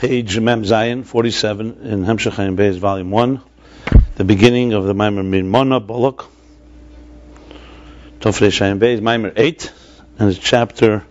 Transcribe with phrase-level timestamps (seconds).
[0.00, 3.42] page Mem Zion, 47 in Hemshech Beis, volume 1,
[4.14, 6.26] the beginning of the Maimer Min Mona Bolok,
[8.18, 9.70] Tofrei Hayim Beis, Maimer 8,
[10.18, 11.04] and it's chapter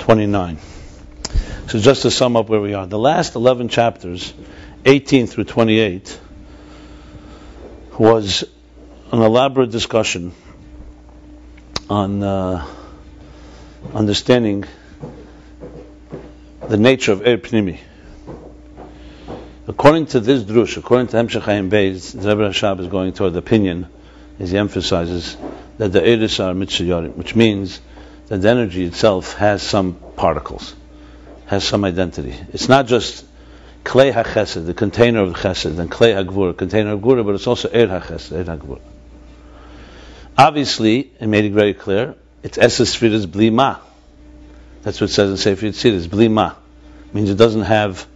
[0.00, 0.58] 29.
[1.68, 4.34] So just to sum up where we are, the last 11 chapters,
[4.84, 6.20] 18 through 28,
[8.00, 8.42] was
[9.12, 10.32] an elaborate discussion
[11.88, 12.66] on uh,
[13.94, 14.64] understanding
[16.68, 17.78] the nature of Er Pnimi.
[19.66, 23.32] According to this drush, according to Hemshech Hayim Beis, the Rebbe Rashab is going toward
[23.32, 23.86] the opinion,
[24.38, 25.38] as he emphasizes,
[25.78, 27.80] that the Eris are mitzayorim, which means
[28.26, 30.74] that the energy itself has some particles,
[31.46, 32.34] has some identity.
[32.52, 33.24] It's not just
[33.84, 37.46] klei hachesed, the container of the chesed, and klei hagvur, container of gura, but it's
[37.46, 38.80] also er hachesed, er hagvur.
[40.36, 43.78] Obviously, it made it very clear, it's esses bli blima.
[44.82, 46.52] That's what it says in Sefer Yitzir, bli ma.
[47.14, 48.06] means it doesn't have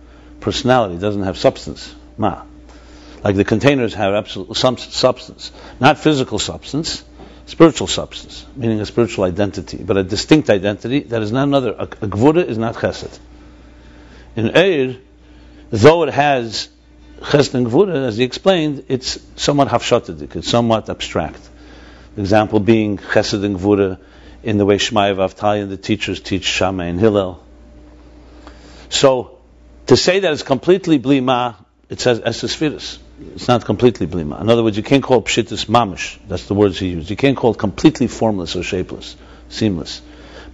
[0.48, 1.94] personality, it doesn't have substance.
[2.16, 2.42] Ma.
[3.22, 5.52] Like the containers have absolute some substance.
[5.78, 7.04] Not physical substance,
[7.44, 11.72] spiritual substance, meaning a spiritual identity, but a distinct identity that is not another.
[11.72, 13.19] A, a gvura is not chesed.
[14.36, 14.98] In Eir,
[15.69, 16.70] though it has
[17.20, 21.46] chesed and gvura, as he explained, it's somewhat hafshatadik, it's somewhat abstract.
[22.16, 23.98] Example being chesed and gvura
[24.42, 27.44] in the way Shmaya Avtalion, the teachers teach Shammai and Hillel.
[28.88, 29.38] So,
[29.89, 31.56] to say that it's completely blima,
[31.89, 32.98] it says esesfiris.
[33.34, 34.41] It's not completely blima.
[34.41, 36.19] In other words, you can't call it pshitis mamish.
[36.28, 37.11] That's the words he used.
[37.11, 39.16] You can't call it completely formless or shapeless,
[39.48, 40.00] seamless.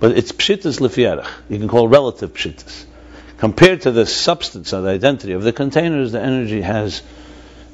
[0.00, 1.28] But it's pshitis lefierach.
[1.48, 2.86] You can call it relative pshitis.
[3.36, 7.02] Compared to the substance or the identity of the containers, the energy has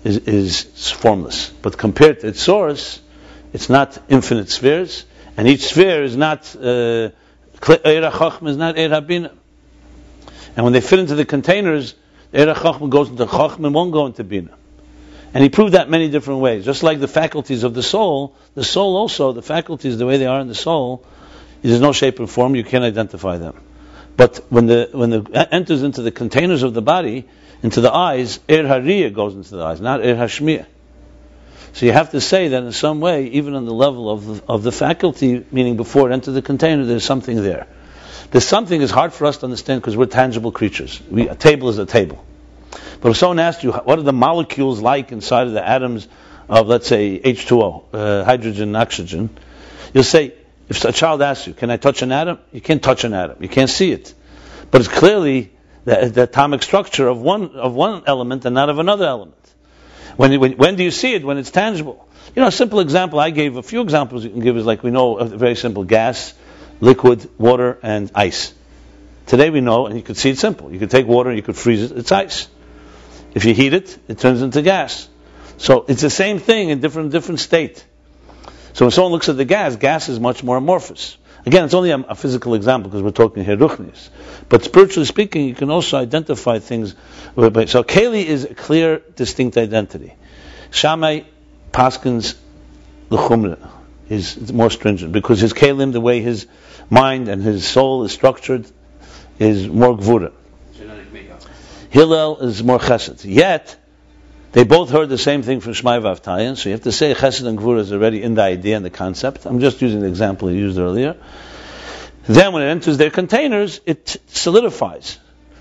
[0.02, 1.50] is, is formless.
[1.50, 3.00] But compared to its source,
[3.52, 5.04] it's not infinite spheres
[5.36, 9.30] and each sphere is not uh, is not Eira Bina.
[10.60, 11.94] And when they fit into the containers,
[12.34, 14.50] Eira Chachma goes into Chachma and won't go into Bina.
[15.32, 16.66] And he proved that many different ways.
[16.66, 20.26] Just like the faculties of the soul, the soul also, the faculties, the way they
[20.26, 21.02] are in the soul,
[21.62, 23.58] there's no shape or form, you can't identify them.
[24.18, 27.26] But when the when the enters into the containers of the body,
[27.62, 30.28] into the eyes, Er Hariya goes into the eyes, not Er.
[31.72, 34.42] So you have to say that in some way, even on the level of the,
[34.46, 37.66] of the faculty, meaning before it entered the container, there's something there.
[38.30, 41.00] The something is hard for us to understand because we're tangible creatures.
[41.10, 42.24] We, a table is a table.
[43.00, 46.06] But if someone asked you, what are the molecules like inside of the atoms
[46.48, 49.30] of, let's say, H2O, uh, hydrogen, oxygen,
[49.92, 50.34] you'll say,
[50.68, 52.38] if a child asks you, can I touch an atom?
[52.52, 53.42] You can't touch an atom.
[53.42, 54.14] You can't see it.
[54.70, 55.50] But it's clearly
[55.84, 59.34] the, the atomic structure of one, of one element and not of another element.
[60.16, 61.24] When, when, when do you see it?
[61.24, 62.06] When it's tangible.
[62.36, 64.84] You know, a simple example I gave, a few examples you can give is like
[64.84, 66.34] we know a very simple gas,
[66.80, 68.54] liquid, water, and ice.
[69.26, 70.72] Today we know, and you could see it simple.
[70.72, 72.48] You could take water, you could freeze it, it's ice.
[73.34, 75.08] If you heat it, it turns into gas.
[75.56, 77.84] So it's the same thing in different different state.
[78.72, 81.16] So when someone looks at the gas, gas is much more amorphous.
[81.46, 84.08] Again, it's only a, a physical example because we're talking here ruchnis.
[84.48, 86.94] But spiritually speaking, you can also identify things.
[87.36, 90.14] So Keli is a clear, distinct identity.
[90.70, 91.22] Shammai
[91.72, 92.36] Paskins
[93.10, 93.79] the
[94.10, 96.46] is more stringent because his Kalim, the way his
[96.90, 98.66] mind and his soul is structured,
[99.38, 100.32] is more gvura.
[101.90, 103.24] Hillel is more chesed.
[103.24, 103.76] Yet,
[104.52, 107.46] they both heard the same thing from Shmai Vavtayan, so you have to say Chesed
[107.46, 109.44] and Gvura is already in the idea and the concept.
[109.44, 111.16] I'm just using the example you used earlier.
[112.26, 115.18] Then when it enters their containers, it solidifies.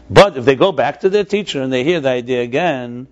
[0.10, 3.08] But if they go back to their teacher and they hear the idea again,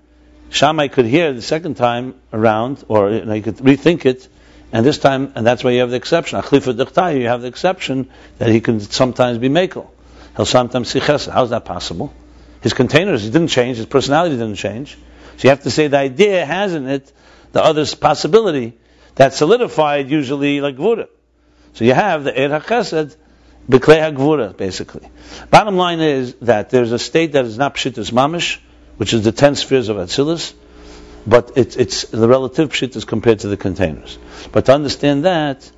[0.49, 4.27] Shammai could hear the second time around, or you, know, you could rethink it,
[4.71, 6.41] and this time, and that's why you have the exception.
[6.51, 9.87] You have the exception that he can sometimes be makel.
[10.35, 11.31] He'll sometimes see chesed.
[11.31, 12.13] How's that possible?
[12.61, 14.97] His containers, he didn't change, his personality didn't change.
[15.37, 17.11] So you have to say the idea has in it
[17.53, 18.77] the other possibility
[19.15, 21.07] that's solidified usually like Gvura.
[21.73, 23.15] So you have the Er HaChesed,
[23.69, 25.07] Beklei HaGvura, basically.
[25.49, 28.59] Bottom line is that there's a state that is not Pshitas Mamish,
[28.97, 30.53] which is the ten spheres of Atzilus,
[31.27, 34.17] but it's, it's the relative Pshitas compared to the containers.
[34.51, 35.69] But to understand that,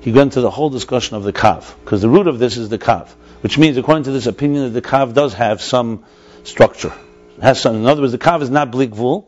[0.00, 2.68] he went into the whole discussion of the Kav, because the root of this is
[2.68, 3.08] the Kav,
[3.40, 6.04] which means, according to this opinion, that the Kav does have some
[6.44, 6.92] structure
[7.40, 7.76] has some.
[7.76, 9.26] In other words, the kav is not bleak blikvul,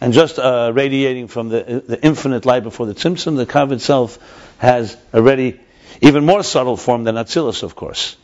[0.00, 4.18] and just uh, radiating from the, the infinite light before the tzimtzum, the kav itself
[4.58, 5.60] has already
[6.00, 8.16] even more subtle form than atzilus, of course,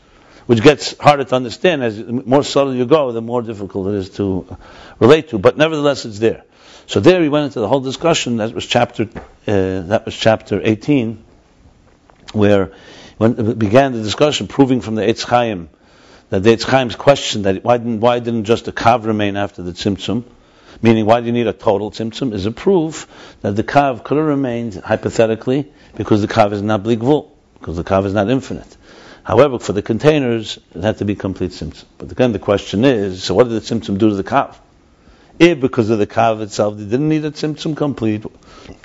[0.46, 1.82] which gets harder to understand.
[1.82, 4.56] As more subtle you go, the more difficult it is to
[4.98, 5.38] relate to.
[5.38, 6.44] But nevertheless, it's there.
[6.88, 8.36] So there we went into the whole discussion.
[8.36, 9.08] That was chapter.
[9.46, 11.22] Uh, that was chapter 18,
[12.32, 12.72] where
[13.18, 15.68] when it began the discussion, proving from the Eitz Chaim
[16.30, 19.62] that the Eitz Chaim's question that why didn't, why didn't just the kav remain after
[19.62, 20.24] the tzimtzum,
[20.82, 23.08] meaning why do you need a total tzimtzum, is a proof
[23.40, 27.84] that the kav could have remained hypothetically because the kav is not bligvul, because the
[27.84, 28.76] kav is not infinite.
[29.24, 31.84] However, for the containers, it had to be complete tzimtzum.
[31.98, 34.56] But again, the question is, so what did the tzimtzum do to the kav?
[35.38, 38.24] If because of the kav itself, they didn't need a tzimtzum complete.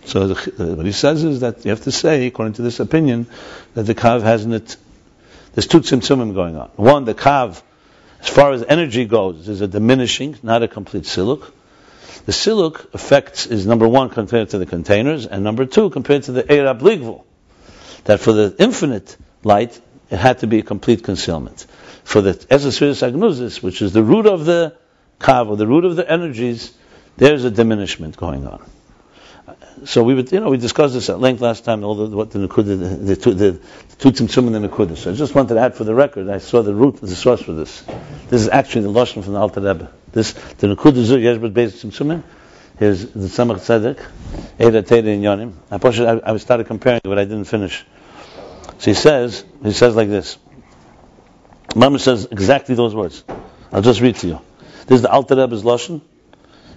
[0.06, 2.80] So the, uh, what he says is that you have to say, according to this
[2.80, 3.28] opinion,
[3.74, 4.54] that the kav hasn't.
[4.54, 4.78] It
[5.54, 6.70] there's two tzimtzumim going on.
[6.76, 7.62] One, the kav,
[8.22, 11.52] as far as energy goes, is a diminishing, not a complete siluk.
[12.26, 16.32] The siluk effects is number one compared to the containers, and number two compared to
[16.32, 17.24] the Ligvul.
[18.06, 21.66] That for the infinite light, it had to be a complete concealment.
[22.04, 24.76] For the Esesiris Agnuzis, which is the root of the
[25.22, 26.74] kav, the root of the energies,
[27.18, 28.62] there's a diminishment going on.
[29.86, 31.84] So we would, you know, we discussed this at length last time.
[31.84, 33.60] All the what the Nakuda, the, the, the,
[33.98, 34.96] two tzimtzum and the Nakuda.
[34.96, 36.30] So I just wanted to add for the record.
[36.30, 37.82] I saw the root, the source for this.
[38.30, 39.92] This is actually the lashon from the Alter Rebbe.
[40.12, 42.24] This the Nakuda zu Yeshbet Beis Tzimtzumim.
[42.78, 44.00] Here's the Tzemach Tzedek,
[44.60, 45.54] Eda Teda in Yonim.
[45.70, 47.86] I, I started comparing, but I didn't finish.
[48.80, 50.38] So he says, he says like this.
[51.76, 53.24] Mama says exactly those words.
[53.72, 54.42] I'll just read to you.
[54.92, 56.02] This is the Alter Rebbe's lashon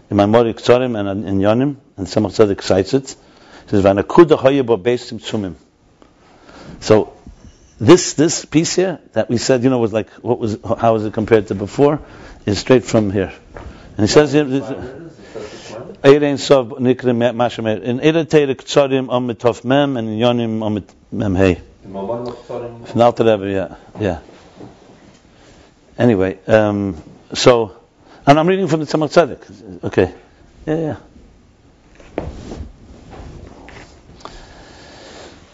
[0.08, 3.10] in my Mori Ktsorim and in Yonim, and Tzemach Tzedek cites it.
[3.10, 5.56] It says, "V'anakuda Tzimtzumim."
[6.78, 7.12] So
[7.80, 11.04] this this piece here that we said, you know, was like what was how was
[11.04, 12.02] it compared to before,
[12.46, 13.32] is straight from here.
[13.96, 14.44] And he says here.
[14.44, 17.82] Eirein Sov Nikrim Mashamer.
[17.82, 21.60] In Eire Teire Ktsorim Mitof Mem and in Yonim Om Mem Hey.
[21.82, 24.20] From Alter Rebbe, yeah, yeah.
[25.98, 27.02] Anyway, um,
[27.32, 27.83] so,
[28.26, 29.84] and I'm reading from the Tzemach Tzedek.
[29.84, 30.14] Okay,
[30.66, 30.96] yeah, yeah.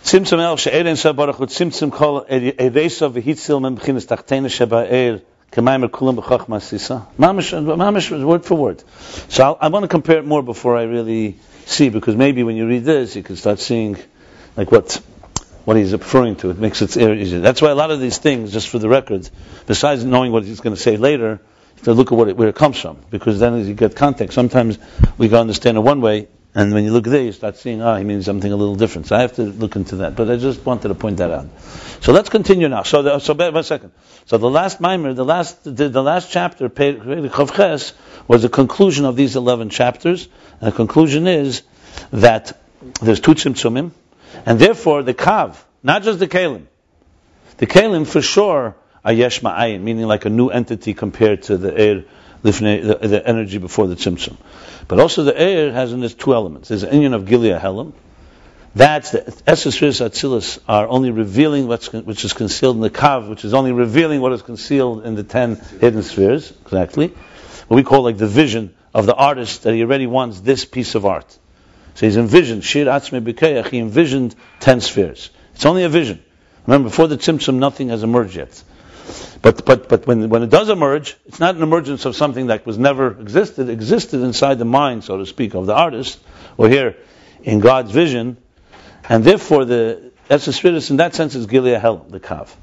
[0.05, 5.22] Tzimtzum el she'erin sa baruch hu tzimtzum kol ereisa v'hitzil men b'chinas tachtena sheba'er
[5.52, 7.06] k'maymer kulam b'chachma sisa.
[7.17, 8.82] Mamish, word for word.
[9.28, 12.56] So I'll, I want to compare it more before I really see, because maybe when
[12.56, 13.99] you read this, you can start seeing
[14.56, 15.00] like what
[15.64, 16.50] what he's referring to.
[16.50, 17.38] It makes it easier.
[17.38, 19.31] That's why a lot of these things, just for the record,
[19.66, 21.40] besides knowing what he's going to say later,
[21.85, 24.35] to look at what it, where it comes from, because then as you get context,
[24.35, 24.79] sometimes
[25.19, 27.97] we can understand it one way, and when you look there, you start seeing, ah,
[27.97, 29.06] he means something a little different.
[29.06, 30.17] So I have to look into that.
[30.17, 31.47] But I just wanted to point that out.
[32.00, 32.82] So let's continue now.
[32.82, 33.93] So, the, so one second.
[34.27, 37.93] So the last mimer, the last, the, the last chapter, Chavches,
[38.26, 40.29] was the conclusion of these 11 chapters.
[40.61, 41.62] And the conclusion is
[42.11, 42.61] that
[43.00, 43.93] there's two tzimtzumim,
[44.44, 46.67] and therefore the kav, not just the kalim,
[47.59, 48.75] the kalim for sure
[49.05, 52.05] are yesh ma'ayin, meaning like a new entity compared to the air,
[52.43, 54.37] the, the energy before the tzimtzum.
[54.88, 56.69] But also the air has in this two elements.
[56.69, 57.93] There's an union of Gilead Helam.
[58.75, 63.44] That's the Esesris Atzilus are only revealing what's which is concealed in the Kav, which
[63.44, 67.08] is only revealing what is concealed in the ten hidden spheres, exactly.
[67.67, 70.94] What we call like the vision of the artist that he already wants this piece
[70.94, 71.37] of art.
[71.94, 75.31] So he's envisioned, Shir Atzme B'Keach, he envisioned ten spheres.
[75.55, 76.23] It's only a vision.
[76.67, 78.62] Remember, before the Tzimtzum, nothing has emerged yet.
[79.43, 82.67] But, but, but when, when it does emerge, it's not an emergence of something that
[82.67, 86.19] was never existed, existed inside the mind, so to speak, of the artist,
[86.57, 86.97] or here
[87.43, 88.37] in God's vision,
[89.09, 92.55] and therefore the Esespiritus in that sense is Gilead Hel, the Kav.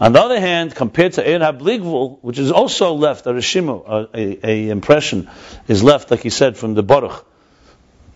[0.00, 4.46] On the other hand, compared to Ein HaBligvul, which is also left, a Rishimu, a,
[4.46, 5.30] a, impression
[5.68, 7.24] is left, like he said, from the Baruch,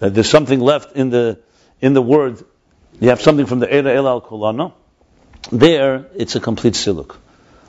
[0.00, 1.38] that there's something left in the,
[1.80, 2.45] in the word,
[3.00, 4.73] you have something from the Eira El Al Kulano,
[5.52, 7.16] there it's a complete siluk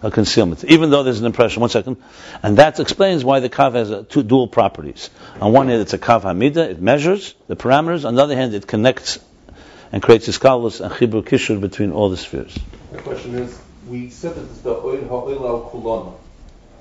[0.01, 1.61] a concealment, even though there's an impression.
[1.61, 1.97] One second,
[2.41, 5.09] and that explains why the kav has uh, two dual properties.
[5.41, 8.05] On one hand, it's a kav hamida; it measures the parameters.
[8.05, 9.19] On the other hand, it connects
[9.91, 12.57] and creates a skalus and chibur kishur between all the spheres.
[12.91, 16.13] The question is, we said that it's the oil ha'oil al kulana,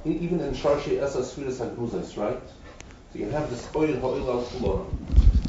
[0.04, 2.40] even in sharshi esa spheres hagnuzes, right?
[3.12, 4.86] So you have this oil ha'oil al kulana.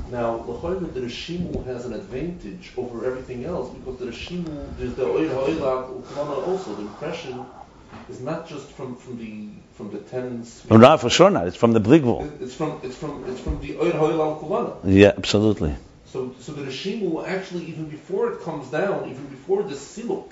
[0.09, 5.05] Now, l'chayr the Rishimu has an advantage over everything else because the Rishimu, there's the
[5.05, 6.73] oil ha'oil al kulana also.
[6.73, 7.45] The impression
[8.09, 10.45] is not just from, from the from the ten.
[10.69, 11.47] Oh, no, for sure not.
[11.47, 12.41] It's from the bligvul.
[12.41, 14.75] It's from it's from it's from the oil hoil al kulana.
[14.83, 15.75] Yeah, absolutely.
[16.05, 20.31] So so the reshimu actually even before it comes down, even before the siluk,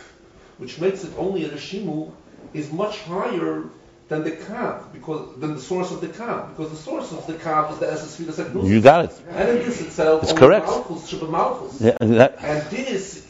[0.57, 2.12] which makes it only a reshimu,
[2.53, 3.63] is much higher
[4.10, 7.34] than the kav because than the source of the kav because the source of the
[7.34, 9.22] kav is the essence You got it.
[9.29, 10.67] And in this itself, it's correct.
[10.67, 11.81] Malchus, malchus.
[11.81, 13.27] Yeah, that, and this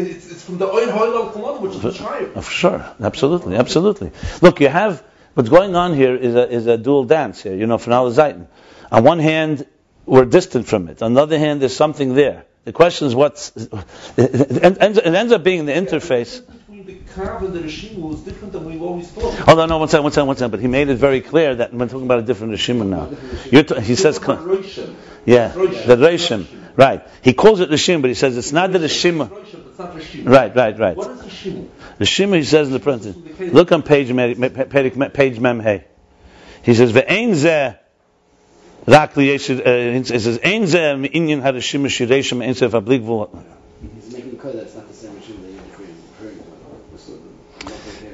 [0.00, 2.26] it's, it's from the Oil which is higher.
[2.26, 4.12] For sure, absolutely, absolutely.
[4.42, 5.02] Look, you have
[5.34, 7.54] what's going on here is a, is a dual dance here.
[7.54, 8.46] You know, from al Zayton.
[8.90, 9.66] On one hand,
[10.04, 11.02] we're distant from it.
[11.02, 12.44] On the other hand, there's something there.
[12.64, 13.52] The question is what's
[14.16, 16.42] it ends, it ends up being the interface.
[17.16, 19.34] Between the Kav and the Rishimu is different than we've always thought.
[19.34, 20.50] Hold on, no, one second, one second, one second.
[20.50, 23.10] But he made it very clear that we're talking about a different Rishima now.
[23.50, 24.76] You're t- he says, Different
[25.24, 26.46] yeah, the Rishim.
[26.76, 27.02] Right.
[27.22, 29.28] He calls it Rishim, but he says it's not the Rishima.
[29.30, 30.28] Roshim, it's not Rishimu.
[30.28, 30.96] Right, right, right.
[30.96, 31.68] What is Rishimu?
[31.98, 33.16] Rishima, he says in the parentheses.
[33.40, 35.84] Look on page, me- me- page, page mem hey.
[36.62, 37.78] He says, Ve'ein zeh
[38.86, 43.42] rak liyeshid, uh, he says, Ein zeh me'inyan harishim shireshim ein zeh v'abligvul.
[43.94, 46.56] He's making clear that it's not the same machine that you're referring to.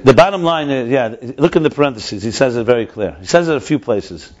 [0.03, 2.23] The bottom line is, yeah, look in the parentheses.
[2.23, 3.15] He says it very clear.
[3.19, 4.33] He says it a few places.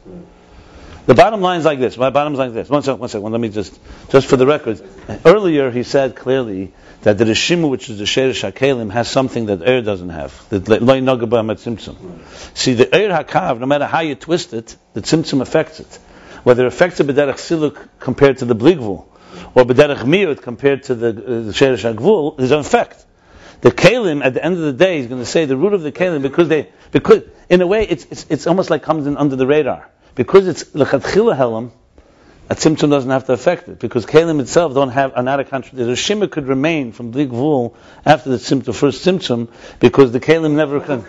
[1.05, 1.97] The bottom line is like this.
[1.97, 2.69] My bottom is like this.
[2.69, 3.31] One second, one second.
[3.31, 3.77] Let me just,
[4.09, 4.81] just for the record.
[5.25, 9.61] Earlier, he said clearly that the Rishimu, which is the Sherish HaKelim, has something that
[9.61, 10.49] Er doesn't have.
[10.49, 11.97] The Loi Nogaba Tzimtzum.
[12.57, 15.99] See, the Er HaKav, no matter how you twist it, the Tzimtzum affects it.
[16.43, 19.05] Whether it affects it B'derech Siluk compared to the Bligvul,
[19.55, 23.05] or B'derech Miut compared to the, uh, the HaGvul, there's an effect.
[23.63, 25.83] The Kalim, at the end of the day, is going to say the root of
[25.83, 29.15] the Kalim because they, because in a way, it's, it's, it's almost like comes in
[29.15, 29.89] under the radar.
[30.15, 31.71] Because it's L'chatchila Helam,
[32.49, 35.45] a tzimtzum doesn't have to affect it because kalim itself don't have are not a
[35.45, 35.87] contradiction.
[35.87, 37.73] The shima could remain from blig vul
[38.05, 39.47] after the tzimtzum, first symptom
[39.79, 41.05] because the kalim never can.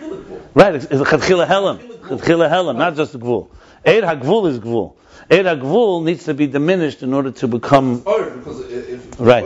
[0.54, 3.48] Right, it's chadchila helam, chadchila helam, not just the gvul.
[3.84, 4.94] Eid hagvul is gvul.
[5.30, 9.44] Eid hagvul needs to be diminished in order to become Or, because if, if Right.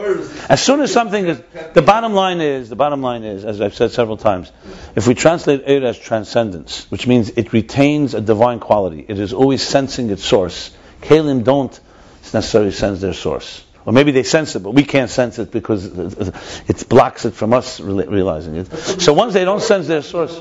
[0.49, 1.40] As soon as something is,
[1.75, 4.50] the bottom line is, the bottom line is, as I've said several times,
[4.97, 9.32] if we translate Eir as transcendence, which means it retains a divine quality, it is
[9.32, 10.75] always sensing its source.
[11.02, 11.78] Kalim don't
[12.32, 13.64] necessarily sense their source.
[13.85, 15.87] Or maybe they sense it, but we can't sense it because
[16.68, 18.73] it blocks it from us realizing it.
[19.00, 20.38] So once they don't sense their source,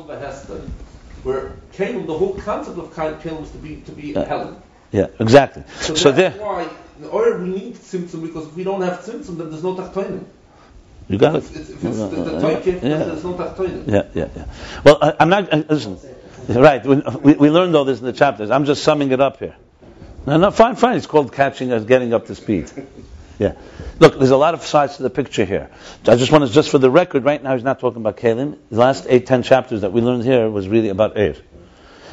[1.23, 4.25] Where Kalim, the whole concept of Kalim is to be to be Yeah.
[4.25, 4.55] Helen.
[4.91, 5.63] Yeah, exactly.
[5.79, 6.69] So, So that's there, why,
[7.11, 10.23] or we need Tzimtzum because if we don't have Tzimtzum, then there's no Tachtoinim.
[11.07, 11.43] you got it.
[11.43, 12.97] If if it's the, the Toikif, Yeah.
[13.03, 13.87] there's no Tachtoinim.
[13.87, 14.45] Yeah, yeah, yeah.
[14.83, 15.53] Well, I, I'm not.
[15.53, 15.97] Uh, listen,
[16.49, 16.85] right?
[16.85, 18.49] We, we, we learned all this in the chapters.
[18.51, 19.55] I'm just summing it up here.
[20.25, 20.97] No, no, fine, fine.
[20.97, 22.71] It's called catching us, getting up to speed.
[23.39, 23.53] Yeah.
[23.99, 25.69] Look, there's a lot of sides to the picture here.
[26.07, 28.57] I just want to, just for the record, right now he's not talking about Kalim.
[28.71, 31.35] The last eight, ten chapters that we learned here was really about Er.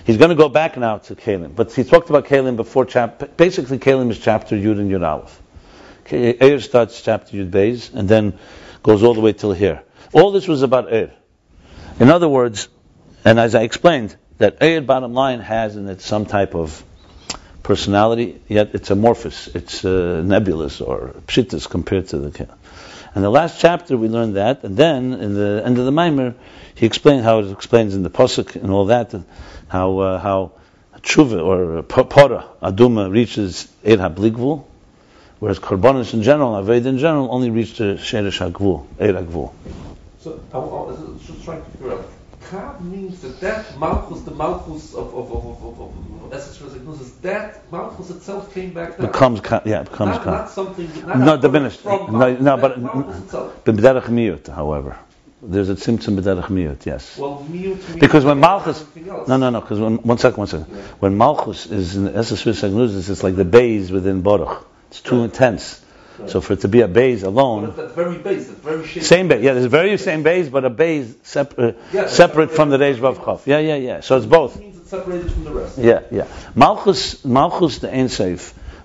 [0.05, 3.37] He's going to go back now to Kalim, but he talked about Kalim before chap.
[3.39, 5.41] Basically, Kalim is chapter Yud and Yud Aleph.
[6.13, 8.39] Er starts chapter Yud Beis and then
[8.83, 9.83] goes all the way till here.
[10.13, 11.11] All this was about Er.
[11.99, 12.69] In other words,
[13.25, 16.85] and as I explained, that Er, bottom line, has in it some type of
[17.63, 22.59] personality, yet it's amorphous, it's uh, nebulous or pshitas compared to the Kalim.
[23.15, 26.35] And the last chapter we learned that, and then in the end of the Maimer,
[26.75, 29.15] he explained how it explains in the Pasuk and all that,
[29.69, 30.53] how uh, how
[31.01, 34.65] tshuva or uh, para aduma reaches Eid HaBligvul,
[35.39, 39.53] whereas korbanos in general, aved in general, only reach to Sheresh HaGvul, HaGvul.
[40.21, 42.09] So I was just trying to figure out.
[42.51, 47.71] Kav means that that Malchus, the Malchus of of of of of, of Resignusis, that
[47.73, 49.07] Malchus itself came back down.
[49.07, 50.89] Becomes ka- yeah, it becomes not, ka- not something.
[51.07, 51.85] Not Not diminished.
[51.85, 53.65] No, Malchus, no, but-.
[53.65, 54.97] B'derech miyut, however.
[55.43, 57.19] There's a tzimtzum b'derech miyut, yes.
[57.19, 58.85] Well, mute, mute, Because when Malchus,
[59.29, 60.67] no, no, no, because when, one second, one second.
[61.01, 64.67] When Malchus is in Resignusis, it's like the bays within Baruch.
[64.91, 65.84] It's too intense.
[66.27, 69.03] So for it to be a base alone, that very base, that very shape.
[69.03, 69.55] Same base, yeah.
[69.55, 73.17] There's very same base, but a base uh, separate, Yeah, separate from the Reish Vav
[73.17, 73.47] Chav.
[73.47, 74.01] Yeah, yeah, yeah.
[74.01, 74.57] So it's both.
[74.57, 75.79] It means it's separated from the rest.
[75.79, 76.27] Yeah, yeah.
[76.55, 78.09] Malchus, Malchus the Ein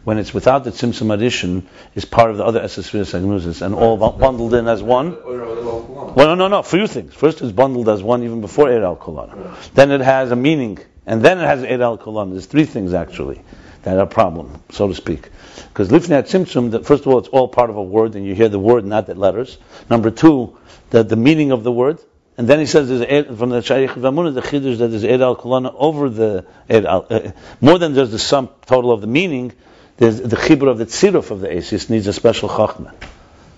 [0.04, 3.96] when it's without the Tzimtzum addition, is part of the other Esesvias Agnuzis, and all
[3.98, 5.12] bu- bundled in as one.
[5.24, 6.64] Well, no, no, no.
[6.64, 7.14] Few things.
[7.14, 9.56] First, it's bundled as one even before Eid al Kolana.
[9.76, 12.32] Then it has a meaning, and then it has Eid al Kolana.
[12.32, 13.44] There's three things actually
[13.84, 15.30] that are a problem, so to speak.
[15.70, 18.50] Because Lifnei Tzimtzum, first of all, it's all part of a word, and you hear
[18.50, 19.58] the word, not the letters.
[19.90, 20.58] Number two,
[20.90, 22.00] the, the meaning of the word.
[22.38, 25.36] And then he says there's from the Shaykh Vamunah, the Chiddush that there's Eid al
[25.36, 29.52] Kolana over the Eid al, uh, more than just the sum total of the meaning.
[29.98, 32.94] There's the chibur of the tziruf of the Asis needs a special chachma.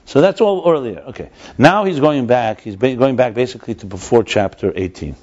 [0.06, 1.00] So that's all earlier.
[1.10, 1.30] Okay.
[1.60, 2.62] Now he's going back.
[2.62, 5.16] He's going back basically to before chapter 18.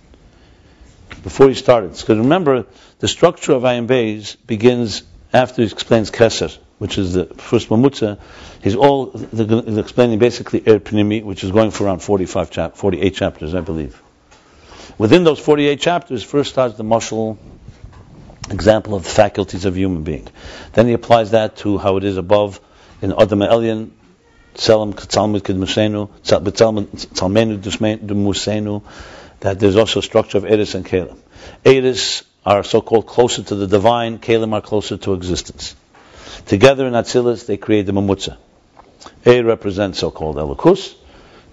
[1.28, 1.90] Before he started.
[1.90, 2.64] Because remember,
[3.00, 8.18] the structure of Ayin Beis begins after he explains Keser, which is the first Mamutza.
[8.62, 12.76] He's all the, the, explaining basically Er Pnimi, which is going for around 45 chap-
[12.78, 14.02] 48 chapters, I believe.
[14.96, 17.38] Within those 48 chapters, first starts the martial
[18.48, 20.28] example of the faculties of human being.
[20.72, 22.58] Then he applies that to how it is above
[23.02, 23.90] in Adam Elyon,
[24.54, 28.82] Tzelem Tzalmud Kedmusenu, Tzalmenu Musenu,
[29.40, 31.18] that there's also structure of Eris and Kalim.
[31.64, 35.76] Eris are so-called closer to the divine, Kalim are closer to existence.
[36.46, 38.36] Together in Atzilus, they create the Mamutza.
[39.26, 40.94] A represents so-called Elokus,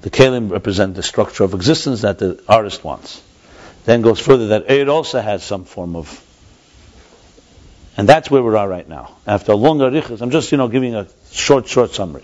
[0.01, 3.22] The kelim represent the structure of existence that the artist wants.
[3.86, 6.22] Then goes further that Eir also has some form of,
[7.98, 9.18] and that's where we are right now.
[9.25, 12.24] After a long arichas, I'm just you know giving a short, short summary.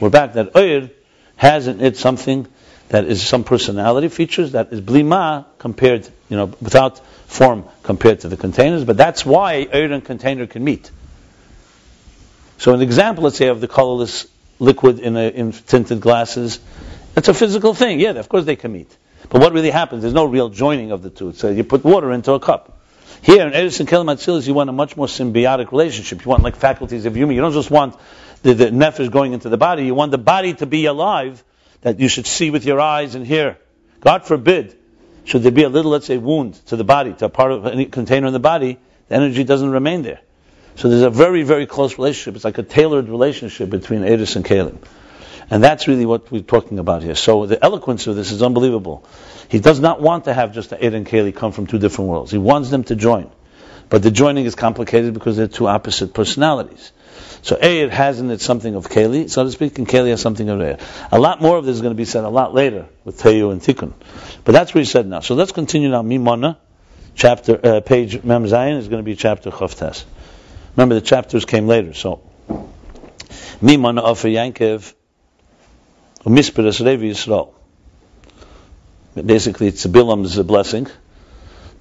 [0.00, 0.90] We're back that Eir
[1.36, 2.46] has in it something
[2.90, 8.28] that is some personality features that is blima compared, you know, without form compared to
[8.28, 8.84] the containers.
[8.84, 10.90] But that's why Eir and container can meet.
[12.58, 14.26] So an example, let's say, of the colorless
[14.58, 16.60] liquid in, a, in tinted glasses,
[17.16, 18.00] it's a physical thing.
[18.00, 18.94] Yeah, of course they can meet.
[19.28, 20.02] But what really happens?
[20.02, 21.32] There's no real joining of the two.
[21.32, 22.76] So you put water into a cup.
[23.22, 26.24] Here in Edison Kelim you want a much more symbiotic relationship.
[26.24, 27.36] You want like faculties of human.
[27.36, 27.96] You don't just want
[28.42, 29.84] the, the nefesh going into the body.
[29.84, 31.44] You want the body to be alive,
[31.82, 33.58] that you should see with your eyes and hear.
[34.00, 34.76] God forbid,
[35.24, 37.66] should there be a little, let's say, wound to the body, to a part of
[37.66, 40.20] any container in the body, the energy doesn't remain there.
[40.76, 42.36] So there's a very, very close relationship.
[42.36, 44.78] It's like a tailored relationship between Edis and Kalim.
[45.50, 47.16] And that's really what we're talking about here.
[47.16, 49.04] So the eloquence of this is unbelievable.
[49.48, 52.30] He does not want to have just Ed and Kaylee come from two different worlds.
[52.30, 53.30] He wants them to join.
[53.88, 56.92] But the joining is complicated because they're two opposite personalities.
[57.42, 60.48] So it has in it something of Keli, so to speak, and Keli has something
[60.48, 60.80] of Eir.
[61.10, 63.50] A lot more of this is going to be said a lot later with Teyu
[63.50, 63.92] and Tikkun.
[64.44, 65.20] But that's what he said now.
[65.20, 66.02] So let's continue now.
[66.02, 66.56] Mimona,
[67.14, 70.04] chapter, uh, page Mem Zayin is going to be chapter Chavtes.
[70.76, 72.22] Remember the chapters came later, so.
[73.62, 74.92] Mimona of Yankev,
[76.24, 77.54] Umispiras Revi Yisrael.
[79.14, 80.86] Basically, it's Bilam's blessing.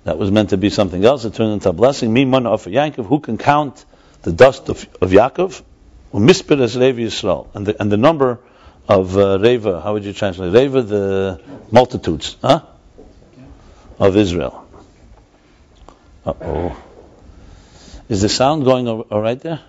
[0.06, 1.26] That was meant to be something else.
[1.26, 2.12] It turned into a blessing.
[2.12, 3.86] Me mana of Yaakov, who can count
[4.24, 5.62] the dust of, of Yaakov?
[6.14, 7.48] Mispir as Revi Yisrael.
[7.54, 8.40] And the, and the number
[8.88, 10.52] of uh, Reva, how would you translate?
[10.52, 12.62] Reva, the multitudes, huh?
[14.00, 14.66] Of Israel.
[16.26, 16.84] Uh oh.
[18.08, 19.62] Is the sound going all right there?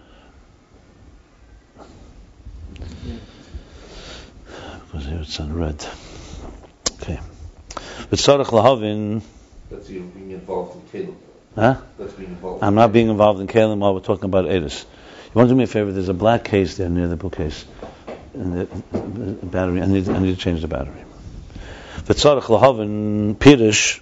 [4.87, 5.85] Because here it's on red.
[7.03, 7.21] Okay.
[8.11, 9.23] V'tzarech lahavin.
[9.71, 11.17] That's being involved in Caleb.
[11.55, 11.77] Huh?
[11.99, 12.39] That's being.
[12.63, 14.85] I'm not being involved in Kalim while we're talking about Edis.
[14.85, 15.93] You want to do me a favor?
[15.93, 17.65] There's a black case there near the bookcase.
[18.35, 21.05] And the, the battery, I need, I need to change the battery.
[22.05, 24.01] V'tzarech lahavin pirish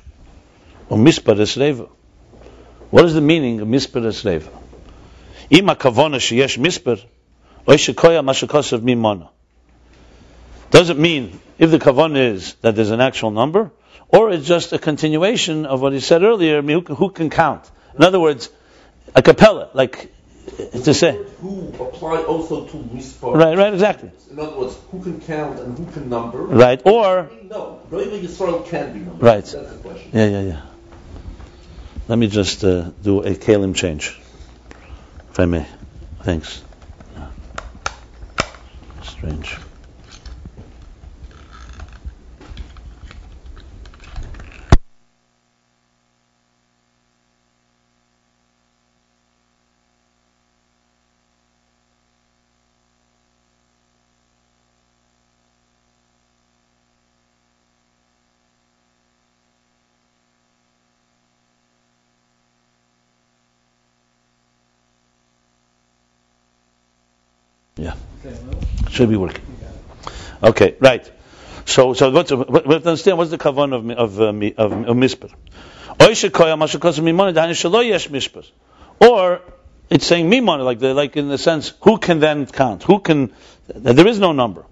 [0.88, 1.88] or misparis reva.
[2.90, 4.50] What is the meaning of misparis reva?
[5.50, 7.02] Ima kavona sheyesh mispar,
[7.68, 9.28] oy shekoya mashakosav mimona.
[10.70, 13.70] Does it mean if the kavan is that there's an actual number,
[14.08, 17.70] or it's just a continuation of what he said earlier, who, who can count?
[17.96, 18.50] In other words,
[19.14, 20.12] a capella, like
[20.56, 21.18] to say.
[21.40, 23.36] Who apply also to mispar.
[23.36, 24.10] Right, right, exactly.
[24.30, 26.38] In other words, who can count and who can number.
[26.38, 27.30] Right, or.
[27.44, 29.22] No, Reuven Yisrael can be numbered.
[29.22, 29.44] Right.
[29.44, 30.10] That's the question.
[30.12, 30.62] Yeah, yeah, yeah.
[32.08, 34.18] Let me just uh, do a kalim change,
[35.30, 35.66] if I may.
[36.22, 36.62] Thanks.
[39.02, 39.58] Strange.
[67.78, 67.94] Yeah.
[68.90, 69.44] Should be working.
[70.42, 71.10] Okay, right.
[71.64, 74.72] So, so what's, we have to understand what's the kavan of of uh, mi- of,
[74.72, 75.30] of misper.
[79.00, 79.40] Or
[79.90, 82.84] it's saying mimon, like the, like in the sense, who can then count?
[82.84, 83.32] Who can?
[83.66, 84.64] There is no number.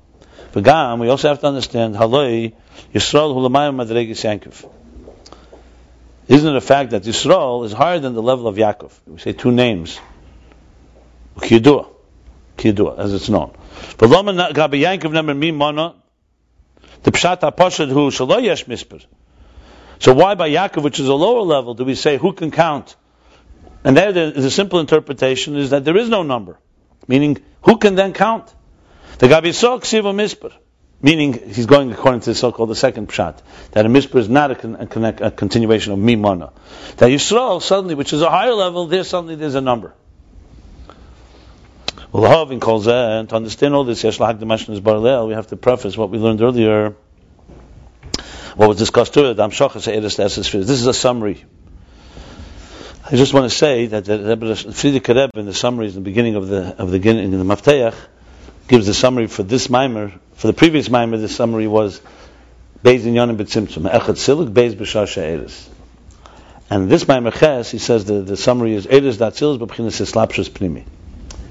[0.53, 2.55] V'gam, we also have to understand haloi
[2.95, 4.71] Yisrael hulamayim madregis Yankov.
[6.29, 8.93] Isn't it a fact that Yisrael is higher than the level of Yaakov?
[9.07, 10.01] We say two names.
[11.37, 11.96] Kiyudua.
[12.57, 13.53] Kiyudua, as it's known.
[14.01, 15.95] Lama Gabi Yankov number mimona,
[17.03, 19.05] the Pshat HaPashad who shalo yesh misper.
[19.99, 22.97] So why by Yaakov, which is a lower level, do we say who can count?
[23.85, 26.59] And there is the simple interpretation is that there is no number.
[27.09, 28.53] Meaning, who can then count?
[29.19, 30.53] The Gabi Yisrael Ksiva Misper.
[31.01, 33.39] Meaning, he's going according to the so-called the second pshat,
[33.73, 36.53] that a misper is not a, con- a, a continuation of mimana.
[36.97, 39.95] That Yisrael suddenly, which is a higher level, there suddenly there's a number.
[42.17, 46.41] Lahavin calls that, to understand all this, Barlel, we have to preface what we learned
[46.41, 46.95] earlier,
[48.55, 51.45] what was discussed earlier, Dam Shachas Eres This is a summary.
[53.05, 56.49] I just want to say that the Rebbe, in the summaries in the beginning of
[56.49, 57.95] the of the beginning in the Mafteach,
[58.67, 60.13] gives the summary for this mimer.
[60.35, 62.01] For the previous mimer, the summary was
[62.83, 65.69] Beis Inyanim B'Tzimtzum, Echad Silik, Beis B'Shar She'eres.
[66.69, 70.85] And this mimer Ches, he says the, the summary is Eres Datzilis B'Pchinas Eslapshus Pnimi.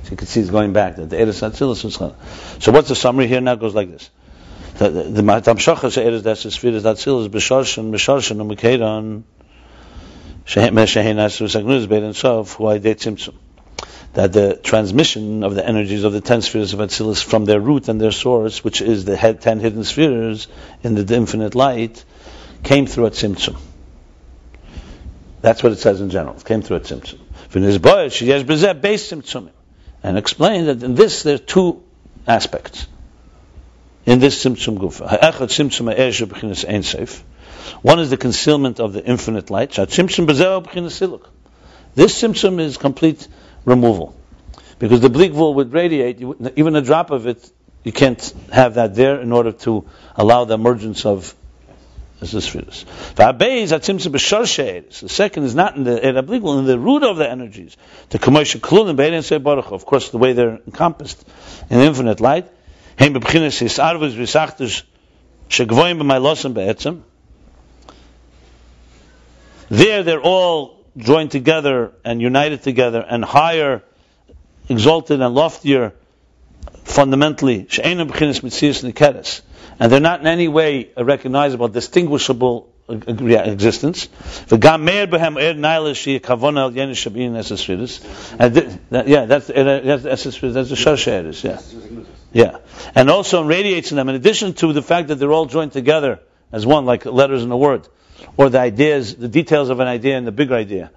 [0.05, 0.97] So you can see it's going back.
[0.97, 3.53] The is So what's the summary here now?
[3.53, 4.11] It goes like this.
[4.77, 9.23] The the the Matam Shachar she'eres das is Sfiras Atzil is b'sharshan b'sharshan u'mekedan
[10.45, 13.33] shehem shehem asu sagnuz bein sof who I tzimtzum.
[14.13, 17.89] That the transmission of the energies of the ten spheres of Atzilus from their root
[17.89, 20.47] and their source, which is the ten hidden spheres
[20.83, 22.05] in the infinite light,
[22.61, 23.57] came through a tzimtzum.
[25.41, 26.35] That's what it says in general.
[26.35, 27.17] It came through a tzimtzum.
[30.05, 31.81] And explain that in this there are two
[32.27, 32.85] aspects.
[34.05, 35.33] In this tzimtzum gufa.
[37.81, 39.71] One is the concealment of the infinite light.
[39.71, 39.87] This
[42.21, 43.27] tzimtzum is complete
[43.65, 44.15] removal.
[44.77, 46.21] Because the bleak wool would radiate,
[46.55, 47.49] even a drop of it,
[47.83, 51.33] you can't have that there in order to allow the emergence of
[52.19, 52.86] the spheres.
[53.15, 57.75] The second is not in the oblique in the root of the energies.
[58.10, 59.71] The commercial klul and and baruch.
[59.71, 61.28] Of course, the way they're encompassed
[61.69, 62.47] in infinite light.
[69.69, 73.84] There, they're all joined together and united together and higher,
[74.69, 75.93] exalted and loftier
[76.86, 77.67] fundamentally.
[79.79, 84.07] And they're not in any way a recognizable, distinguishable uh, uh, existence.
[84.51, 84.79] And th-
[88.91, 91.59] that, yeah, that's that's that's, that's the sharsheres, yeah,
[92.31, 92.59] yeah,
[92.93, 94.09] and also radiates in them.
[94.09, 96.19] In addition to the fact that they're all joined together
[96.51, 97.88] as one, like letters in a word,
[98.38, 100.91] or the ideas, the details of an idea and the bigger idea.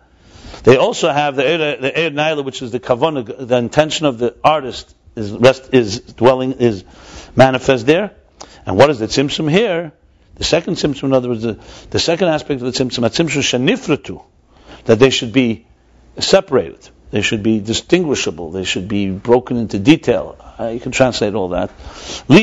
[0.65, 1.43] They also have the
[1.81, 6.01] the Eir Naila, which is the kavana, the intention of the artist is rest is
[6.01, 6.85] dwelling is
[7.35, 8.13] manifest there.
[8.69, 9.93] And what is the tzimtzum here?
[10.35, 13.41] The second tzimtzum, in other words, the, the second aspect of the tzimtzum, a tzimtzum
[13.41, 14.23] shanifratu,
[14.85, 15.65] that they should be
[16.19, 16.87] separated.
[17.11, 18.51] They should be distinguishable.
[18.51, 20.37] They should be broken into detail.
[20.61, 21.71] Uh, you can translate all that.
[22.29, 22.43] That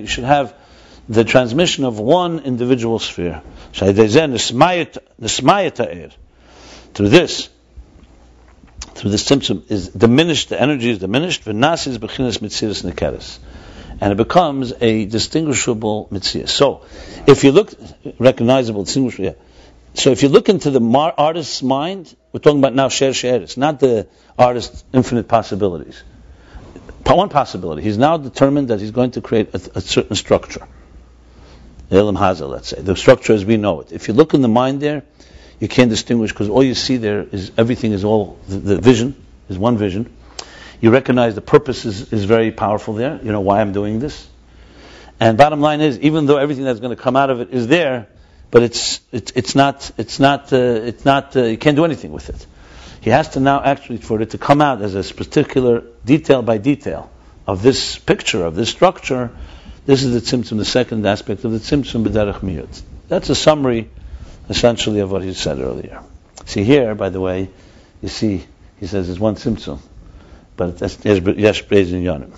[0.00, 0.54] you should have
[1.10, 3.42] the transmission of one individual sphere.
[6.94, 7.48] Through this,
[8.94, 11.44] through this symptom, is diminished, the energy is diminished,
[14.02, 16.48] and it becomes a distinguishable mitzvah.
[16.48, 16.84] So,
[17.28, 17.72] if you look,
[18.18, 19.34] recognizable, distinguishable, yeah.
[19.94, 23.56] So if you look into the mar- artist's mind, we're talking about now Sher It's
[23.56, 26.02] not the artist's infinite possibilities.
[27.06, 30.66] One possibility, he's now determined that he's going to create a, a certain structure.
[31.90, 32.80] Elam Haza, let's say.
[32.80, 33.92] The structure as we know it.
[33.92, 35.02] If you look in the mind there,
[35.60, 39.14] you can't distinguish because all you see there is everything is all, the, the, vision
[39.48, 40.10] is one vision.
[40.82, 43.18] You recognize the purpose is, is very powerful there.
[43.22, 44.28] You know why I'm doing this.
[45.18, 47.66] And bottom line is, even though everything that's going to come out of it is
[47.68, 48.08] there,
[48.50, 50.56] but it's it's, it's not it's not uh,
[50.90, 52.46] it's not uh, you can't do anything with it.
[53.00, 56.58] He has to now actually for it to come out as a particular detail by
[56.58, 57.10] detail
[57.46, 59.30] of this picture of this structure
[59.84, 62.82] this is the tzimtzum, the second aspect of the tzimtzum b'derech miyut.
[63.08, 63.90] That's a summary,
[64.48, 66.02] essentially, of what he said earlier.
[66.46, 67.50] See here, by the way,
[68.00, 68.44] you see,
[68.78, 69.80] he says there's one tzimtzum,
[70.56, 72.36] but beis in yonim.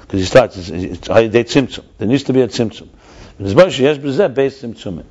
[0.00, 1.84] Because he starts, it's, day tzimtzum.
[1.98, 2.46] There needs to be a.
[2.46, 5.04] But it's yesh b'zeh beis tzimtzumim.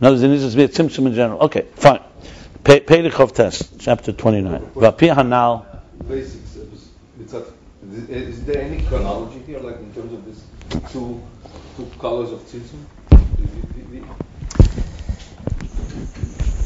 [0.00, 1.40] In other words, there needs to be a tzimtzum in general.
[1.42, 2.00] Okay, fine.
[2.64, 4.60] Perichov test, chapter 29.
[4.74, 5.64] Vapi hanal.
[6.08, 6.40] Basics.
[8.08, 10.42] Is there any chronology here, like in terms of this
[10.90, 11.22] two
[11.76, 12.84] two colors of tzimtzum?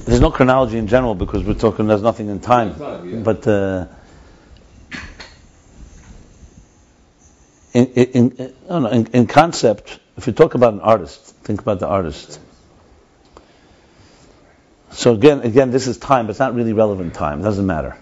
[0.07, 1.87] There's no chronology in general because we're talking.
[1.87, 3.21] There's nothing in time, time yeah.
[3.21, 3.47] but.
[3.47, 3.87] Uh,
[7.87, 12.41] in, in, in, in concept, if you talk about an artist, think about the artist.
[14.91, 17.41] So again, again, this is time, but it's not really relevant time.
[17.41, 17.97] It doesn't matter.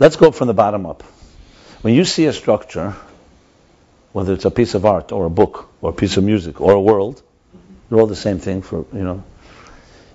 [0.00, 1.04] Let's go from the bottom up.
[1.82, 2.96] When you see a structure,
[4.12, 6.72] whether it's a piece of art or a book or a piece of music or
[6.72, 7.22] a world,
[7.88, 9.22] they're all the same thing for, you know.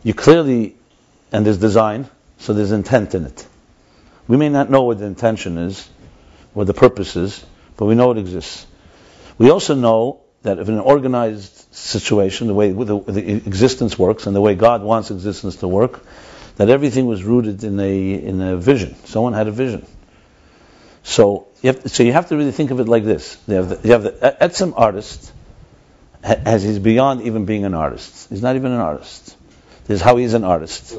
[0.03, 0.75] You clearly,
[1.31, 2.09] and there's design,
[2.39, 3.47] so there's intent in it.
[4.27, 5.87] We may not know what the intention is,
[6.53, 7.45] what the purpose is,
[7.77, 8.65] but we know it exists.
[9.37, 14.27] We also know that if in an organized situation, the way the, the existence works
[14.27, 16.05] and the way God wants existence to work,
[16.57, 18.95] that everything was rooted in a in a vision.
[19.05, 19.85] Someone had a vision.
[21.03, 23.37] So you have, so you have to really think of it like this.
[23.47, 25.31] You have the, you have the Etzem artist,
[26.23, 28.29] as he's beyond even being an artist.
[28.29, 29.35] He's not even an artist.
[29.85, 30.97] This is how he's an artist.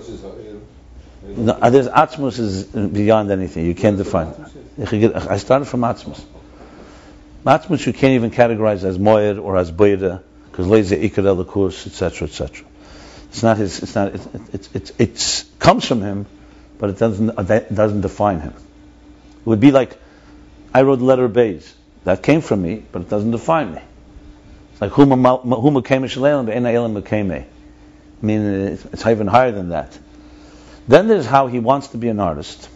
[1.24, 3.66] No, uh, there's Atzmus is beyond anything.
[3.66, 4.32] You can't define.
[4.78, 6.24] I started from Atzmus.
[7.46, 12.28] Atzmus you can't even categorize as Moed or as Boyda, because Leze Ikar Elikus, etc.,
[12.28, 12.66] etc.
[13.28, 13.82] It's not his.
[13.82, 14.14] It's not.
[14.14, 16.26] It, it, it, it, it comes from him,
[16.78, 17.30] but it doesn't.
[17.30, 18.52] Uh, it doesn't define him.
[18.52, 19.98] It would be like
[20.72, 21.74] I wrote letter Bays.
[22.04, 23.80] That came from me, but it doesn't define me.
[24.72, 27.42] It's like huma huma be'ena elam mekame.
[27.42, 29.98] I mean, it's, it's even higher than that.
[30.87, 32.68] Then there's how he wants to be an artist,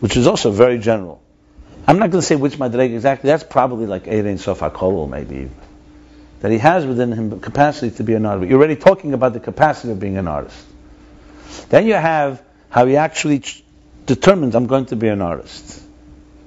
[0.00, 1.23] which is also very general.
[1.86, 3.28] I'm not going to say which madreg exactly.
[3.28, 5.50] That's probably like Eirein Sof HaKolol, maybe.
[6.40, 8.48] That he has within him the capacity to be an artist.
[8.48, 10.66] You're already talking about the capacity of being an artist.
[11.68, 13.42] Then you have how he actually
[14.06, 15.82] determines, I'm going to be an artist.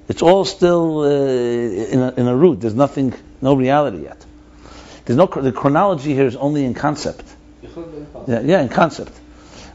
[0.08, 2.60] It's all still uh, in, a, in a root.
[2.60, 4.24] There's nothing, no reality yet.
[5.04, 7.24] There's no, the chronology here is only in concept.
[8.26, 9.12] Yeah, yeah, in concept.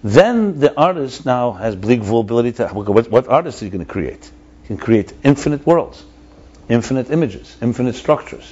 [0.04, 3.91] Then the artist now has bleak vulnerability to what, what artist is he going to
[3.91, 4.30] create?
[4.74, 6.04] Can create infinite worlds,
[6.68, 8.52] infinite images, infinite structures.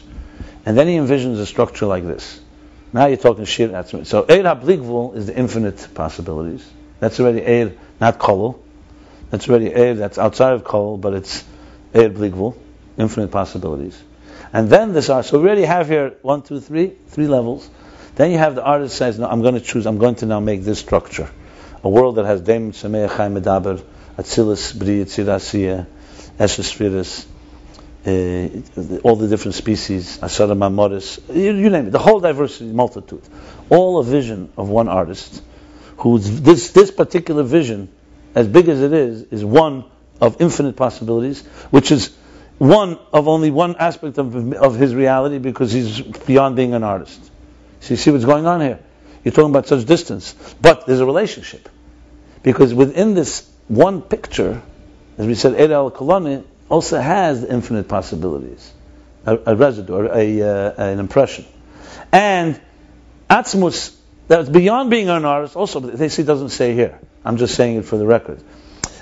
[0.68, 2.40] And then he envisions a structure like this.
[2.94, 3.70] Now you're talking shir.
[4.04, 6.64] So Eir HaBligvul is the infinite possibilities.
[7.00, 8.60] That's already Eir, not Kolol.
[9.32, 11.44] That's already Eir that's outside of Kolol, but it's
[11.92, 12.56] Eir Bligvul,
[13.00, 14.00] infinite possibilities.
[14.54, 17.68] And then this art, so we already have here one, two, three, three levels.
[18.14, 20.40] Then you have the artist says, no, I'm going to choose, I'm going to now
[20.40, 21.32] make this structure.
[21.84, 23.84] A world that has Dem Tzemei Chaim Medaber,
[24.18, 25.88] Atzilus, Bri, Tzirasiya,
[26.42, 27.26] Eshes
[28.04, 33.22] uh, all the different species, Asara Mamoris, you, you name it, the whole diversity, multitude.
[33.70, 35.44] All a vision of one artist,
[35.98, 37.90] whose this, this particular vision,
[38.34, 39.86] as big as it is, is one
[40.20, 42.16] of infinite possibilities, which is
[42.58, 47.20] one of only one aspect of, of his reality because he's beyond being an artist.
[47.82, 48.80] So you see what's going on here?
[49.24, 50.34] You're talking about such distance.
[50.60, 51.70] But there's a relationship.
[52.42, 54.62] Because within this one picture,
[55.22, 55.94] as we said, Ed al
[56.68, 58.74] also has infinite possibilities,
[59.24, 61.46] a, a residue, a, uh, an impression.
[62.12, 62.60] And
[63.30, 63.96] Atzmus,
[64.28, 67.00] that's beyond being an artist, also, they see doesn't say here.
[67.24, 68.42] I'm just saying it for the record.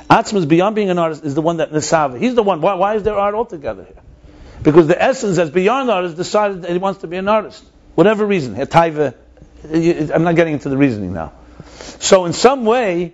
[0.10, 2.19] Atzmus, beyond being an artist, is the one that Nisava.
[2.19, 2.60] He's the one.
[2.60, 4.03] Why, why is there art altogether here?
[4.62, 7.63] Because the essence that's beyond artist decided that he wants to be an artist.
[7.95, 8.55] Whatever reason.
[8.60, 9.13] I'm
[10.23, 11.32] not getting into the reasoning now.
[11.99, 13.13] So in some way,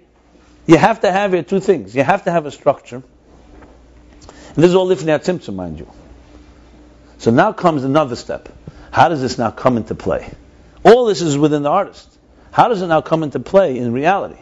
[0.68, 1.96] you have to have here two things.
[1.96, 3.04] You have to have a structure.
[4.56, 5.92] And this is all Lifnei Tzimtzum, mind you.
[7.18, 8.50] So now comes another step.
[8.92, 10.34] How does this now come into play?
[10.84, 12.10] All this is within the artist.
[12.52, 14.40] How does it now come into play in reality?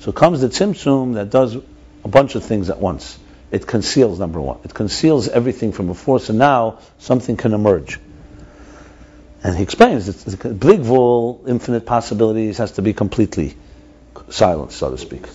[0.00, 1.56] So comes the Tzimtzum that does
[2.04, 3.18] a bunch of things at once.
[3.50, 4.60] It conceals, number one.
[4.64, 8.00] It conceals everything from before, so now something can emerge.
[9.44, 13.56] And he explains, it's, it's Bligvul, infinite possibilities, has to be completely
[14.30, 15.26] silence, so to speak.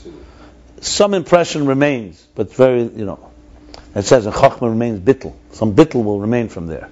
[0.81, 3.31] Some impression remains, but very, you know,
[3.95, 5.33] it says a chachma remains bittel.
[5.51, 6.89] Some bittel will remain from there.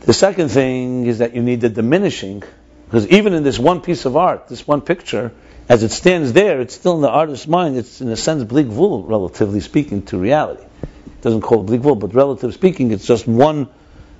[0.00, 2.42] The second thing is that you need the diminishing,
[2.86, 5.32] because even in this one piece of art, this one picture,
[5.68, 7.76] as it stands there, it's still in the artist's mind.
[7.76, 10.64] It's in a sense bleak relatively speaking, to reality.
[10.82, 13.68] It doesn't call it bleak but relatively speaking, it's just one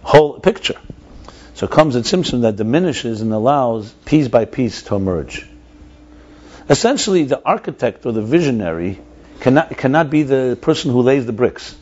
[0.03, 0.79] whole picture.
[1.55, 5.47] So comes at Tzimtzum that diminishes and allows piece by piece to emerge.
[6.71, 9.01] Essentially, the architect or the visionary
[9.41, 11.77] cannot, cannot be the person who lays the bricks.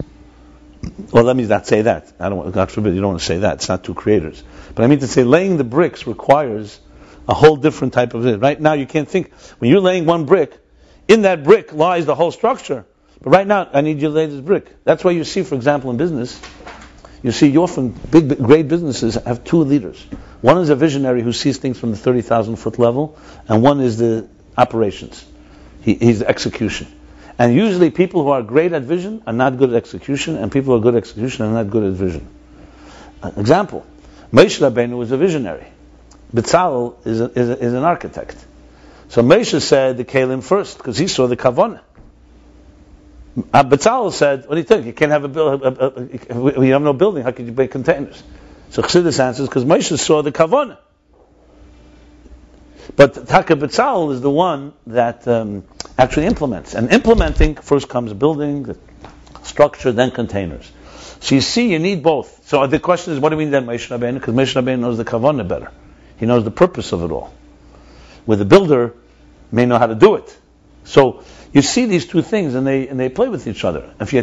[1.13, 2.11] Well, let me not say that.
[2.19, 2.51] I don't.
[2.53, 3.57] God forbid, you don't want to say that.
[3.57, 4.43] It's not two creators.
[4.75, 6.81] But I mean to say, laying the bricks requires
[7.29, 8.39] a whole different type of it.
[8.39, 10.59] Right now, you can't think when you're laying one brick.
[11.07, 12.87] In that brick lies the whole structure.
[13.21, 14.85] But right now, I need you to lay this brick.
[14.85, 16.41] That's why you see, for example, in business,
[17.23, 20.01] you see you often big, great businesses have two leaders.
[20.41, 23.99] One is a visionary who sees things from the 30,000 foot level, and one is
[23.99, 25.25] the operations.
[25.83, 26.89] He, he's execution.
[27.39, 30.75] And usually people who are great at vision are not good at execution, and people
[30.75, 32.29] who are good at execution are not good at vision.
[33.23, 33.87] An example,
[34.33, 35.67] Moshe Rabbeinu was a visionary.
[36.35, 38.45] Bezalel is, is, is, an architect.
[39.09, 41.81] So Moshe said the Kalim first, because he saw the Kavanah.
[43.55, 44.87] Uh, Bezalel said, what do you think?
[44.87, 48.21] You can't have a building, you have no building, how could you make containers?
[48.71, 50.79] So Chassidus answers, because Moshe saw the Kavanah.
[52.97, 55.65] But Taka Bezalel is the one that um,
[55.97, 56.75] actually implements.
[56.75, 58.77] And implementing, first comes building, the
[59.43, 60.71] structure, then containers.
[61.21, 62.47] So you see, you need both.
[62.49, 63.89] So the question is, what do you mean then Moshe?
[64.15, 65.71] Because Moshe knows the Kavanah better.
[66.17, 67.33] He knows the purpose of it all.
[68.25, 68.95] Where the builder
[69.51, 70.37] may know how to do it.
[70.85, 71.23] So
[71.53, 73.95] you see these two things, and they and they play with each other.
[74.01, 74.21] If you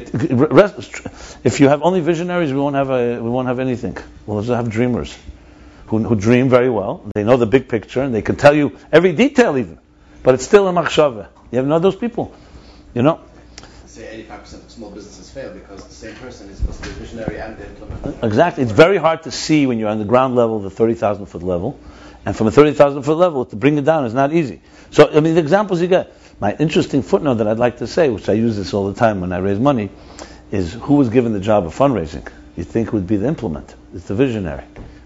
[1.44, 3.98] if you have only visionaries, we won't have a, we won't have anything.
[4.26, 5.16] We'll just have dreamers
[5.88, 7.04] who, who dream very well.
[7.16, 9.80] They know the big picture, and they can tell you every detail even.
[10.24, 11.28] But it's still a machshava.
[11.52, 12.34] You have know those people,
[12.94, 13.22] you know.
[13.86, 17.40] Say 85% of small businesses fail because the same person is supposed to be visionary
[17.40, 18.24] and implement.
[18.24, 18.64] Exactly.
[18.64, 21.80] It's very hard to see when you're on the ground level, the 30,000 foot level.
[22.26, 24.62] And from a 30,000 foot level, to bring it down is not easy.
[24.90, 26.12] So, I mean, the examples you get.
[26.40, 29.22] My interesting footnote that I'd like to say, which I use this all the time
[29.22, 29.90] when I raise money,
[30.52, 32.28] is who was given the job of fundraising?
[32.58, 33.74] You'd think would be the implement.
[33.94, 34.64] It's the visionary.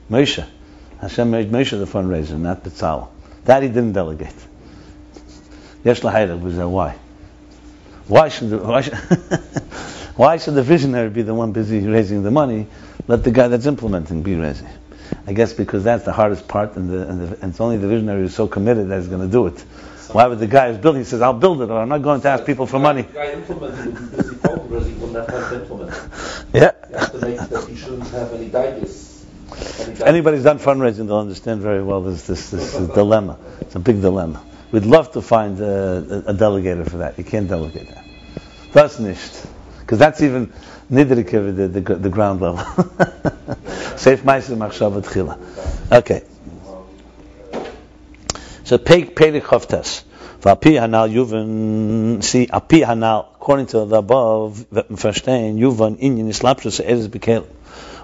[0.09, 0.47] Moshe.
[1.01, 3.09] Hashem made Moshe the fundraiser, not Betzalel.
[3.45, 4.35] That he didn't delegate.
[5.83, 6.95] Yesh Lahayra was that why?
[8.07, 8.93] Why should, the, why, should
[10.15, 12.67] why should the visionary be the one busy raising the money?
[13.07, 14.67] Let the guy that's implementing be raising.
[15.25, 17.87] I guess because that's the hardest part, and, the, and, the, and it's only the
[17.87, 19.59] visionary who's so committed that he's going to do it.
[20.11, 22.29] Why would the guy who's building, says, I'll build it, or I'm not going to
[22.29, 23.03] ask people for money.
[23.03, 25.95] The guy implementing would be busy fundraising, wouldn't have time to implement.
[26.53, 26.71] Yeah.
[26.89, 29.08] You have to make that he shouldn't have any digest.
[30.05, 33.37] Anybody's done fundraising, they'll understand very well this, this, this, dilemma.
[33.61, 34.43] It's a big dilemma.
[34.71, 37.17] We'd love to find a, a, delegator for that.
[37.17, 38.05] You can't delegate that.
[38.71, 39.47] Das nicht.
[39.79, 40.53] Because that's even
[40.91, 42.59] nidrik the, the, the ground level.
[43.97, 45.91] Safe meiser machshav tchila.
[45.91, 46.23] Okay.
[48.63, 50.03] So Perik Chavtes.
[50.41, 57.09] V'api hanal yuvan, see, api hanal, according to the above, verstehen, yuvan inyan islapshus eres
[57.09, 57.47] bekelim.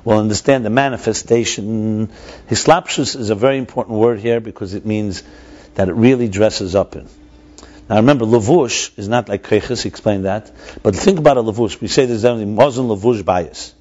[0.05, 2.09] We'll understand the manifestation.
[2.47, 5.23] Hislapshus is a very important word here because it means
[5.73, 7.09] that it really dresses up in.
[7.89, 10.51] Now remember, lavush is not like kreiches, he explained that.
[10.83, 11.81] But think about a lavush.
[11.81, 13.73] We say there's only mazon lavush bias.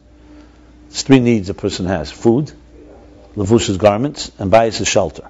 [0.89, 2.11] It's three needs a person has.
[2.11, 2.51] Food,
[3.37, 5.29] lavush is garments, and bias is shelter.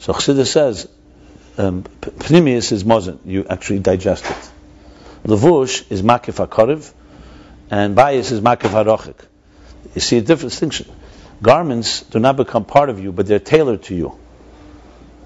[0.00, 0.88] So Chassidus says,
[1.58, 4.50] um, pnimius is mazon, you actually digest it.
[5.28, 6.92] Lavush is makif hakariv,
[7.70, 9.26] and bias is makif harochik.
[9.94, 10.90] You see a different distinction.
[11.42, 14.16] Garments do not become part of you, but they're tailored to you.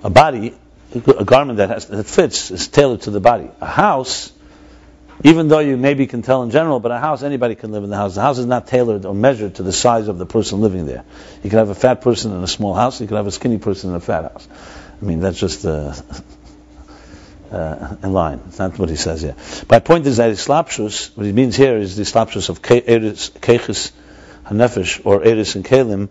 [0.03, 0.55] A body,
[0.95, 3.51] a garment that, has, that fits, is tailored to the body.
[3.61, 4.33] A house,
[5.25, 7.91] even though you maybe can tell in general, but a house, anybody can live in
[7.91, 8.15] the house.
[8.15, 11.05] The house is not tailored or measured to the size of the person living there.
[11.43, 13.59] You can have a fat person in a small house, you can have a skinny
[13.59, 14.49] person in a fat house.
[15.01, 15.95] I mean, that's just uh,
[17.51, 18.41] uh, in line.
[18.49, 19.37] It's not what he says here.
[19.69, 23.93] My point is that Islapshus, what he means here is the Islapshus of Kechis
[24.49, 26.09] Hanefesh or Eris and Kalim,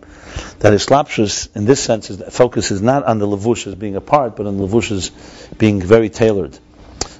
[0.58, 4.00] that Islapshus in this sense is, focus is not on the Levush as being a
[4.00, 5.10] part, but on Levush as
[5.56, 6.58] being very tailored.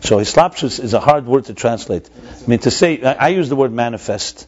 [0.01, 2.09] So Islapshus is a hard word to translate.
[2.45, 4.47] I mean, to say, I, I use the word manifest.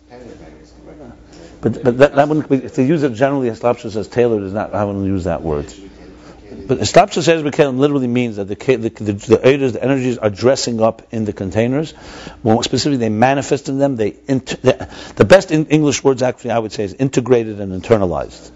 [1.61, 4.74] But, but that, that wouldn't be, they use it generally, Islapshus as tailored is not,
[4.74, 5.72] I wouldn't use that word.
[6.66, 10.81] But Islapshus says Bekalim literally means that the the, the, the, the energies are dressing
[10.81, 11.94] up in the containers.
[12.42, 13.97] More specifically, they manifest in them.
[13.97, 18.51] They inter, the, the best English words, actually, I would say, is integrated and internalized,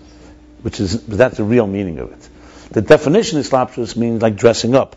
[0.62, 2.28] which is that's the real meaning of it.
[2.70, 4.96] The definition of Islapshus means like dressing up.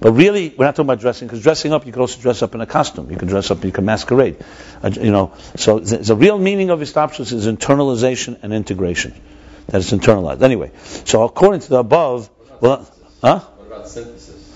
[0.00, 2.54] But really, we're not talking about dressing, because dressing up, you could also dress up
[2.54, 3.10] in a costume.
[3.10, 4.36] You can dress up, you can masquerade.
[4.82, 9.14] Uh, you know, so the, the real meaning of Islapshus is internalization and integration.
[9.68, 10.42] That is internalized.
[10.42, 10.70] Anyway,
[11.04, 12.88] so according to the above, well,
[13.20, 13.40] huh?
[13.40, 14.46] What about synthesis?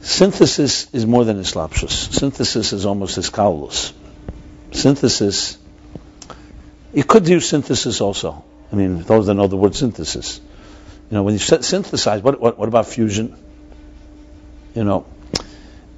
[0.00, 2.12] Synthesis is more than islapshus.
[2.12, 3.92] Synthesis is almost iskaulus.
[4.72, 5.56] Synthesis,
[6.92, 8.44] you could use synthesis also.
[8.70, 10.40] I mean, those that know the word synthesis.
[11.10, 13.36] You know, when you synthesize, what, what, what about fusion?
[14.74, 15.06] You know,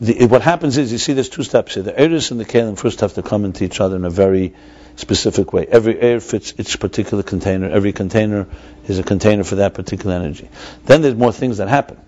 [0.01, 1.83] the, what happens is, you see there's two steps here.
[1.83, 4.55] The eris and the kalim first have to come into each other in a very
[4.97, 5.67] specific way.
[5.67, 7.69] Every air fits its particular container.
[7.71, 8.47] Every container
[8.87, 10.49] is a container for that particular energy.
[10.85, 11.99] Then there's more things that happen.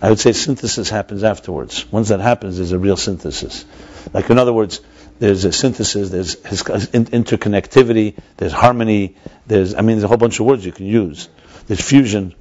[0.00, 1.90] I would say synthesis happens afterwards.
[1.90, 3.64] Once that happens, there's a real synthesis.
[4.12, 4.80] Like in other words,
[5.18, 10.46] there's a synthesis, there's interconnectivity, there's harmony, there's, I mean, there's a whole bunch of
[10.46, 11.28] words you can use.
[11.66, 12.34] There's fusion.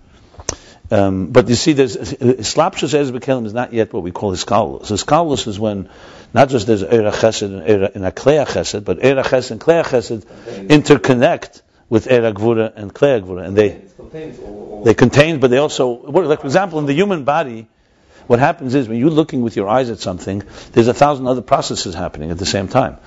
[0.92, 4.92] Um, but you see, there's slapshus ez bekelim is not yet what we call hiskalus.
[4.92, 5.90] Hiskalus is when
[6.34, 9.84] not just there's era chesed and and a klei chesed, but era chesed and klei
[9.84, 10.26] chesed
[10.68, 13.82] interconnect with era gvura and klei gvura, and they
[14.84, 17.68] they contain, but they also, like for example, in the human body,
[18.28, 21.42] what happens is when you're looking with your eyes at something, there's a thousand other
[21.42, 22.98] processes happening at the same time.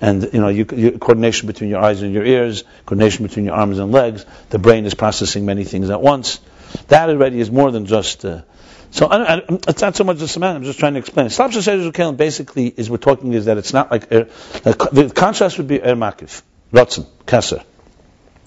[0.00, 3.54] And you know, you, you, coordination between your eyes and your ears, coordination between your
[3.54, 4.26] arms and legs.
[4.50, 6.40] The brain is processing many things at once.
[6.88, 8.24] That already is more than just.
[8.24, 8.42] Uh,
[8.90, 10.60] so I, I, it's not so much the semantics.
[10.60, 11.26] I'm just trying to explain.
[11.26, 14.28] Slapsha Seder basically is we're talking is that it's not like er,
[14.62, 17.64] the contrast would be er makif, rotzen, keser.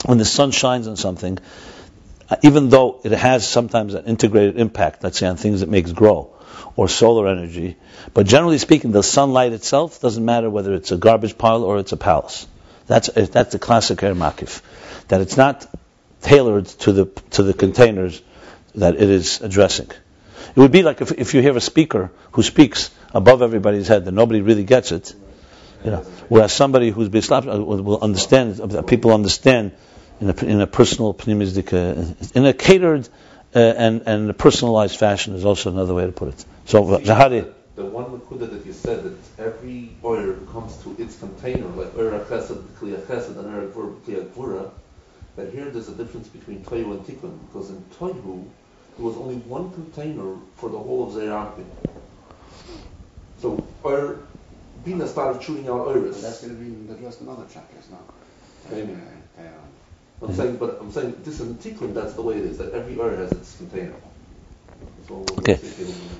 [0.05, 1.39] When the sun shines on something,
[2.29, 5.91] uh, even though it has sometimes an integrated impact, let's say on things that makes
[5.91, 6.35] grow,
[6.75, 7.75] or solar energy,
[8.13, 11.91] but generally speaking, the sunlight itself doesn't matter whether it's a garbage pile or it's
[11.91, 12.47] a palace.
[12.87, 14.61] That's uh, that's the classic er makif,
[15.09, 15.67] that it's not
[16.21, 18.21] tailored to the to the containers
[18.75, 19.89] that it is addressing.
[20.59, 24.05] It would be like if, if you hear a speaker who speaks above everybody's head
[24.07, 25.15] and nobody really gets it,
[25.85, 29.71] you know, whereas somebody who's bislap uh, will understand, uh, people understand
[30.19, 32.05] in a, in a personal, uh,
[32.35, 33.07] in a catered
[33.55, 36.45] uh, and, and a personalized fashion is also another way to put it.
[36.65, 37.53] So, Zahari.
[37.77, 42.19] the one Nakuda that you said that every oil comes to its container, like oil
[42.25, 44.71] chesed, kliya chesed, and gvura, kliya gvura,
[45.37, 48.45] that here there's a difference between Tohu and Tikkun, because in Tohu,
[48.99, 51.63] there was only one container for the whole of Zayarkin.
[53.41, 54.17] So, oil,
[54.83, 56.21] Bina started chewing out But iris.
[56.21, 57.99] that's going to be addressed in other chapters now.
[58.69, 58.91] Maybe.
[58.91, 62.57] Uh, uh, I'm saying, but I'm saying this in Tikkun, that's the way it is,
[62.57, 63.95] that every oil has its container.
[65.07, 65.55] So, Okay.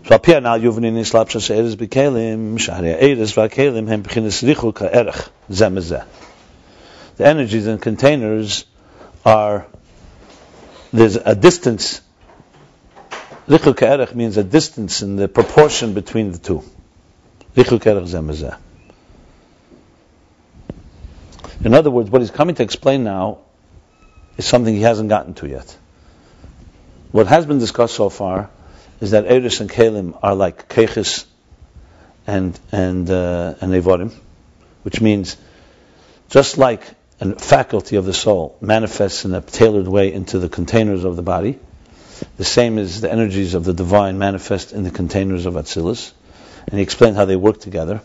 [0.08, 4.74] So up here now, Yuvnin is lapshas eres b'kelim, shahri eres v'kelim hem b'chinas richu
[4.74, 6.06] ka'erech, zeh mezeh.
[7.18, 8.64] The energies and containers
[9.26, 9.68] are,
[10.94, 12.00] there's a distance,
[13.50, 16.64] richu ka'erech means a distance in the proportion between the two.
[17.56, 18.58] Richu ka'erech zeh mezeh.
[21.64, 23.40] In other words, what he's coming to explain now
[24.38, 25.76] is something he hasn't gotten to yet.
[27.12, 28.50] What has been discussed so far
[29.02, 31.26] is that Eris and Kalim are like Kechis
[32.28, 34.14] and and uh, and Evorim,
[34.84, 35.36] which means
[36.30, 36.84] just like
[37.20, 41.24] a faculty of the soul manifests in a tailored way into the containers of the
[41.24, 41.60] body,
[42.38, 46.12] the same as the energies of the divine manifest in the containers of Atzilus,
[46.68, 48.02] and he explained how they work together.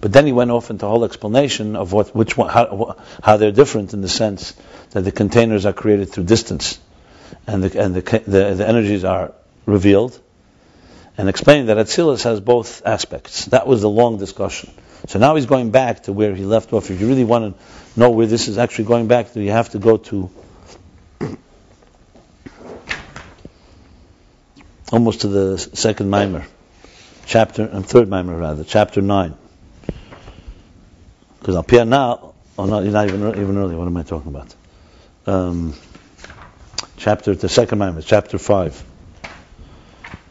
[0.00, 3.36] But then he went off into a whole explanation of what, which one, how, how
[3.36, 4.54] they're different in the sense
[4.90, 6.78] that the containers are created through distance,
[7.46, 9.32] and the and the the, the energies are
[9.66, 10.18] revealed,
[11.16, 13.46] and explained that Atzilus has both aspects.
[13.46, 14.72] That was the long discussion.
[15.06, 16.90] So now he's going back to where he left off.
[16.90, 19.70] If you really want to know where this is actually going back to, you have
[19.70, 20.30] to go to
[24.92, 26.46] almost to the second mimer,
[27.26, 29.34] chapter and third mimer rather, chapter nine.
[31.38, 33.76] Because up here now, oh no, you're not even even early.
[33.76, 34.54] What am I talking about?
[35.26, 35.74] Um,
[36.96, 38.82] chapter the second mimer, chapter five.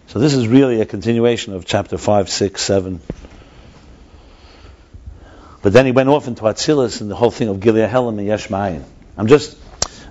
[0.08, 3.02] So this is really a continuation of chapter 5, 6, 7.
[5.62, 8.26] But then he went off into Atzilus and the whole thing of Gilead Helam and
[8.26, 8.50] Yesh.
[8.50, 9.58] I'm just,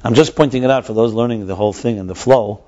[0.04, 2.62] I'm just pointing it out for those learning the whole thing and the flow,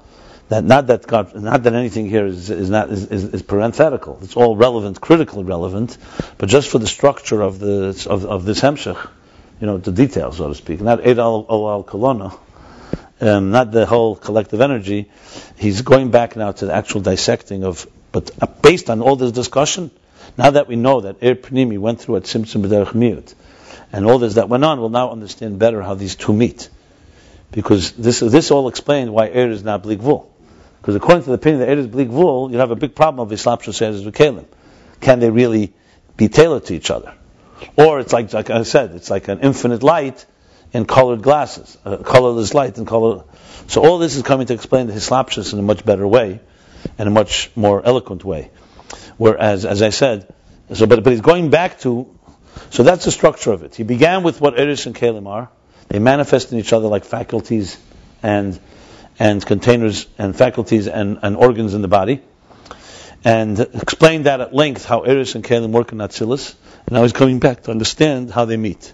[0.49, 4.19] that not that God, not that anything here is, is not is, is, is parenthetical.
[4.23, 5.99] It's all relevant, critically relevant,
[6.39, 9.09] but just for the structure of the of, of this hemshech,
[9.61, 10.81] you know, the details, so to speak.
[10.81, 11.45] Not Eid al
[11.87, 12.39] kolona,
[13.21, 15.11] um, not the whole collective energy.
[15.59, 19.33] He's going back now to the actual dissecting of, but uh, based on all this
[19.33, 19.91] discussion,
[20.39, 23.35] now that we know that Er Pnimi went through at Simsim B'derech Miut,
[23.93, 26.71] and all this that went on, we'll now understand better how these two meet.
[27.51, 30.27] Because this, this all explained why Er is not Bligvul.
[30.89, 33.39] Because according to the opinion that Er is Bligvul, you have a big problem of
[33.39, 34.47] Shosheres with Kalim.
[35.03, 35.75] Can they really
[36.17, 37.13] be tailored to each other?
[37.77, 40.25] Or it's like, like I said, it's like an infinite light
[40.73, 43.25] in colored glasses, uh, colorless light and color.
[43.67, 46.41] So all this is coming to explain the Hislapshus in a much better way,
[46.99, 48.51] in a much more eloquent way.
[49.19, 50.33] Whereas, as I said,
[50.73, 52.09] so but but he's going back to,
[52.71, 53.75] so that's the structure of it.
[53.75, 55.51] He began with what Eris and Kalim are.
[55.89, 57.77] They manifest in each other like faculties
[58.23, 58.59] and
[59.19, 62.23] and containers and faculties and, and organs in the body,
[63.25, 66.55] and explained that at length how Eris and Kalim work in Atzilus.
[66.87, 68.93] And now he's coming back to understand how they meet.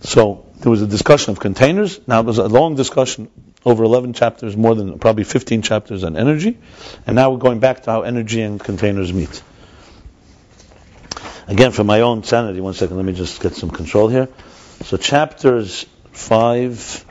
[0.00, 2.00] So there was a discussion of containers.
[2.06, 3.30] Now it was a long discussion
[3.64, 6.58] over 11 chapters, more than probably 15 chapters on energy.
[7.06, 9.42] And now we're going back to how energy and containers meet.
[11.46, 14.28] Again, for my own sanity, one second, let me just get some control here.
[14.84, 17.04] So chapters 5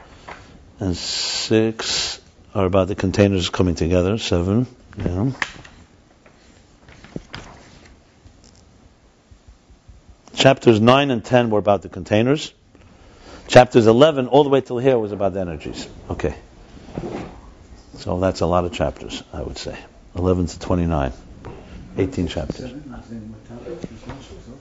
[0.80, 2.22] and 6
[2.54, 4.18] are about the containers coming together.
[4.18, 4.68] 7,
[4.98, 5.32] yeah.
[10.36, 12.54] Chapters 9 and 10 were about the containers.
[13.48, 15.88] Chapters 11 all the way till here was about the energies.
[16.12, 16.36] Okay.
[17.96, 19.78] So that's a lot of chapters, I would say.
[20.16, 21.14] 11 to 29.
[21.98, 22.72] 18 chapters.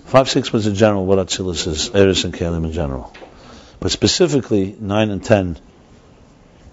[0.07, 3.14] 5, 6 was in general what Atzilus is, Eris and Kalim in general.
[3.79, 5.59] But specifically, 9 and 10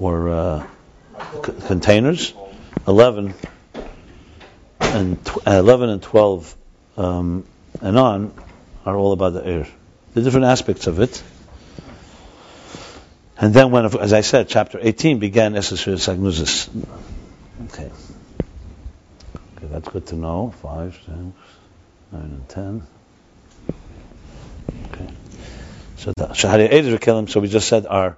[0.04, 0.68] were uh,
[1.46, 2.34] c- containers.
[2.86, 3.34] 11
[4.82, 6.56] and tw- uh, 11 and 12
[6.98, 7.46] um,
[7.82, 8.34] and on
[8.86, 9.68] are all about the air.
[10.14, 11.24] The different aspects of it.
[13.38, 16.70] And then when, as I said, chapter 18 began Esesir Sagnuzis.
[17.70, 17.90] Okay.
[19.58, 20.54] Okay, that's good to know.
[20.62, 21.34] 5, 6, 9,
[22.12, 22.88] and 10.
[24.92, 25.10] Okay.
[25.98, 28.18] So the so we just said, are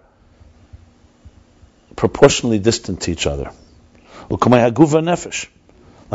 [1.96, 3.52] proportionally distant to each other.
[4.30, 4.42] Like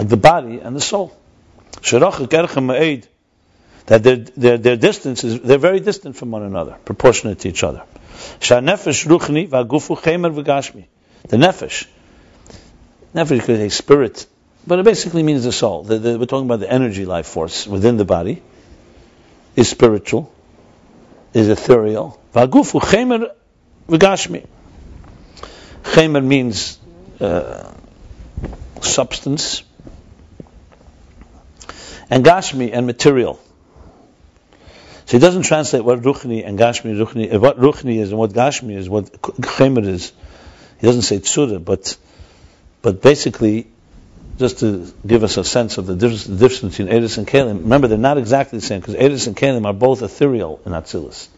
[0.09, 1.17] the body and the soul.
[3.87, 7.65] That their, their, their distance is, they're very distant from one another, proportionate to each
[7.65, 7.83] other.
[8.41, 8.57] The
[11.37, 11.87] nefesh.
[13.15, 14.27] Nefesh is a spirit
[14.67, 15.83] but it basically means the soul.
[15.83, 18.43] The, the, we're talking about the energy life force within the body.
[19.57, 20.33] Is spiritual,
[21.35, 22.21] is ethereal.
[22.35, 23.33] Vagufu chemer
[23.89, 24.47] v'gashmi.
[25.83, 26.79] Chemer means
[27.21, 27.73] uh,
[28.81, 29.63] substance,
[32.09, 33.41] and gashmi and material.
[35.07, 38.31] So he doesn't translate what ruchni and gashmi ruchni, uh, what ruchni is and what
[38.31, 40.13] gashmi is, what chemer is.
[40.81, 41.97] He doesn't say tsura, but
[42.83, 43.67] but basically,
[44.39, 47.63] just to give us a sense of the difference, the difference between Eris and Kalim,
[47.63, 51.29] remember they're not exactly the same because Eris and Kalim are both ethereal in Atzilus.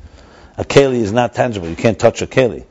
[0.56, 2.66] A Kali is not tangible; you can't touch a Kali.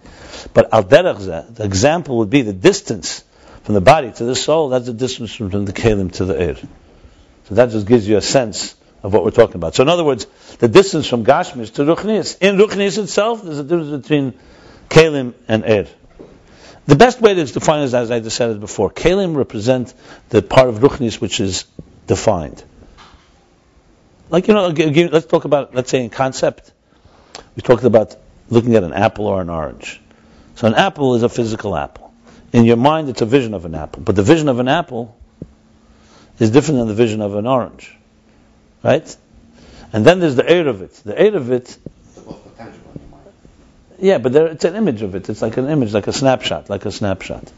[0.54, 3.24] But al the example would be the distance
[3.64, 4.70] from the body to the soul.
[4.70, 6.56] That's the distance from the Kalim to the air.
[7.46, 9.76] So that just gives you a sense of what we're talking about.
[9.76, 10.26] So in other words,
[10.60, 12.38] the distance from Gashmis to Ruchnis.
[12.42, 14.34] In Ruchnis itself, there's a difference between
[14.90, 15.88] Kalim and air.
[16.88, 19.94] The best way to define it, as I it before, Kalim represent
[20.30, 21.66] the part of Ruchnis which is
[22.08, 22.64] defined.
[24.30, 26.72] Like, you know, let's talk about, let's say in concept,
[27.56, 28.16] we talked about
[28.50, 30.01] looking at an apple or an orange.
[30.62, 32.14] So an apple is a physical apple.
[32.54, 34.04] In your mind, it's a vision of an apple.
[34.04, 35.18] But the vision of an apple
[36.38, 37.98] is different than the vision of an orange.
[38.84, 39.18] Right?
[39.92, 40.94] And then there's the air of it.
[41.04, 41.78] The air of it
[43.98, 45.30] yeah, but there, it's an image of it.
[45.30, 47.52] It's like an image, like a snapshot, like a snapshot.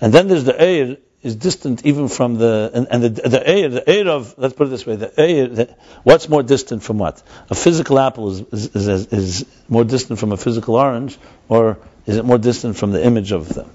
[0.00, 3.68] And then there's the air is distant even from the and, and the the air
[3.68, 5.68] the air of let's put it this way the air
[6.02, 10.32] what's more distant from what a physical apple is, is is, is more distant from
[10.32, 11.16] a physical orange
[11.48, 13.70] or is it more distant from the image of them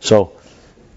[0.00, 0.32] so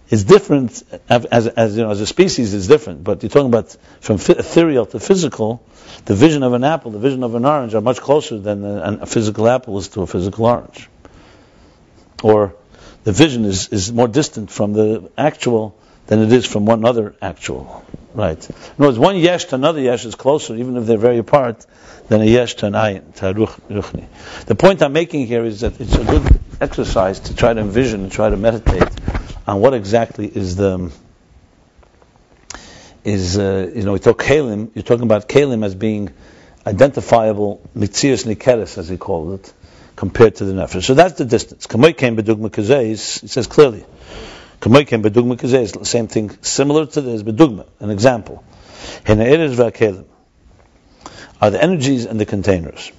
[0.10, 3.76] it's different as, as you know as a species it's different but you're talking about
[4.02, 5.64] from ethereal to physical
[6.06, 9.00] the vision of an apple, the vision of an orange are much closer than a,
[9.02, 10.90] a physical apple is to a physical orange.
[12.24, 12.56] Or
[13.04, 15.76] the vision is, is more distant from the actual
[16.08, 17.86] than it is from one other actual.
[18.14, 18.50] Right.
[18.50, 21.66] In other words, one yesh to another yesh is closer, even if they're very apart,
[22.08, 24.08] than a yesh to an ayin, to ruchni.
[24.46, 28.02] The point I'm making here is that it's a good exercise to try to envision
[28.02, 28.90] and try to meditate
[29.48, 30.92] on what exactly is the
[33.04, 36.12] is, uh, you know, we talk Kalim, you're talking about Kalim as being
[36.66, 39.54] identifiable, mitzias nikeres, as he called it,
[39.96, 40.84] compared to the nefesh.
[40.84, 41.68] So that's the distance.
[41.68, 43.86] Kamoi came bedugma says clearly.
[44.62, 48.44] Same thing, similar to this, bedugma, an example.
[51.42, 52.92] Are the energies and the containers.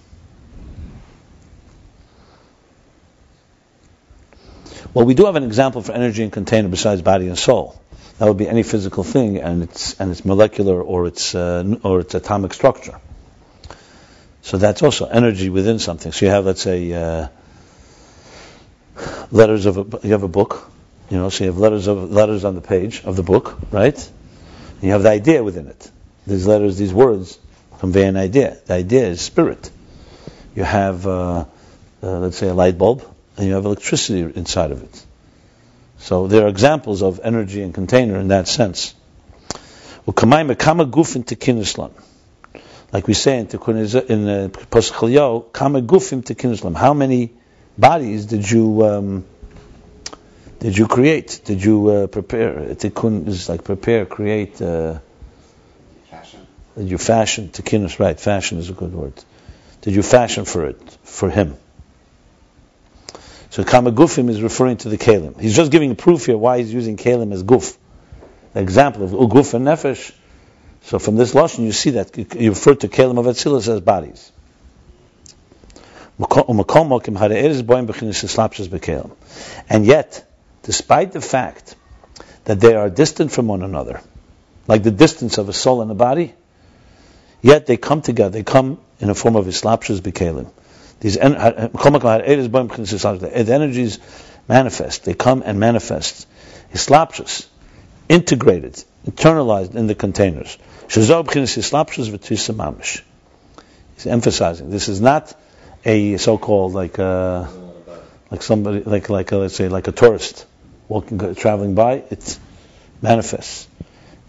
[4.94, 7.80] Well, we do have an example for energy and container besides body and soul.
[8.18, 12.00] That would be any physical thing, and its and its molecular or its uh, or
[12.00, 12.98] its atomic structure.
[14.42, 16.12] So that's also energy within something.
[16.12, 17.28] So you have, let's say, uh,
[19.30, 20.70] letters of a, you have a book,
[21.10, 23.96] you know, so you have letters of letters on the page of the book, right?
[23.96, 25.90] And you have the idea within it.
[26.26, 27.38] These letters, these words
[27.80, 28.58] convey an idea.
[28.66, 29.70] The idea is spirit.
[30.54, 31.44] You have, uh,
[32.02, 33.02] uh let's say, a light bulb,
[33.36, 35.04] and you have electricity inside of it.
[35.98, 38.94] So there are examples of energy and container in that sense.
[42.92, 46.76] Like we say in in Pasach kama gufim.
[46.76, 47.30] How many
[47.76, 49.24] bodies did you um,
[50.60, 51.40] did you create?
[51.44, 52.74] Did you uh, prepare?
[52.74, 54.60] Tikkun is like prepare, create.
[54.60, 54.98] Uh,
[56.10, 56.46] fashion.
[56.76, 57.48] Did you fashion?
[57.48, 58.20] Tekinus, right?
[58.20, 59.14] Fashion is a good word.
[59.80, 61.56] Did you fashion for it for him?
[63.48, 65.40] So Kamagufim is referring to the Kalim.
[65.40, 67.76] He's just giving a proof here why he's using Kalim as Guf.
[68.52, 70.12] The example of Uguf and Nefesh.
[70.82, 74.30] So from this Lashon you see that you refer to Kalim of Atzilus as bodies.
[79.68, 80.29] And yet,
[80.70, 81.74] despite the fact
[82.44, 84.00] that they are distant from one another,
[84.68, 86.32] like the distance of a soul and a body,
[87.42, 90.48] yet they come together, they come in a form of Islapshas Bekalim.
[91.00, 93.98] These the energies
[94.46, 95.04] manifest.
[95.06, 96.28] They come and manifest.
[96.72, 97.48] Islapshus,
[98.08, 100.56] integrated, internalized in the containers.
[100.88, 101.10] He's
[104.06, 105.34] emphasizing this is not
[105.84, 107.48] a so-called like a, uh,
[108.30, 110.46] like somebody like like a, let's say like a tourist
[110.90, 112.02] walking traveling by.
[112.10, 112.38] It
[113.00, 113.68] manifests.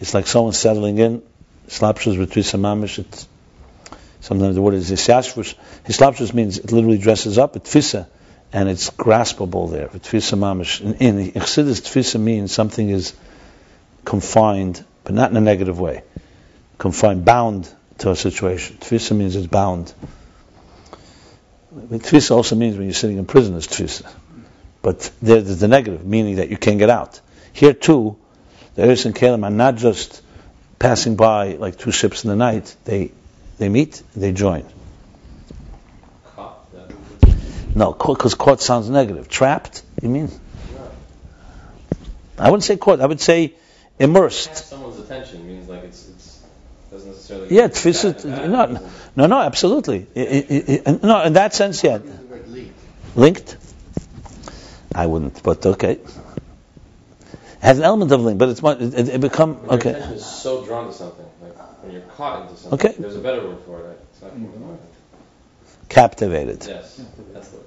[0.00, 1.22] It's like someone settling in.
[1.68, 2.98] Slapshus v'tisa mamish.
[3.00, 3.26] It's
[4.22, 5.56] Sometimes the word is hisyashvush.
[5.84, 7.56] Hislapshus means it literally dresses up.
[7.56, 8.06] It's tfisa,
[8.52, 9.88] and it's graspable there.
[9.88, 10.80] Tfisa mamish.
[10.80, 13.14] In, in tfisa means something is
[14.04, 16.04] confined, but not in a negative way.
[16.78, 18.76] Confined, bound to a situation.
[18.76, 19.92] Tfisa means it's bound.
[21.74, 24.08] Tfisa also means when you're sitting in prison, it's tfisa.
[24.82, 27.20] But there's the negative, meaning that you can't get out.
[27.52, 28.16] Here too,
[28.74, 30.22] The Eris and Kalim are not just
[30.78, 32.74] passing by like two ships in the night.
[32.84, 33.12] They
[33.58, 34.64] they meet, they join.
[36.34, 36.58] Caught.
[37.74, 39.28] No, because caught sounds negative.
[39.28, 40.30] Trapped, you mean?
[42.38, 43.00] I wouldn't say caught.
[43.00, 43.52] I would say
[43.98, 44.56] immersed.
[44.68, 46.42] someone's attention means like it's it's
[46.90, 47.54] doesn't necessarily.
[47.54, 50.06] Yeah, it's tfis bad, it- no, doesn't- No, no, absolutely.
[50.16, 51.98] I- I- I- no, in that sense, yeah.
[51.98, 52.72] Use the word lead.
[53.14, 53.56] Linked?
[54.94, 55.92] I wouldn't, but okay.
[55.92, 56.10] It
[57.60, 59.90] has an element of link, but it's much, it, it, become When your okay.
[59.90, 62.88] attention is so drawn to something, like when you're caught into something.
[62.90, 62.94] Okay.
[62.98, 64.00] There's a better word for it.
[64.12, 64.32] It's not.
[65.88, 66.64] Captivated.
[66.66, 67.00] Yes,
[67.32, 67.66] that's the word.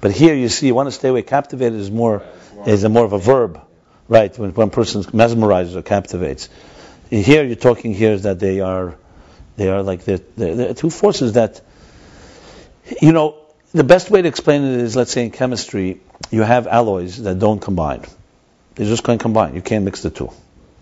[0.00, 1.22] But here you see, you want to stay away.
[1.22, 3.60] Captivated is more Right, more- is a more of a verb,
[4.08, 4.36] right?
[4.38, 6.48] When one person mesmerizes or captivates.
[7.10, 8.96] Here you're talking here is that they are,
[9.56, 11.60] they are like the the two forces that,
[13.00, 13.36] you know,
[13.72, 16.00] the best way to explain it is, let's say in chemistry,
[16.30, 18.04] you have alloys that don't combine.
[18.74, 19.54] They just can't combine.
[19.54, 20.30] You can't mix the two.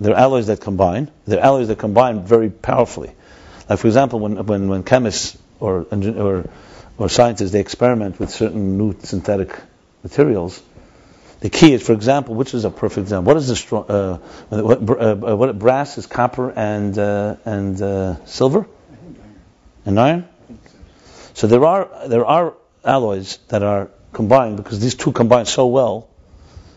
[0.00, 1.10] There are alloys that combine.
[1.26, 3.12] There are alloys that combine very powerfully.
[3.68, 6.50] Like for example, when when, when chemists or or
[6.98, 9.56] or scientists they experiment with certain new synthetic
[10.02, 10.62] materials.
[11.40, 13.32] The key is, for example, which is a perfect example.
[13.32, 13.84] What is the strong?
[13.88, 14.16] Uh,
[14.50, 18.66] what, uh, uh, what brass is copper and uh, and uh, silver
[19.86, 20.28] and iron.
[21.32, 22.54] So there are there are
[22.84, 26.08] alloys that are combined because these two combine so well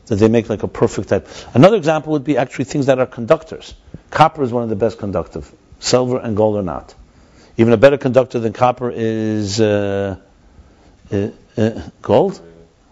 [0.07, 1.27] that they make like a perfect type.
[1.53, 3.73] Another example would be actually things that are conductors.
[4.09, 5.51] Copper is one of the best conductive.
[5.79, 6.93] Silver and gold are not.
[7.57, 10.17] Even a better conductor than copper is uh,
[11.11, 11.27] uh,
[11.57, 12.41] uh, gold.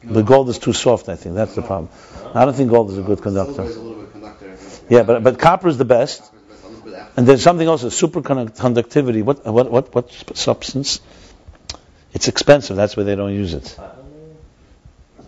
[0.03, 1.35] But gold is too soft, I think.
[1.35, 1.89] That's the problem.
[2.33, 3.63] I don't think gold is a good conductor.
[3.63, 4.57] is a little bit conductor.
[4.89, 6.21] Yeah, but but copper is the best.
[6.21, 7.13] Is bit after.
[7.17, 9.23] And there's something else, superconductivity.
[9.23, 11.01] What what what what substance?
[12.13, 12.75] It's expensive.
[12.75, 13.77] That's why they don't use it.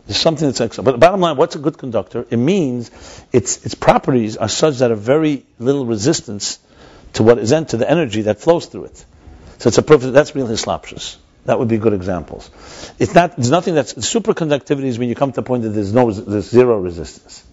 [0.05, 0.85] There's something that's excellent.
[0.85, 2.25] But the bottom line, what's a good conductor?
[2.29, 2.91] It means
[3.31, 6.59] its its properties are such that a very little resistance
[7.13, 9.05] to what is to the energy that flows through it.
[9.59, 10.13] So it's a perfect.
[10.13, 11.17] That's real hislopshus.
[11.45, 12.49] That would be good examples.
[12.99, 13.37] It's not.
[13.37, 16.49] There's nothing that's superconductivity is when you come to the point that there's no there's
[16.49, 17.43] zero resistance.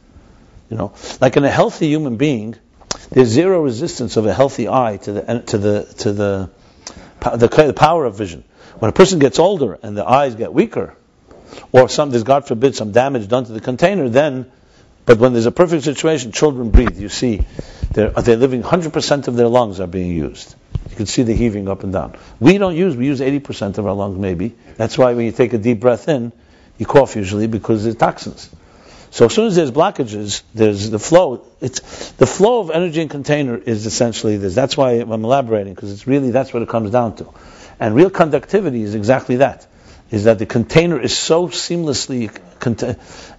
[0.70, 2.56] You know, like in a healthy human being,
[3.10, 6.50] there's zero resistance of a healthy eye to the to the to the,
[7.20, 8.44] the power of vision.
[8.80, 10.96] When a person gets older and the eyes get weaker,
[11.70, 14.50] or some there's God forbid some damage done to the container, then.
[15.04, 16.98] But when there's a perfect situation, children breathe.
[16.98, 17.44] You see,
[17.92, 20.54] they're they're living 100% of their lungs are being used.
[20.88, 22.16] You can see the heaving up and down.
[22.38, 22.96] We don't use.
[22.96, 24.54] We use 80% of our lungs, maybe.
[24.76, 26.32] That's why when you take a deep breath in,
[26.78, 28.48] you cough usually because there's toxins.
[29.10, 31.44] So as soon as there's blockages, there's the flow.
[31.60, 34.54] It's the flow of energy in container is essentially this.
[34.54, 37.26] That's why I'm elaborating because it's really that's what it comes down to.
[37.80, 39.66] And real conductivity is exactly that.
[40.10, 42.30] Is that the container is so seamlessly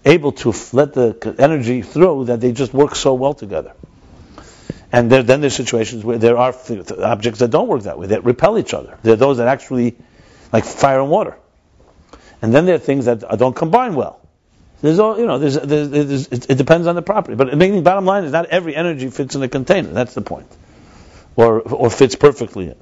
[0.03, 3.73] able to let the energy through that they just work so well together.
[4.91, 6.53] And there, then there's situations where there are
[6.99, 8.97] objects that don't work that way, that repel each other.
[9.03, 9.95] There are those that actually,
[10.51, 11.37] like fire and water.
[12.41, 14.19] And then there are things that don't combine well.
[14.81, 17.35] There's all, you know, there's, there's, there's, it, it depends on the property.
[17.35, 19.89] But the bottom line is not every energy fits in a container.
[19.89, 20.47] That's the point.
[21.35, 22.75] Or, or fits perfectly in.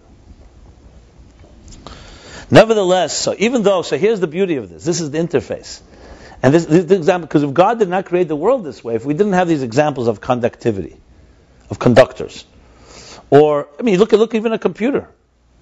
[2.52, 4.84] Nevertheless, so even though, so here's the beauty of this.
[4.84, 5.82] This is the interface.
[6.42, 8.96] And this, this, this example, because if God did not create the world this way,
[8.96, 10.98] if we didn't have these examples of conductivity,
[11.70, 12.46] of conductors,
[13.30, 15.10] or, I mean, look look even a computer,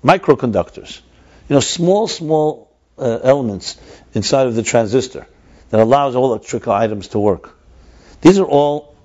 [0.03, 1.01] microconductors,
[1.49, 3.77] you know, small, small uh, elements
[4.13, 5.27] inside of the transistor
[5.69, 7.57] that allows all electrical items to work.
[8.21, 8.95] These are all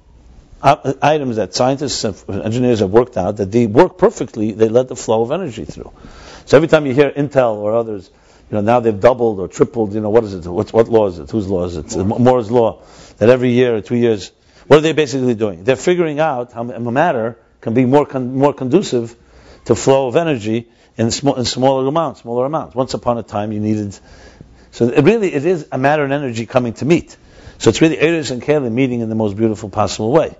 [0.62, 4.52] uh, items that scientists and engineers have worked out that they work perfectly.
[4.52, 5.92] They let the flow of energy through.
[6.46, 8.10] So every time you hear Intel or others,
[8.50, 9.94] you know, now they've doubled or tripled.
[9.94, 10.46] You know, what is it?
[10.46, 11.30] What's, what law is it?
[11.30, 11.96] Whose law is it?
[11.96, 12.82] Moore's, Moore's law.
[13.18, 14.30] That every year or two years,
[14.66, 15.64] what are they basically doing?
[15.64, 19.16] They're figuring out how matter can be more con- more conducive
[19.66, 22.74] to flow of energy in, small, in smaller amounts, smaller amounts.
[22.74, 23.98] Once upon a time, you needed.
[24.72, 27.16] So it really, it is a matter and energy coming to meet.
[27.58, 30.36] So it's really Eris and Kalim meeting in the most beautiful possible way.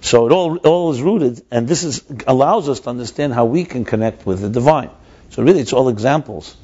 [0.00, 3.64] So it all, all is rooted, and this is, allows us to understand how we
[3.64, 4.90] can connect with the divine.
[5.30, 6.56] So really, it's all examples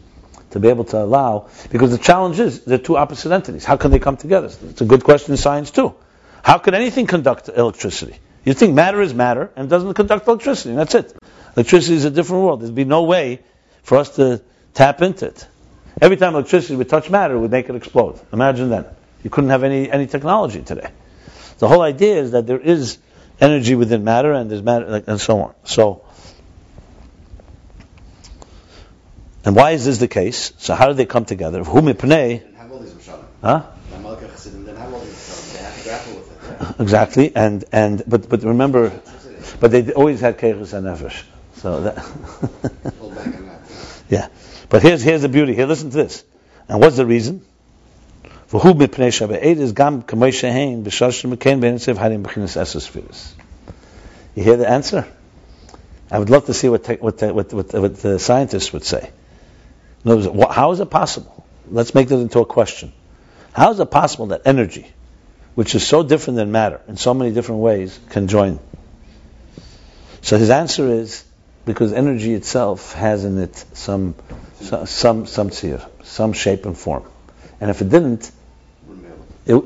[0.51, 3.65] to be able to allow, because the challenge is they're two opposite entities.
[3.65, 4.47] How can they come together?
[4.47, 5.95] It's a good question in science too.
[6.43, 8.17] How can anything conduct electricity?
[8.45, 11.13] You think matter is matter and doesn't conduct electricity, that's it.
[11.57, 12.61] Electricity is a different world.
[12.61, 13.41] There'd be no way
[13.83, 14.43] for us to
[14.73, 15.47] tap into it.
[16.01, 18.21] Every time electricity would touch matter, it would make it explode.
[18.33, 18.97] Imagine that.
[19.25, 20.91] You couldn't have any, any technology today.
[21.59, 22.99] The whole idea is that there is
[23.41, 25.55] energy within matter and there's matter and so on.
[25.65, 26.06] So,
[29.47, 30.53] and why is this the case?
[30.59, 31.63] So how do they come together?
[31.63, 32.41] Who mipnei?
[32.41, 33.25] didn't have all these Rishonim.
[33.41, 33.63] Huh?
[33.93, 35.53] The Malka Chassidim didn't have all these Rishonim.
[35.53, 36.61] They had to grapple careful with it.
[36.61, 36.83] Yeah.
[36.83, 39.01] Exactly, and and but but remember,
[39.61, 41.23] but they always had keiches and nefesh.
[41.55, 41.97] So that.
[42.99, 43.61] Pull back on that.
[44.09, 44.29] yeah,
[44.69, 45.55] but here's here's the beauty.
[45.55, 46.25] Here, listen to this.
[46.69, 47.45] And what's the reason?
[48.49, 53.33] For who mipnei shabe'ed is gam kamei shehein b'shash mekain b'nitzev harim b'chinas esas firis.
[54.35, 55.07] You hear the answer?
[56.11, 58.85] I would love to see what te- what, te- what, what, what the scientists would
[58.85, 59.11] say.
[60.07, 61.45] Words, how is it possible?
[61.69, 62.93] Let's make this into a question.
[63.53, 64.87] How is it possible that energy,
[65.57, 68.61] which is so different than matter in so many different ways, can join?
[70.23, 71.25] So his answer is
[71.65, 74.15] because energy itself has in it some
[74.61, 77.03] so- some some tzir, some shape and form,
[77.61, 78.31] and if it didn't,
[79.45, 79.61] it,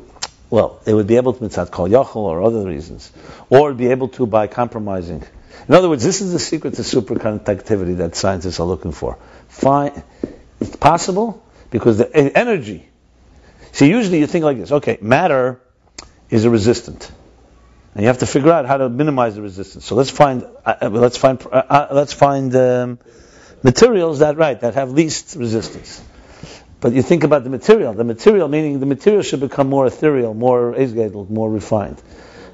[0.49, 3.12] well, it would be able to mitzat kol yachol or other reasons,
[3.51, 5.22] or be able to by compromising.
[5.68, 9.18] In other words, this is the secret to superconductivity that scientists are looking for.
[9.51, 10.03] Fine,
[10.61, 12.88] it's possible because the energy.
[13.72, 15.61] See, usually you think like this: okay, matter
[16.30, 17.11] is a resistant,
[17.94, 19.84] and you have to figure out how to minimize the resistance.
[19.84, 23.01] So let's find uh, uh, let's find uh, uh, let's find um,
[23.64, 26.01] materials that right that have least resistance.
[26.80, 27.92] But you think about the material.
[27.92, 32.01] The material meaning the material should become more ethereal, more esgadel, more refined.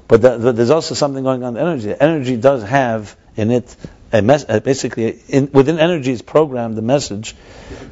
[0.07, 1.93] But the, the, there's also something going on in energy.
[1.97, 3.75] Energy does have in it
[4.11, 7.35] a mes- basically in, within energy is programmed the message.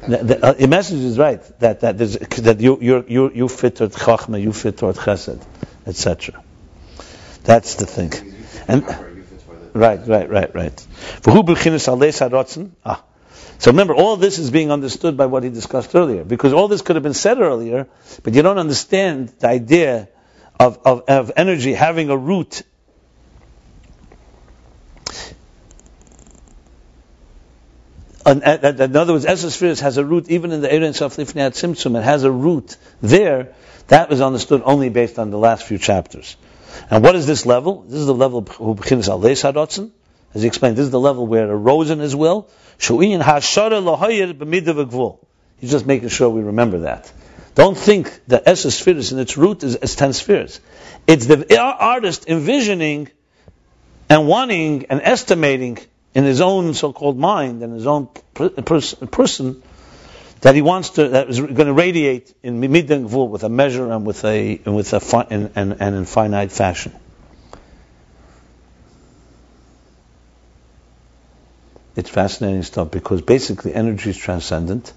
[0.06, 3.92] The, the, uh, message is right that that that you you you you fit toward
[3.92, 5.42] chachma, you fit toward chesed,
[5.86, 6.42] etc.
[7.44, 8.12] That's the thing.
[8.68, 9.16] And- for for
[9.78, 10.86] Right, right, right, right.
[11.22, 12.70] V'hu b'chinas.
[12.84, 13.02] Ah.
[13.58, 16.82] So remember, all this is being understood by what he discussed earlier, because all this
[16.82, 17.86] could have been said earlier,
[18.22, 20.08] but you don't understand the idea
[20.58, 22.58] of, of, of energy having a root.
[22.58, 22.66] And,
[25.06, 25.34] and-
[28.10, 31.96] and in other words, Esospheres has a root even in the Erein Sof Lifnei Tzimtzum.
[31.98, 33.54] It has a root there.
[33.88, 36.36] That was understood only based on the last few chapters.
[36.90, 37.82] And what is this level?
[37.82, 39.90] This is the level of Hu B'chinas Aleis.
[40.34, 42.48] As he explained, this is the level where it arose in his will.
[42.78, 43.22] Shu'in.
[45.58, 47.12] He's just making sure we remember that.
[47.54, 50.60] Don't think that Esa spheres in its root is, is ten spheres.
[51.06, 53.08] It's the artist envisioning
[54.10, 55.78] and wanting and estimating
[56.16, 59.62] in his own so-called mind and his own per- pers- person
[60.40, 64.06] that he wants to that is going to radiate in gvul with a measure and
[64.06, 66.94] with a and with a fi- and, and, and in finite fashion.
[71.96, 74.94] It's fascinating stuff because basically energy is transcendent,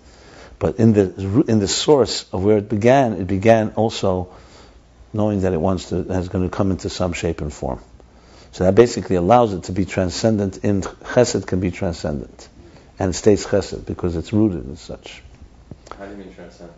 [0.57, 4.29] but in the in the source of where it began, it began also
[5.11, 7.81] knowing that it wants to has going to come into some shape and form.
[8.51, 10.57] So that basically allows it to be transcendent.
[10.63, 12.47] In chesed can be transcendent,
[12.97, 15.21] and stays chesed because it's rooted in such.
[15.97, 16.77] How do you mean transcendent?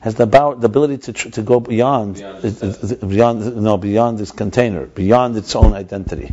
[0.00, 4.32] Has the, the ability to tr- to go beyond Beyond it- beyond no beyond this
[4.32, 6.32] container, beyond its own identity.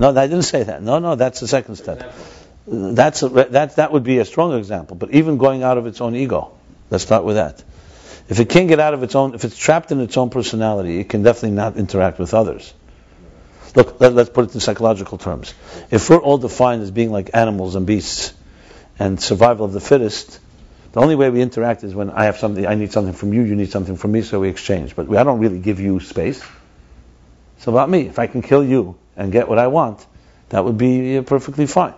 [0.00, 0.82] No, I didn't say that.
[0.82, 1.96] No, no, that's the second step.
[1.98, 4.96] example, That's a, that that would be a strong example.
[4.96, 6.52] But even going out of its own ego,
[6.90, 7.62] let's start with that.
[8.28, 10.98] If it can't get out of its own, if it's trapped in its own personality,
[11.00, 12.74] it can definitely not interact with others.
[13.74, 15.54] Look, let, us put it in psychological terms.
[15.90, 18.34] If we're all defined as being like animals and beasts,
[18.98, 20.40] and survival of the fittest,
[20.92, 23.42] the only way we interact is when I have something, I need something from you,
[23.42, 24.96] you need something from me, so we exchange.
[24.96, 26.42] But we, I don't really give you space.
[27.56, 28.06] It's about me.
[28.06, 30.04] If I can kill you and get what I want,
[30.48, 31.94] that would be uh, perfectly fine.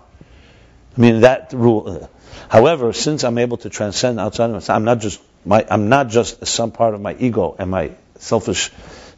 [0.97, 1.89] I mean that rule.
[1.89, 2.07] uh,
[2.49, 6.09] However, since I'm able to transcend outside of myself, I'm not just my, I'm not
[6.09, 8.71] just some part of my ego and my selfish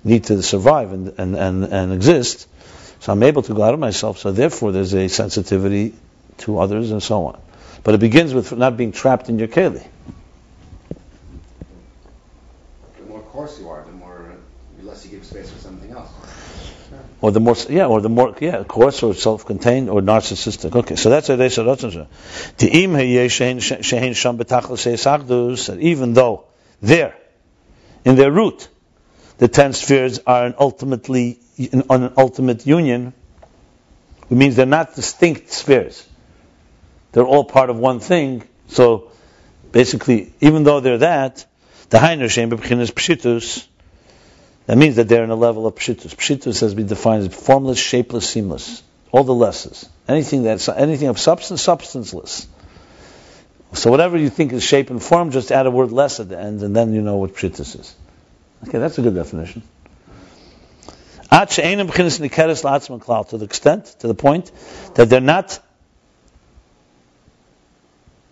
[0.05, 2.49] need to survive and, and, and, and exist.
[3.01, 4.19] So I'm able to go out of myself.
[4.19, 5.95] So therefore, there's a sensitivity
[6.39, 7.41] to others and so on.
[7.85, 9.85] But it begins with not being trapped in your keli.
[12.97, 14.33] The more coarse you are, the more,
[14.79, 16.11] the less you give space for something else.
[17.21, 20.75] Or the more, yeah, or the more, yeah, coarse or self-contained or narcissistic.
[20.75, 22.07] Okay, so that's a reisa rotzen.
[22.59, 25.67] The im heyeh shein shein sham betachlis.
[25.67, 26.45] That even though
[26.81, 27.17] there,
[28.05, 28.69] in their root,
[29.43, 33.12] the ten spheres are an ultimately an, an ultimate union.
[34.30, 36.07] It means they're not distinct spheres.
[37.11, 38.45] They're all part of one thing.
[38.68, 39.11] So
[39.72, 41.45] basically, even though they're that,
[41.90, 43.66] the hainer shein bebchinas pshitus.
[44.66, 46.14] That means that they're in a level of pshitus.
[46.14, 48.84] Pshitus has been defined as formless, shapeless, seamless.
[49.11, 49.88] All the lesses.
[50.07, 52.47] Anything that's anything of substance, substanceless.
[53.72, 56.38] So whatever you think is shape and form, just add a word less at the
[56.38, 57.97] end, and then you know what pshitus is.
[58.67, 59.63] Okay, that's a good definition.
[61.31, 61.47] To
[63.39, 64.53] the extent, to the point,
[64.95, 65.61] that they're not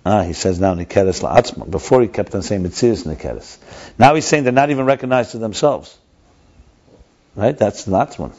[0.04, 1.70] Ah, he says now Nikeres la'atzma.
[1.70, 3.58] Before he kept on saying Mitzias Nikeres.
[3.98, 5.96] Now he's saying they're not even recognized to themselves.
[7.36, 7.56] Right?
[7.56, 8.32] That's not one.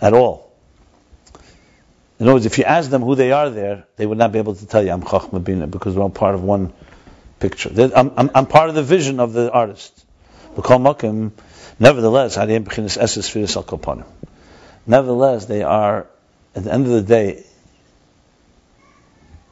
[0.00, 0.52] At all.
[2.18, 4.38] In other words, if you ask them who they are there, they would not be
[4.38, 6.72] able to tell you, I'm Chachma because we're all part of one
[7.40, 7.70] picture.
[7.94, 10.05] I'm, I'm, I'm part of the vision of the artist.
[11.78, 12.36] Nevertheless.
[14.86, 16.06] Nevertheless, they are,
[16.54, 17.44] at the end of the day,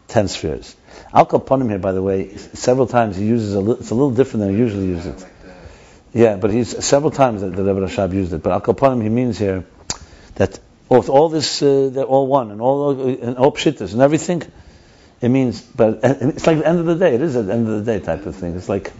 [0.08, 0.76] ten spheres.
[1.12, 4.12] Al Koponim here, by the way, several times he uses a little, it's a little
[4.12, 5.28] different than he usually uses it.
[6.12, 8.42] Yeah, but he's several times that the Rebbe Rashab used it.
[8.42, 9.64] But Al Kaponim, he means here
[10.36, 14.42] that with all this, uh, they're all one, and all and all pshittas and everything.
[15.20, 17.14] It means, but it's like the end of the day.
[17.14, 18.54] It is at the end of the day type of thing.
[18.54, 18.92] It's like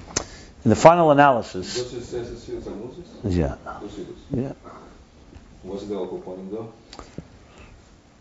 [0.65, 1.75] in the final analysis.
[1.75, 3.07] Does it say it's Sfiras Agnuzis?
[3.25, 3.57] Yeah,
[4.31, 4.53] yeah,
[5.63, 6.73] What's the Alkoponim though?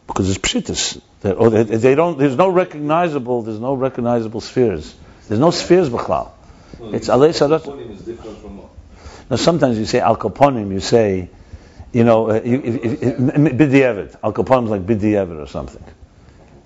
[0.08, 1.02] because it's pshittas.
[1.22, 2.18] They're- Or they, they don't.
[2.18, 3.42] There's no recognizable.
[3.42, 4.94] There's no recognizable spheres.
[5.28, 6.30] There's no spheres b'chlal.
[6.80, 8.62] No, It's Alei Sadat- is different from
[9.30, 11.30] Now sometimes you say al kaponim, you say,
[11.94, 12.58] you know, uh, you.
[14.24, 15.84] Al kaponim is like bidiyevit or something.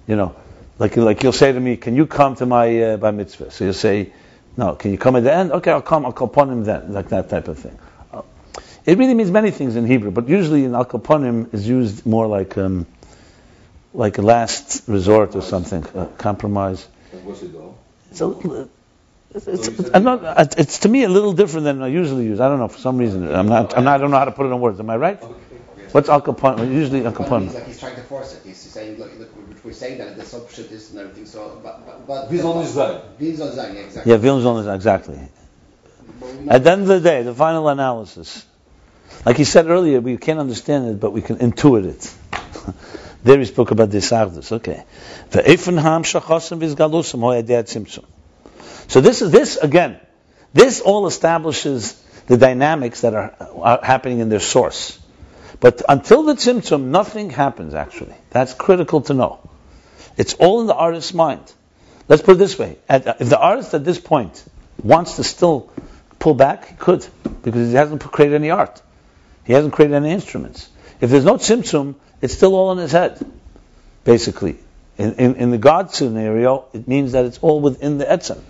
[0.08, 0.36] You know,
[0.80, 3.52] like like you'll say to me, can you come to my uh, by mitzvah?
[3.52, 4.12] So you'll say,
[4.58, 4.76] no.
[4.76, 5.52] Can you come at the end?
[5.54, 6.06] Okay, I'll come.
[6.06, 7.78] Al kaponim then, like that type of thing.
[8.14, 8.24] Uh,
[8.86, 12.28] It really means many things in Hebrew, but usually an al kaponim is used more
[12.28, 12.88] like um,
[13.94, 16.88] like a last resort or something, uh, compromise.
[17.14, 17.76] like what's it though?
[18.12, 18.70] It's a.
[19.36, 22.40] It's, it's, I'm not, it's to me a little different than I usually use.
[22.40, 23.30] I don't know for some reason.
[23.34, 23.78] I'm not.
[23.78, 24.80] I'm not I don't know how to put it in words.
[24.80, 25.22] Am I right?
[25.92, 26.72] What's al capone?
[26.74, 28.42] Usually al Well, like he's trying to force it.
[28.46, 31.26] He's saying, look, look we're- we're saying that the subshit is and everything.
[31.26, 32.32] So, but but but.
[32.32, 33.02] Wie soll nicht sein?
[33.20, 33.76] Wie soll sein?
[33.76, 34.12] Yeah, exactly.
[34.12, 35.20] Yeah, Vilnius on exactly.
[36.50, 38.46] At the end of the day, the final analysis,
[39.26, 42.14] like he said earlier, we can't understand it, but we can intuit it.
[43.24, 44.52] there he spoke about the sardus.
[44.52, 44.84] Okay.
[45.32, 48.06] Ve'efenham shachosim vizgalusim hoyadei tzimtzum.
[48.88, 50.00] So this is this again.
[50.54, 54.98] This all establishes the dynamics that are, are happening in their source.
[55.60, 58.16] But until the tzimtzum, nothing happens actually.
[58.30, 59.50] That's critical to know.
[60.18, 61.52] It's all in the artist's mind.
[62.08, 64.44] Let's put it this way: at, if the artist at this point
[64.82, 65.72] wants to still
[66.20, 67.06] pull back, he could,
[67.44, 68.82] because he hasn't created any art.
[69.46, 70.70] He hasn't created any instruments.
[71.00, 73.24] If there's no tzimtzum, it's still all in his head,
[74.04, 74.58] basically.
[74.98, 78.42] In, in, in the God scenario, it means that it's all within the etzem.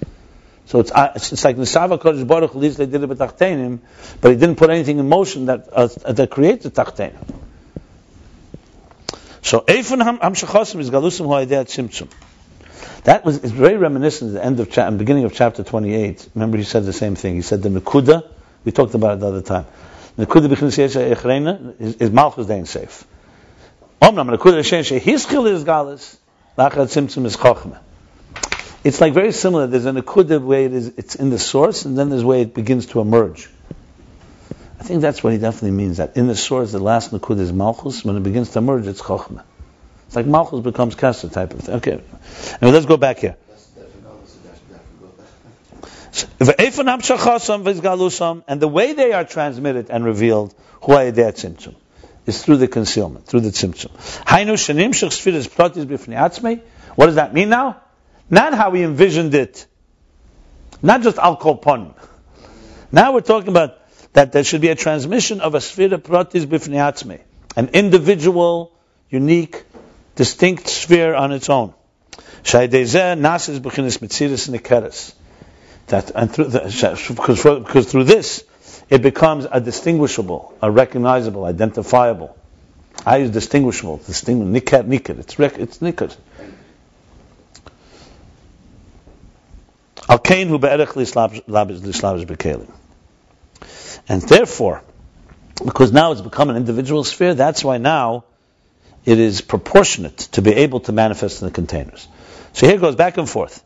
[0.67, 3.79] So it's, uh, it's, like Nisava Kodesh Baruch Hu, they did it with Tachtenim,
[4.21, 7.15] but he didn't put anything in motion that uh, that creates the Tachtenim.
[9.47, 12.09] So Eifon Ham Ham Shechosim is Galusim Ho'edei Tzimtzum.
[13.05, 16.27] That was is very reminiscent of the end of cha- beginning of chapter 28.
[16.35, 17.35] Remember, he said the same thing.
[17.35, 18.27] He said the Nakuda.
[18.65, 19.65] We talked about it the other time.
[20.17, 23.05] Nakuda b'chinas yesha echrena is, is Malchus Dein safe.
[24.01, 26.17] Omnam Nakuda Hashem shehischil is Galus.
[26.57, 27.79] Lachad Tzimtzum is Chochmah.
[28.83, 29.67] It's like very similar.
[29.67, 30.89] There's a Nakuda way it is.
[30.97, 33.47] It's in the source, and then there's way it begins to emerge.
[34.79, 35.97] I think that's what he definitely means.
[35.97, 38.05] That in the source, the last Nakuda is Malchus.
[38.05, 39.43] When it begins to emerge, it's Chochmah.
[40.05, 41.75] It's like Malchus becomes Kester type of thing.
[41.75, 42.01] Okay.
[42.61, 43.35] Now let's go back here.
[46.39, 46.47] And
[48.61, 50.55] the way they are transmitted and revealed,
[52.25, 53.91] is through the concealment, through the tzimtzum.
[56.95, 57.81] What does that mean now?
[58.29, 59.65] Not how we envisioned it.
[60.81, 61.93] Not just al kolpon.
[62.91, 63.77] Now we're talking about
[64.13, 67.19] that there should be a transmission of a sfira pratis b'fnei
[67.55, 68.71] an individual,
[69.09, 69.63] unique,
[70.15, 71.73] distinct sphere on its own.
[75.87, 78.43] That and through the, because for, because through this
[78.89, 82.37] it becomes a distinguishable, a recognizable, identifiable.
[83.05, 85.19] I use distinguishable, distinguishable, nikar, nikar.
[85.19, 86.15] It's rec, it's nikar.
[90.09, 92.71] Al kain hu be'erech lislavish bekelim.
[94.07, 94.83] And therefore,
[95.63, 98.25] because now it's become an individual sphere, that's why now
[99.05, 102.07] it is proportionate to be able to manifest in the containers.
[102.53, 103.63] So here it goes back and forth.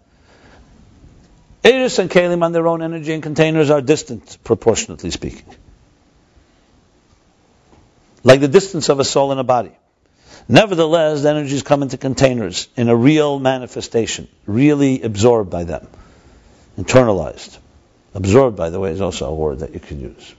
[1.63, 5.45] Eris and Kalim on their own energy and containers are distant, proportionately speaking.
[8.23, 9.71] Like the distance of a soul in a body.
[10.47, 15.87] Nevertheless, the energies come into containers in a real manifestation, really absorbed by them,
[16.77, 17.57] internalized.
[18.13, 20.35] Absorbed, by the way, is also a word that you could use.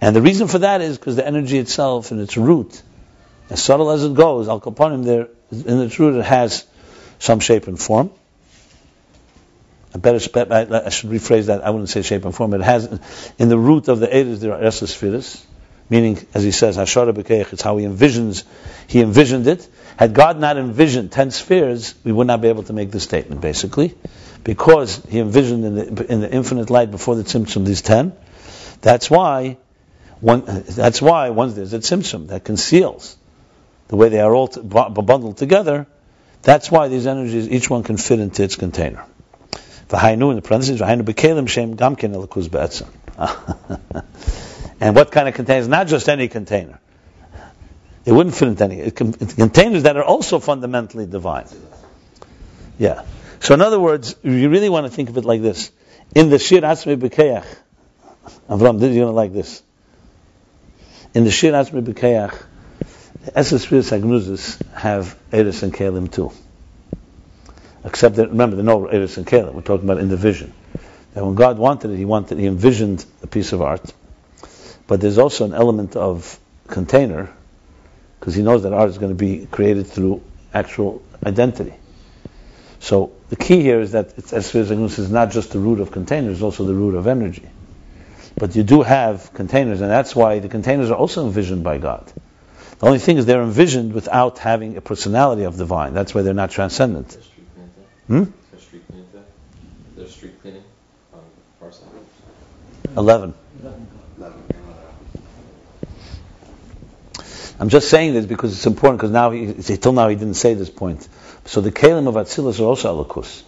[0.00, 2.82] And the reason for that is because the energy itself, in its root,
[3.50, 6.64] as subtle as it goes, al kaponim there, in its root, it has
[7.18, 8.10] some shape and form.
[9.94, 11.62] I better I, should rephrase that.
[11.64, 12.52] I wouldn't say shape and form.
[12.54, 12.86] It has
[13.38, 15.44] in the root of the Eidos there are esesphiras,
[15.88, 18.42] meaning, as he says, Hashara B'keich, it's how he envisions,
[18.88, 22.72] he envisioned it, Had God not envisioned ten spheres, we would not be able to
[22.72, 23.94] make this statement, basically,
[24.44, 28.12] because He envisioned in the, in the infinite light before the tzimtzum these ten.
[28.82, 29.56] That's why,
[30.20, 33.16] one, that's why once there's a tzimtzum that conceals
[33.88, 35.86] the way they are all bundled together.
[36.42, 39.04] That's why these energies, each one can fit into its container.
[39.88, 42.88] V'hainu in the parentheses, v'hainu bekelim shem gamkin elakuz be'etzem.
[44.80, 45.68] And what kind of containers?
[45.68, 46.78] Not just any container.
[48.04, 48.80] It wouldn't fit into any.
[48.80, 51.46] It containers that are also fundamentally divine.
[52.78, 53.04] Yeah.
[53.44, 55.70] So in other words, you really want to think of it like this.
[56.14, 57.44] In the Shir Atzmi B'Keach,
[58.48, 59.62] Avram, you're going to like this.
[61.12, 62.42] In the Shir Atzmi B'Keach,
[63.34, 66.32] Esses Spirit Agnuzis have Eris and Kalim too.
[67.84, 69.52] Except that, remember, there are no Eris and Kalim.
[69.52, 70.54] We're talking about in the vision.
[71.12, 73.92] That when God wanted it, He wanted, He envisioned a piece of art.
[74.86, 77.30] But there's also an element of container,
[78.18, 80.22] because He knows that art is going to be created through
[80.54, 81.74] actual identity.
[82.84, 86.34] So the key here is that it's, Agnuzis is not just the root of containers,
[86.34, 87.48] it's also the root of energy.
[88.36, 92.12] But you do have containers, and that's why the containers are also envisioned by God.
[92.80, 95.94] The only thing is they're envisioned without having a personality of divine.
[95.94, 97.12] That's why they're not transcendent.
[97.12, 97.70] Street cleaning
[98.06, 98.58] Hmm?
[98.58, 99.22] street cleaning there.
[99.96, 100.64] There's street cleaning
[101.14, 101.20] on
[101.58, 101.88] far side.
[102.98, 103.32] Eleven.
[107.58, 110.52] I'm just saying this because it's important because now he, till now he didn't say
[110.52, 111.08] this point.
[111.46, 113.42] So the kalim of Atzilus are also alakus.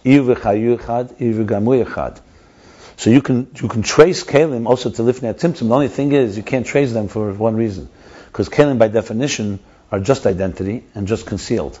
[2.97, 5.67] So you can you can trace kalim also to lifnei tzimtzum.
[5.67, 7.89] The only thing is you can't trace them for one reason,
[8.27, 9.59] because kalim by definition
[9.91, 11.79] are just identity and just concealed.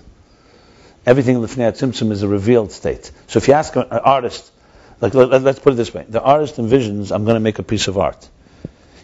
[1.05, 3.11] Everything in lifnei tzimtzum is a revealed state.
[3.27, 4.51] So if you ask an artist,
[4.99, 7.63] like let, us put it this way, the artist envisions I'm going to make a
[7.63, 8.27] piece of art.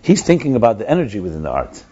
[0.01, 1.84] He's thinking about the energy within the art,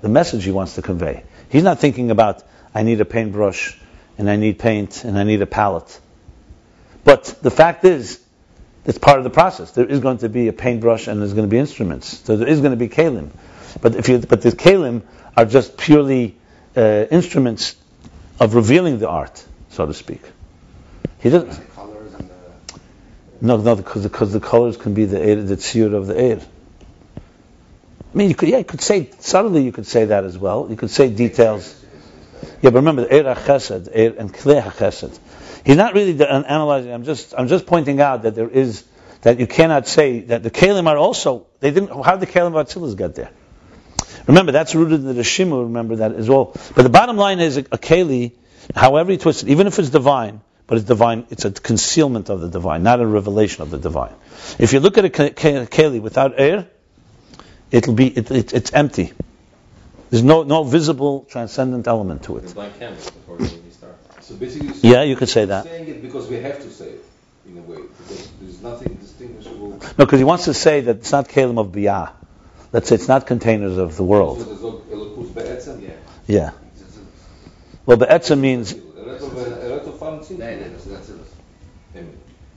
[0.00, 1.24] the message he wants to convey.
[1.50, 2.42] He's not thinking about
[2.74, 3.76] I need a paintbrush
[4.20, 5.98] and I need paint and I need a palette.
[7.04, 8.20] But the fact is,
[8.84, 9.70] it's part of the process.
[9.70, 12.18] There is going to be a paintbrush and there's going to be instruments.
[12.24, 13.30] So there is going to be kalim.
[13.80, 15.02] But if you, but the kalim
[15.38, 16.36] are just purely
[16.76, 17.76] uh, instruments
[18.38, 20.20] of revealing the art, so to speak.
[21.20, 21.48] He doesn't.
[21.48, 22.80] The colors and the
[23.40, 26.40] No, no, because because the colors can be the air, the tziyur of the air.
[27.16, 29.62] I mean, you could, yeah, you could say subtly.
[29.62, 30.66] You could say that as well.
[30.68, 31.79] You could say details.
[32.62, 35.18] Yeah, but remember the air chesed, air and klei chesed.
[35.64, 36.92] He's not really analyzing.
[36.92, 38.84] I'm just I'm just pointing out that there is
[39.22, 41.90] that you cannot say that the kalim are also they didn't.
[42.04, 43.30] How did the kalim of get there?
[44.26, 45.62] Remember that's rooted in the Rishimu.
[45.64, 46.52] Remember that as well.
[46.74, 48.32] But the bottom line is a, a keli,
[48.74, 52.40] however you twist it, even if it's divine, but it's divine, it's a concealment of
[52.40, 54.14] the divine, not a revelation of the divine.
[54.58, 56.68] If you look at a ke- ke- keli without air,
[57.70, 59.12] it'll be it, it, it's empty.
[60.10, 62.52] There's no no visible transcendent element to it.
[62.54, 63.96] blank canvas we start.
[64.20, 65.64] So basically, Yeah, you could say that.
[65.64, 67.04] saying it because we have to say it
[67.46, 69.70] in a way because there's nothing distinguishable.
[69.70, 72.12] No, because he wants to say that it's not kalim of biyah.
[72.72, 74.38] Let's say it's not containers of the world.
[74.38, 74.80] there's no
[75.80, 75.90] yeah.
[76.26, 76.50] Yeah.
[77.86, 78.74] Well, be'etzem means
[80.30, 81.08] Nee, nee, dat is dat is
[81.92, 82.04] het.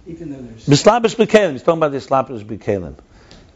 [0.05, 1.51] Even though there's, mislabish b'kalim.
[1.51, 2.95] He's talking about the mislabish b'kalim.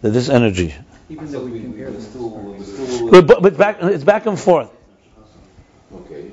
[0.01, 0.73] That this energy.
[1.09, 3.11] Even though we compare them, still, we're.
[3.11, 4.69] But, but, but back, it's back and forth.
[5.93, 6.31] Okay.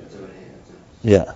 [1.01, 1.33] Yeah.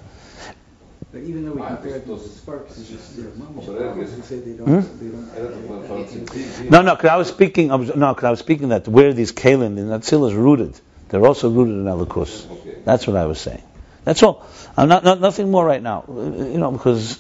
[1.12, 3.64] but even though we compare those- sparks, it's just they're mumble.
[3.66, 5.00] But that is- We say they don't, Hmm?
[5.00, 6.70] they don't.
[6.72, 7.72] No, no, because I was speaking.
[7.72, 10.80] I was, no, because I was speaking that where these kalim in Atzil is rooted,
[11.10, 12.50] they're also rooted in Elikus.
[12.50, 12.78] Okay.
[12.84, 13.62] That's what I was saying.
[14.06, 14.46] That's all.
[14.76, 16.06] I'm not, not nothing more right now.
[16.08, 17.20] Uh, You know, because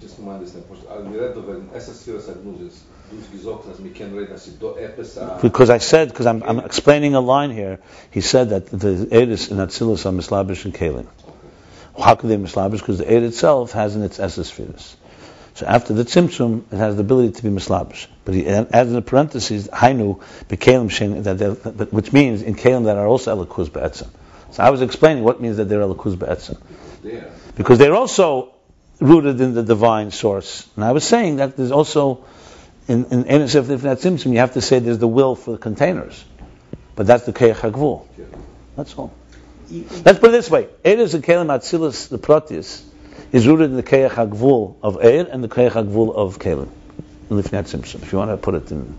[0.00, 0.54] Just mind this.
[0.54, 2.72] I'm going to understand,
[3.12, 4.44] als wir reden über den SS-Führer Agnosis, du hast gesagt, dass wir können reden, dass
[4.44, 7.78] sie do etwas a- because I said because I'm, I'm explaining a line here.
[8.10, 11.06] He said that the Eris in Atzilus are mislabish and kalim.
[11.98, 12.80] How could they mislabish?
[12.80, 14.96] Because the Eid itself has in its essence spheres.
[15.54, 18.08] So after the tzimtzum, it has the ability to be mislabish.
[18.24, 22.96] But he adds in the parentheses, hainu bekalim shen, that which means in kalim that
[22.96, 24.08] are also elikuz be'etzem.
[24.52, 26.58] So I was explaining what means that they're elikuz be'etzem.
[27.02, 27.30] there.
[27.56, 28.54] Because they're also
[29.00, 30.66] rooted in the divine source.
[30.76, 32.24] And I was saying that there's also,
[32.92, 35.58] in, in Enes if that tzimtzum, you have to say there's the will for the
[35.58, 36.24] containers.
[36.94, 38.06] But that's the keich hagvul.
[38.76, 39.12] That's all.
[39.70, 42.84] Let's put it this way: Eres and Kalim Atzilus, the Proteus,
[43.32, 46.68] is rooted in the Keach Hagvul of Eir and the Keach Hagvul of Kalim.
[47.30, 48.94] In Lifnat Simpson, if you want to put it in.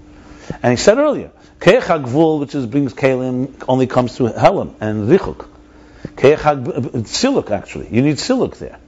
[0.64, 5.08] And he said earlier, Keach Hagvul, which is, brings Kalim, only comes through Helam and
[5.08, 5.48] Richuk.
[6.20, 7.94] Hag, uh, Siluk actually.
[7.94, 8.80] You need Siluk there.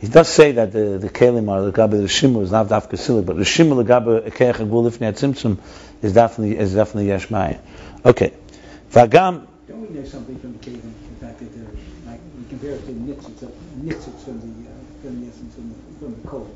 [0.00, 2.96] He does say that the, the Kalim are the Gabe the Shimu is not Dafka
[2.96, 5.58] Siluk, but the Shimu the Gabe Keach Hagvul Lifnat Simpson
[6.00, 7.60] is definitely is definitely Yeshmai.
[8.06, 8.32] Okay.
[8.90, 11.70] Vagam Don't we know something from the cave, the fact that they're,
[12.06, 15.98] like, we compare it to nitzitz, nitzitz from the, uh, from the essence, from the,
[15.98, 16.50] from the coal.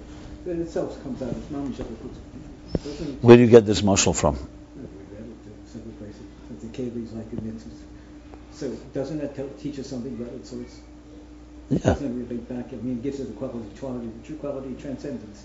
[0.47, 3.22] That itself comes out as mamish of the Doesn't?
[3.22, 4.36] Where do you get this muscle from?
[4.74, 6.22] We read it in several places,
[6.62, 7.76] the cave is like the nitzitz.
[8.53, 10.80] So doesn't that tell, teach us something about its source?
[11.71, 11.79] Yeah.
[11.79, 14.81] Doesn't it relate back, I mean, gives us the quality, quality, the true quality of
[14.83, 15.45] transcendence.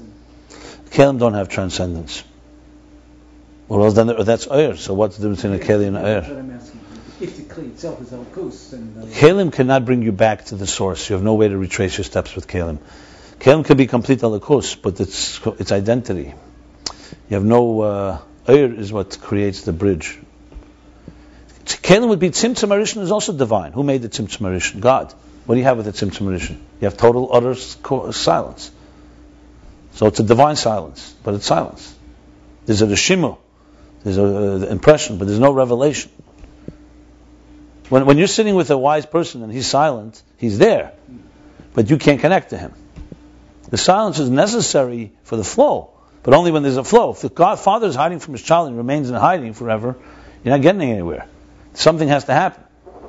[0.98, 2.24] And don't have transcendence.
[3.68, 4.76] Well, else then that's air.
[4.76, 6.46] So what's the difference between a Keli and air?
[7.22, 8.94] If the itself is then.
[8.98, 11.10] uh, Kalim cannot bring you back to the source.
[11.10, 12.80] You have no way to retrace your steps with Kalim.
[13.40, 16.34] Kalim can be complete alakus, but it's its identity.
[17.30, 18.18] You have no uh,
[18.48, 20.18] air is what creates the bridge.
[21.66, 23.74] Kalim would be Tzimtzum is also divine.
[23.74, 24.80] Who made the Tzimtzum?
[24.80, 25.14] God.
[25.50, 26.58] What do you have with the Tzimtzum Arishan?
[26.80, 28.70] You have total utter silence.
[29.94, 31.92] So it's a divine silence, but it's silence.
[32.68, 33.36] There's a reshimu,
[34.04, 36.12] there's an uh, impression, but there's no revelation.
[37.90, 40.94] When, when you're sitting with a wise person and he's silent, he's there,
[41.74, 42.74] but you can't connect to him.
[43.72, 45.90] The silence is necessary for the flow,
[46.22, 47.10] but only when there's a flow.
[47.10, 49.96] If the God, father is hiding from his child and remains in hiding forever,
[50.44, 51.26] you're not getting anywhere.
[51.74, 52.64] Something has to happen.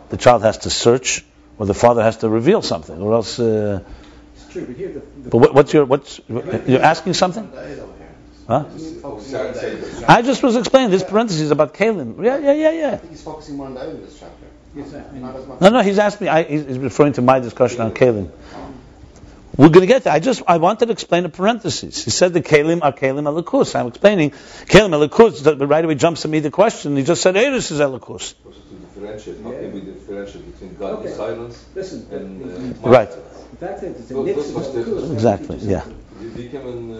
[0.08, 1.22] The child has to search,
[1.60, 3.38] or the father has to reveal something, or else.
[3.38, 3.80] Uh,
[4.34, 5.00] It's true, but here the.
[5.00, 7.46] the but what, what's your what's you're asking something?
[8.48, 8.64] Huh?
[10.08, 12.24] I just was explaining this parenthesis about Kalim.
[12.24, 12.98] Yeah, yeah, yeah, yeah.
[13.10, 14.46] He's focusing more on the in this chapter.
[14.74, 15.60] Yes, I- I Not as much.
[15.60, 16.28] No, no, he's asked me.
[16.28, 18.30] I, he's he's referring to my discussion on Kalim.
[19.56, 20.12] We're going to get there.
[20.14, 22.02] I just I wanted to explain the parenthesis.
[22.04, 23.74] He said the Kalim are Kalim Elikus.
[23.78, 24.30] I'm explaining
[24.74, 25.44] Kalim Elikus.
[25.44, 26.96] But right away jumps to me the question.
[26.96, 28.34] He just said Eris is Elikus.
[29.00, 29.60] Also to differentiate, how Yeah.
[29.60, 31.16] can we differentiate between godly Okay.
[31.16, 33.10] silence Listen, and the- uh, Right.
[33.10, 33.28] silence?
[33.50, 35.80] the fact it's a Those- those nitzitz was the- Elkus, that Exactly, yeah.
[35.82, 35.96] something.
[36.36, 36.60] We, we can
[36.92, 36.96] uh,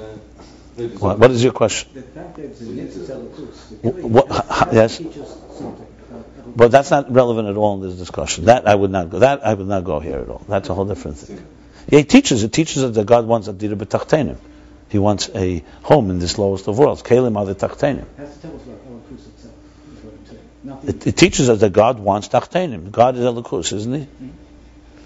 [0.79, 1.89] maybe What, what is your question?
[1.95, 4.97] The fact that it's a nitzitz Elkus, the Wh- clay, what- has- h- has yes?
[4.97, 5.29] to teach us
[5.59, 6.57] something about Elkus.
[6.57, 8.47] But that's not relevant at all in this discussion.
[8.47, 9.19] That I would not go.
[9.21, 10.43] That I would not go here at all.
[10.49, 11.39] That's a whole different thing.
[11.91, 12.43] Yeah, he teaches.
[12.45, 14.37] It teaches us that God wants a dira b'tachtenim.
[14.89, 17.03] He wants a home in this lowest of worlds.
[17.03, 18.05] Kalim are the tachtenim.
[20.85, 22.91] It, it teaches us that God wants tachtenim.
[22.91, 24.05] God is elikus, isn't he?
[24.05, 24.29] Hmm.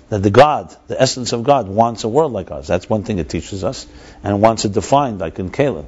[0.08, 2.66] That the God, the essence of God, wants a world like ours.
[2.66, 3.86] That's one thing it teaches us,
[4.22, 5.86] and wants it defined like in Kalim.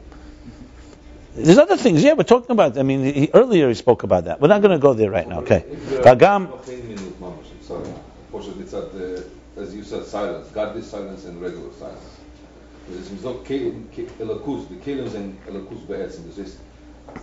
[1.35, 2.03] There's other things.
[2.03, 2.79] Yeah, we're talking about.
[2.79, 4.41] I mean, he, earlier he spoke about that.
[4.41, 5.41] We're not going to go there right now.
[5.41, 5.65] Okay.
[5.69, 6.49] Vagam.
[6.49, 7.13] noch ein Minute,
[7.61, 7.85] sorry.
[8.27, 9.25] Unfortunately, it's at the,
[9.61, 12.17] as you said, silence, godly silence and regular silence.
[12.89, 16.25] Es ist so Kelim, Ke- Elakus, the Kelims and Elakus be'etzim.
[16.29, 16.57] Das ist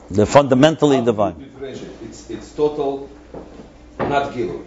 [0.09, 1.51] They're fundamentally divine.
[2.03, 3.09] It's, it's total,
[3.99, 4.63] not Gilui,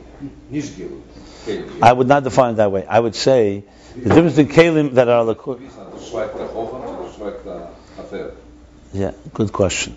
[0.51, 1.03] nicht Gilui.
[1.83, 2.85] I would not define it that way.
[2.87, 3.63] I would say
[3.95, 5.61] the difference between kalim that are lakus.
[5.61, 5.93] Wie ist das?
[5.93, 8.33] Du schweigt der Chochem, du schweigt der Affair.
[8.93, 9.97] Yeah, good question.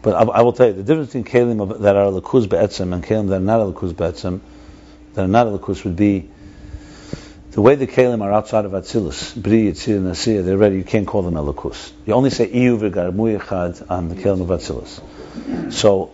[0.00, 3.04] But I, I will tell you the difference between kalim that are lakus be'etzim and
[3.04, 4.40] kalim that are not lakus be'etzim,
[5.14, 6.30] that are not lakus would be
[7.58, 10.76] the way the kalim are outside of Atzilus, Bri, Yitzir, Nasir, they're ready.
[10.76, 11.90] You can't call them lakus.
[12.06, 15.72] You only say iyu v'gar muyachad on the kalim of Atzilus.
[15.72, 16.12] So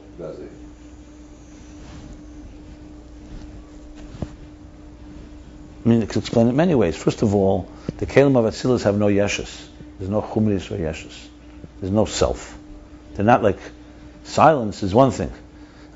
[5.85, 6.97] I mean, you could explain it many ways.
[6.97, 7.69] First of all,
[7.99, 9.69] the Kalim of Atzilus have no yeshus.
[9.99, 11.27] There's no chumris or yeshus.
[11.79, 12.57] There's no self.
[13.17, 13.59] They're not like
[14.23, 15.31] silence is one thing.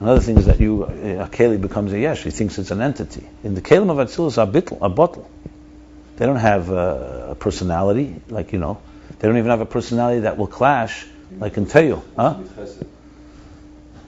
[0.00, 2.22] Another thing is that you a Keli becomes a yesh.
[2.22, 3.26] He thinks it's an entity.
[3.42, 5.28] In the Kalim of Atzilus are bittel, a bottle.
[6.16, 8.80] They don't have uh, a personality, like you know.
[9.18, 11.04] They don't even have a personality that will clash,
[11.38, 12.04] like in Teo.
[12.16, 12.38] Huh?
[12.56, 12.86] Chesed.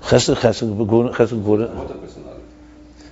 [0.02, 1.74] Chesed, chesed, gvura, chesed, gvura.
[1.74, 2.42] What a personality.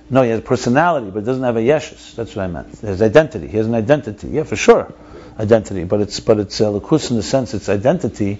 [0.09, 2.15] No, he has a personality, but doesn't have a yeshus.
[2.15, 2.79] That's what I meant.
[2.79, 3.47] He has identity.
[3.47, 4.29] He has an identity.
[4.29, 4.91] Yeah, for sure,
[5.37, 5.83] identity.
[5.83, 8.39] But it's but it's uh, lakus in the sense it's identity.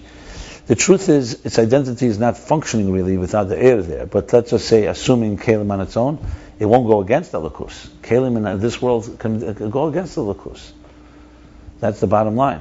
[0.70, 4.06] The truth is, its identity is not functioning really without the air there.
[4.06, 6.24] But let's just say, assuming kalim on its own,
[6.60, 7.88] it won't go against the lakus.
[8.02, 10.70] Kalim in this world can, uh, go against the lakus.
[11.80, 12.60] That's the bottom line.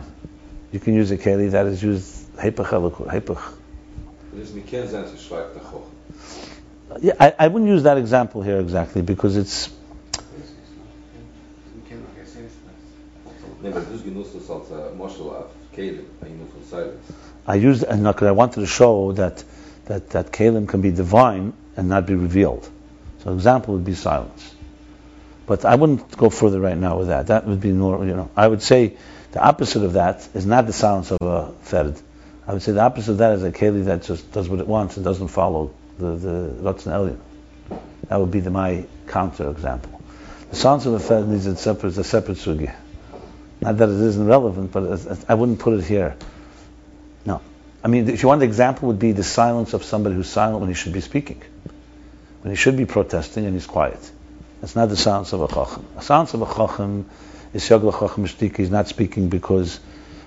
[0.72, 3.54] You can use a keli that is used hepech halakus, hepech.
[4.34, 7.04] Das ist mit kein Sinn, sie schweigt der Chochem.
[7.04, 9.70] Yeah, I, I wouldn't use that example here exactly because it's
[11.76, 12.54] We can, okay, say this.
[13.62, 17.29] Nee, aber du genutzt als a martial art, Kelim, ein Minute von Silence.
[17.50, 19.44] I used and because I wanted to show that
[19.86, 22.70] that that kalim can be divine and not be revealed.
[23.24, 24.54] So example would be silence.
[25.48, 27.26] But I wouldn't go further right now with that.
[27.28, 28.30] That would be more, you know.
[28.38, 28.98] I would say
[29.32, 32.00] the opposite of that is not the silence of a ferd.
[32.48, 34.68] I would say the opposite of that is a keli that just does what it
[34.68, 37.20] wants and doesn't follow the the Ratzon Elyon.
[38.10, 40.00] That would be the, my counter example.
[40.52, 42.72] The silence of a ferd needs a separate, a separate sugi.
[43.60, 46.16] Not that it isn't relevant, but I wouldn't put it here.
[47.84, 50.60] I mean, if you want the example, would be the silence of somebody who's silent
[50.60, 51.42] when he should be speaking.
[52.42, 54.00] when he should be protesting and he's quiet.
[54.62, 55.86] That's not the silence of a chacham.
[55.96, 57.10] The silence of a chacham
[57.54, 58.58] is yagla chacham shtika.
[58.58, 59.80] He's not speaking because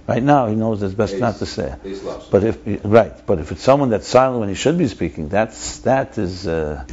[0.06, 1.74] right now he knows it's best not to say.
[1.82, 2.00] He's.
[2.00, 5.78] But if right, but if it's someone that's silent when he should be speaking, that's
[5.80, 6.84] that is uh,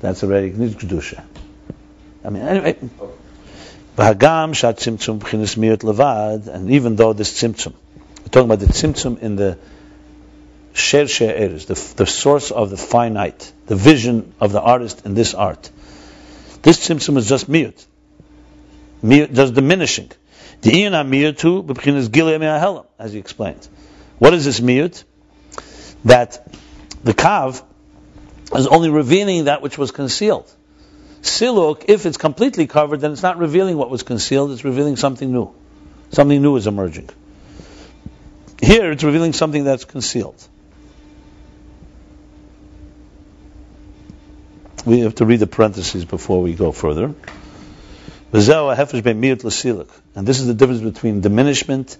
[0.00, 1.22] that's already kedusha.
[2.24, 2.76] I mean, anyway.
[3.96, 7.74] V'hagam shat tzimtzum b'chinas miyut levad, and even though this tzimtzum,
[8.20, 9.58] we're talking about the tzimtzum in the
[10.72, 15.70] sher the, the source of the finite, the vision of the artist in this art.
[16.62, 17.84] This tzimtzum is just miyut,
[19.02, 20.10] miyut, just diminishing.
[20.62, 23.66] The iyan miyutu b'chinas gilei me'ahelam, as he explained.
[24.18, 25.04] What is this miyut?
[26.04, 26.46] That
[27.02, 27.62] the kav
[28.54, 30.52] is only revealing that which was concealed.
[31.22, 35.30] Siluk, if it's completely covered, then it's not revealing what was concealed, it's revealing something
[35.30, 35.54] new.
[36.12, 37.10] Something new is emerging.
[38.60, 40.46] Here, it's revealing something that's concealed.
[44.86, 47.14] We have to read the parentheses before we go further.
[48.32, 51.96] And this is the difference between diminishment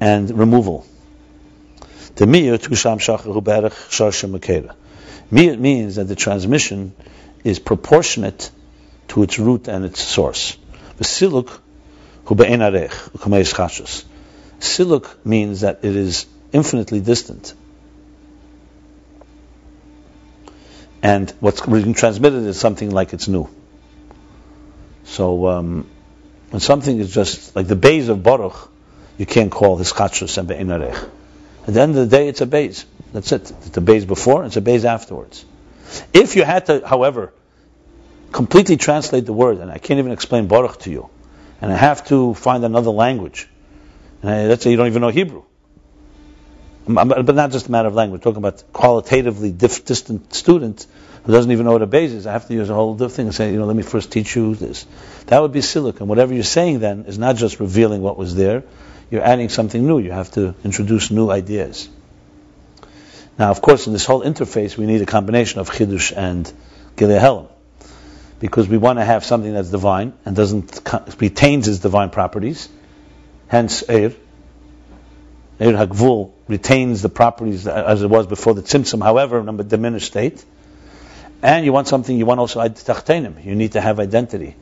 [0.00, 0.86] and removal.
[2.16, 2.68] The miyut
[5.60, 6.94] means that the transmission
[7.44, 8.50] is proportionate
[9.08, 10.56] to its root and its source.
[11.00, 11.60] Siluk
[14.60, 17.54] Siluk means that it is infinitely distant.
[21.02, 23.48] And what's being transmitted is something like it's new.
[25.04, 25.86] So um,
[26.50, 28.70] when something is just like the base of Baruch,
[29.16, 31.08] you can't call his chachus and be'inarech.
[31.66, 32.84] At the end of the day, it's a bays.
[33.12, 33.50] That's it.
[33.66, 35.44] It's a base before, it's a base afterwards.
[36.12, 37.32] If you had to, however,
[38.32, 41.10] completely translate the word, and I can't even explain Baruch to you,
[41.60, 43.48] and I have to find another language,
[44.22, 45.44] and I, let's say you don't even know Hebrew,
[46.86, 50.86] but not just a matter of language, talking about qualitatively dif- distant student
[51.24, 52.26] who doesn't even know what a base is.
[52.26, 54.10] I have to use a whole different thing and say, you know, let me first
[54.10, 54.86] teach you this.
[55.26, 56.08] That would be silicon.
[56.08, 58.64] Whatever you're saying then is not just revealing what was there,
[59.10, 59.98] you're adding something new.
[59.98, 61.88] You have to introduce new ideas.
[63.38, 66.50] Now, of course, in this whole interface, we need a combination of Chidush and
[66.96, 67.48] Gilei Helam.
[68.38, 70.80] Because we want to have something that's divine and doesn't
[71.20, 72.68] retains its divine properties.
[73.48, 74.14] Hence, Eir.
[75.60, 80.06] Eir Hagvul retains the properties as it was before the Tzimtzum, however, in a diminished
[80.06, 80.42] state.
[81.42, 83.44] And you want something, you want also Tachtenim.
[83.44, 84.56] You need to have identity.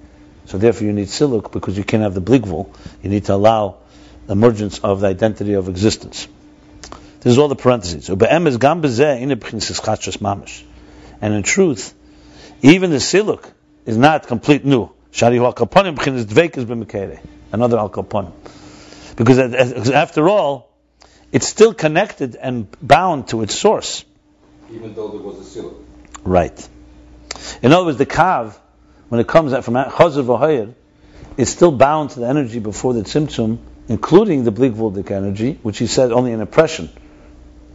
[0.46, 2.74] So therefore you need Siluk because you can't have the Bligvul.
[3.02, 3.78] You need to allow
[4.28, 6.26] emergence of the identity of existence.
[7.20, 8.08] This is all the parentheses.
[11.20, 11.94] And in truth,
[12.62, 13.50] even the siluk
[13.86, 14.90] is not complete new.
[17.50, 18.34] Another al.
[19.16, 20.67] Because after all,
[21.32, 24.04] it's still connected and bound to its source.
[24.70, 25.84] Even though there was a siluk.
[26.24, 26.68] Right.
[27.62, 28.58] In other words, the kav,
[29.08, 30.74] when it comes out from Chazer v'hoyer,
[31.36, 35.86] is still bound to the energy before the tzimtzum, including the bligvuldik energy, which he
[35.86, 36.90] said only an impression.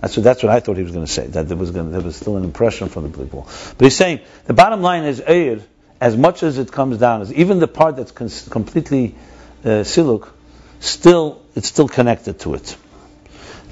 [0.02, 1.86] That's what, that's what I thought he was going to say, that there was, going
[1.86, 3.46] to, there was still an impression from the bligvul.
[3.78, 5.62] But he's saying, the bottom line is Eir,
[6.02, 9.16] as much as it comes down, as even the part that's completely
[9.64, 10.30] uh, siluk,
[10.82, 12.76] still, it's still connected to it.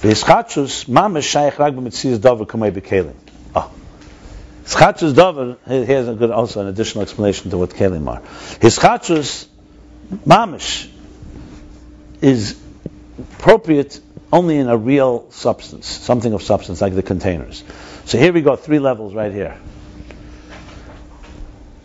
[0.02, 3.14] V'yischatzus mamash shaykh rag b'metzias davar kamei b'kelim.
[3.56, 3.69] Ah.
[4.65, 8.22] Schachus davar, here's a good, also an additional explanation to what kelim are.
[8.60, 9.48] His schachus
[10.26, 10.90] mamish
[12.22, 12.60] is
[13.19, 13.99] appropriate
[14.34, 17.64] only in a real substance, something of substance, like the containers.
[18.06, 19.57] So here we go, three levels right here.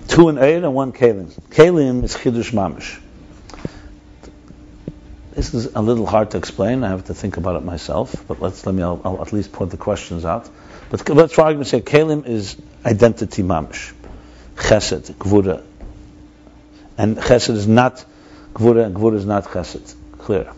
[0.09, 1.31] Two in Eid and one Kalim.
[1.51, 2.99] Kalim is Chidush Mamish.
[5.37, 6.83] This is a little hard to explain.
[6.83, 8.83] I have to think about it myself, but let's let me.
[8.83, 10.49] I'll, I'll at least put the questions out.
[10.89, 12.57] But let's try to say Kalim is
[12.87, 13.93] identity mamish,
[14.55, 15.63] Chesed, Gvura,
[16.97, 18.03] and Chesed is not
[18.55, 19.95] Gvura, and Gvura is not Chesed.
[20.17, 20.51] Clear.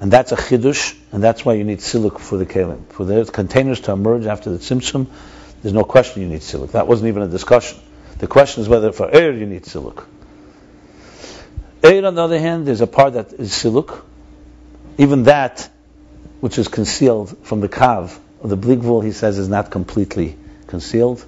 [0.00, 2.86] And that's a chidush, and that's why you need siluk for the kalim.
[2.86, 5.08] For the containers to emerge after the tzimtzum,
[5.60, 6.70] there's no question you need siluk.
[6.70, 7.80] That wasn't even a discussion.
[8.16, 10.06] The question is whether for air you need siluk.
[11.82, 14.02] Air, on the other hand, there's a part that is siluk.
[14.96, 15.68] Even that,
[16.40, 20.36] which is concealed from the kav the bligvul, he says, is not completely
[20.66, 21.24] concealed.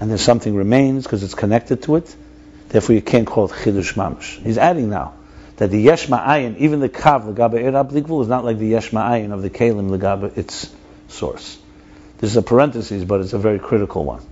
[0.00, 2.16] And there's something remains because it's connected to it.
[2.68, 4.42] Therefore, you can't call it chidush mamash.
[4.42, 5.14] He's adding now
[5.56, 8.90] that the yesh ma'ayin, even the kav legabe erab likvul, is not like the yesh
[8.90, 10.70] ma'ayin of the kalim legabe its
[11.08, 11.58] source.
[12.18, 14.22] This is a parenthesis, but it's a very critical one.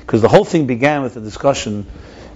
[0.00, 1.86] Because the whole thing began with the discussion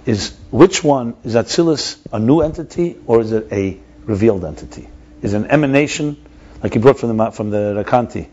[0.05, 4.87] is which one, is Atzilus a new entity or is it a revealed entity?
[5.21, 6.17] Is it an emanation,
[6.63, 8.27] like he brought from the, from the Recanati,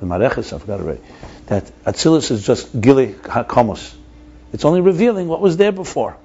[0.00, 1.00] the Mareches, I forgot already,
[1.46, 3.94] that Atzilus is just Gili HaKomos.
[4.52, 6.16] It's only revealing what was there before.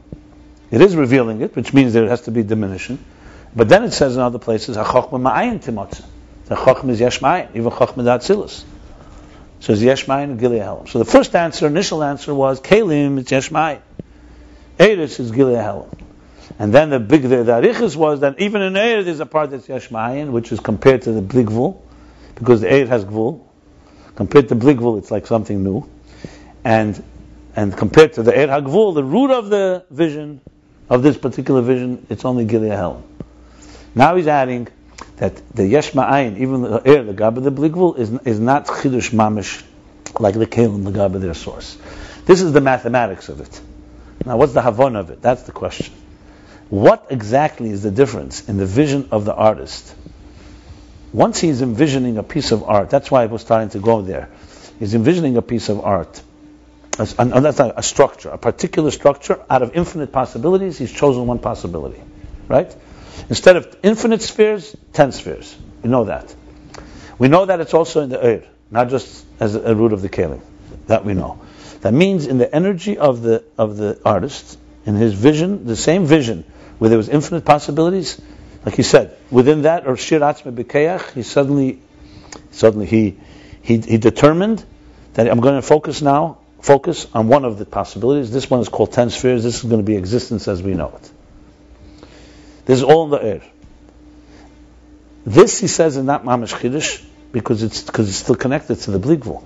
[0.69, 3.03] It is revealing it, which means there has to be diminution.
[3.55, 6.03] But then it says in other places, HaChochma Ma'ayin Timotza.
[6.45, 8.63] The Chochma is Yesh Ma'ayin, even Chochma Atzilus.
[9.59, 10.59] So it's Yesh and Gili.
[10.87, 13.81] So the first answer, initial answer was Kalim, it's Yesh Ma'ayin.
[14.77, 15.93] Eretz is Gili Helam.
[16.59, 19.51] And then the big the, the arichas was that even in Eir there's a part
[19.51, 21.79] that's yashma'ayin, which is compared to the Bligvul,
[22.35, 23.43] because the Eir has Gvul.
[24.15, 25.87] Compared to Bligvul, it's like something new.
[26.63, 27.03] And
[27.55, 30.41] and compared to the Eir HaGvul, the root of the vision,
[30.89, 33.03] of this particular vision, it's only Gilead Hell.
[33.95, 34.67] Now he's adding
[35.17, 39.09] that the Yesh Ma'ayin, even the Eir, the Gabba, the Bligvul, is, is not Chidush
[39.11, 39.63] Mamish,
[40.19, 41.77] like the Kalim, the Gabba, their source.
[42.25, 43.61] This is the mathematics of it.
[44.27, 45.21] Now what's the Havon of it?
[45.21, 45.93] That's the question.
[46.69, 49.95] What exactly is the difference in the vision of the artist?
[51.13, 54.29] Once he's envisioning a piece of art, that's why I was starting to go there.
[54.79, 56.21] He's envisioning a piece of art.
[56.99, 59.39] A, a, that's a, a structure, a particular structure.
[59.49, 62.01] Out of infinite possibilities, he's chosen one possibility.
[62.49, 62.75] Right?
[63.29, 65.55] Instead of infinite spheres, ten spheres.
[65.83, 66.35] We know that.
[67.17, 70.09] We know that it's also in the air, not just as a, root of the
[70.09, 70.41] kalim.
[70.87, 71.39] That we know.
[71.81, 76.05] That means in the energy of the of the artist, in his vision, the same
[76.05, 76.43] vision
[76.79, 78.21] where there was infinite possibilities,
[78.65, 81.81] like he said, within that, or shir atzme b'keach, he suddenly,
[82.51, 83.17] suddenly he,
[83.61, 84.63] he, he determined
[85.13, 88.31] that I'm going to focus now, focus on one of the possibilities.
[88.31, 89.43] This one is called ten spheres.
[89.43, 91.11] This is going to be existence as we know it.
[92.65, 93.41] This is all in the air.
[95.25, 98.99] This, he says, is not mamish chiddush because it's because it's still connected to the
[98.99, 99.43] bligvul.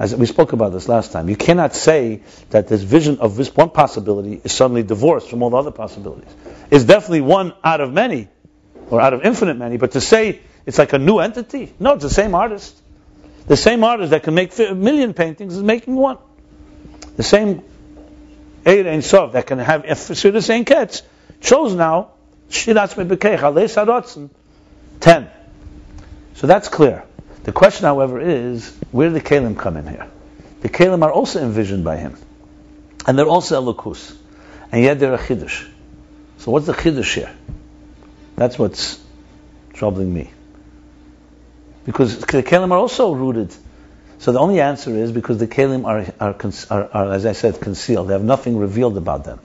[0.00, 3.54] As we spoke about this last time, you cannot say that this vision of this
[3.54, 6.34] one possibility is suddenly divorced from all the other possibilities.
[6.70, 8.28] It's definitely one out of many,
[8.88, 9.76] or out of infinite many.
[9.76, 12.80] But to say it's like a new entity, no, it's the same artist.
[13.46, 16.16] The same artist that can make a million paintings is making one.
[17.16, 17.62] The same
[18.64, 21.02] Eir Ein that can have the same Ketz
[21.42, 22.12] chose now
[22.48, 24.30] Shiratz Mebekech
[25.00, 25.30] ten.
[26.36, 27.04] So that's clear.
[27.44, 30.06] The question, however, is where do the Kalim come in here?
[30.60, 32.16] The Kalim are also envisioned by him.
[33.06, 34.14] And they're also Elokus.
[34.70, 35.66] And yet they're a Chiddush.
[36.38, 37.34] So what's the Chiddush here?
[38.36, 39.00] That's what's
[39.72, 40.30] troubling me.
[41.86, 43.54] Because the Kalim are also rooted.
[44.18, 46.36] So the only answer is because the Kalim are, are,
[46.70, 48.08] are, are, as I said, concealed.
[48.08, 49.40] They have nothing revealed about them.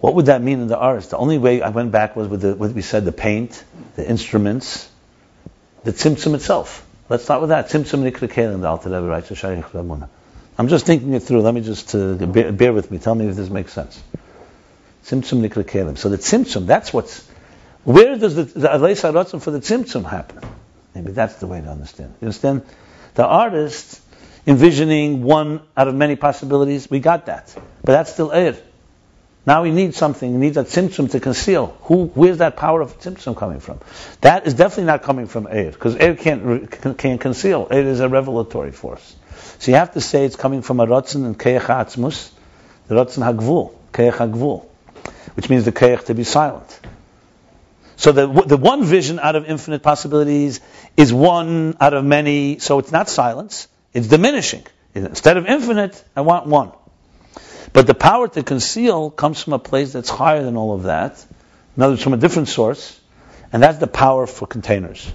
[0.00, 1.08] What would that mean in the arts?
[1.08, 3.62] The only way I went back was with the, what we said, the paint,
[3.96, 4.88] the instruments,
[5.84, 6.86] the tzimtzum itself.
[7.08, 7.68] Let's start with that.
[7.68, 10.24] Tzimtzum nikra the Alter Rebbe writes.
[10.56, 11.42] I'm just thinking it through.
[11.42, 12.98] Let me just uh, bear, bear, with me.
[12.98, 14.02] Tell me if this makes sense.
[15.04, 15.98] Tzimtzum nikra kelim.
[15.98, 17.28] So the tzimtzum, that's what's.
[17.84, 20.40] Where does the, the Alei Sarotzim for the tzimtzum happen?
[20.94, 22.14] Maybe that's the way to understand.
[22.20, 22.62] You understand?
[23.14, 24.00] The artist
[24.46, 27.54] envisioning one out of many possibilities, we got that.
[27.82, 28.58] But that's still Eir.
[29.46, 30.32] Now we need something.
[30.32, 31.76] We need that tzimtzum to conceal.
[31.82, 32.06] Who?
[32.14, 33.80] Where's that power of tzimtzum coming from?
[34.22, 37.66] That is definitely not coming from Eir, because Eir can't can't conceal.
[37.66, 39.16] Eir is a revelatory force.
[39.58, 42.30] So you have to say it's coming from a rotzen and keich atzmus,
[42.88, 44.64] the rotzen hagvul, keich hagvul,
[45.34, 46.80] which means the keich to be silent.
[47.96, 50.60] So the the one vision out of infinite possibilities
[50.96, 52.58] is one out of many.
[52.60, 54.64] So it's not silence; it's diminishing.
[54.94, 56.72] Instead of infinite, I want one.
[57.74, 61.22] But the power to conceal comes from a place that's higher than all of that.
[61.76, 63.00] In other words, from a different source.
[63.52, 65.12] And that's the power for containers.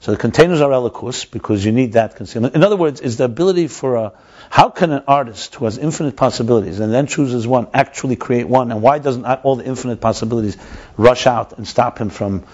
[0.00, 2.54] So the containers are elikus because you need that concealment.
[2.54, 4.12] In other words, is the ability for a,
[4.50, 8.70] how can an artist who has infinite possibilities and then chooses one actually create one?
[8.70, 10.58] And why doesn't all the infinite possibilities
[10.98, 12.44] rush out and stop him from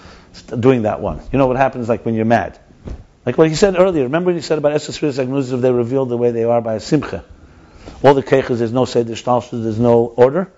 [0.57, 1.21] doing that one?
[1.33, 2.57] You know what happens like when you're mad?
[3.25, 4.03] Like what he said earlier.
[4.03, 6.79] Remember when he said about Esses if they revealed the way they are by a
[6.79, 7.25] simcha
[8.03, 10.51] all the keiches, there's no seder shtalshus, there's no order.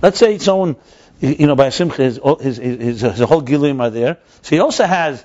[0.00, 0.76] Let's say someone,
[1.20, 4.18] you know, by simcha, his, his, his, his whole gilim are there.
[4.42, 5.24] So he also has,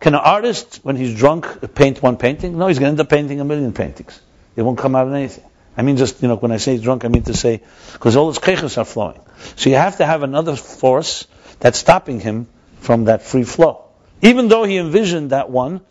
[0.00, 2.58] can an artist, when he's drunk, paint one painting?
[2.58, 4.20] No, he's going to end up painting a million paintings.
[4.56, 5.44] It won't come out of anything.
[5.76, 7.60] I mean, just, you know, when I say drunk, I mean to say,
[7.92, 9.20] because all his keiches are flowing.
[9.56, 11.26] So you have to have another force
[11.60, 12.48] that's stopping him
[12.80, 13.84] from that free flow.
[14.22, 15.82] Even though he envisioned that one,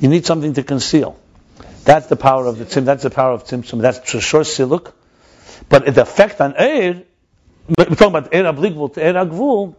[0.00, 1.16] you need something to conceal.
[1.84, 2.84] That's the power of the tzim.
[2.84, 3.80] That's the power of tzimtzum.
[3.80, 4.92] That's trishor siluk.
[5.68, 7.04] But the effect on Eir,
[7.68, 9.74] we're talking about Eir Abligvul to Eir Agvul,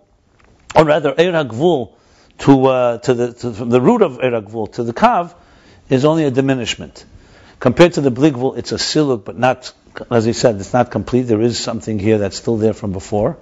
[0.75, 1.93] or rather Eir Agvul
[2.39, 5.33] to, uh, to the, to, from the root of Eir Agvul to the Kav,
[5.89, 7.05] is only a diminishment.
[7.59, 9.71] Compared to the Bligvul, it's a siluk, but not,
[10.11, 11.23] as he said, it's not complete.
[11.23, 13.37] There is something here that's still there from before.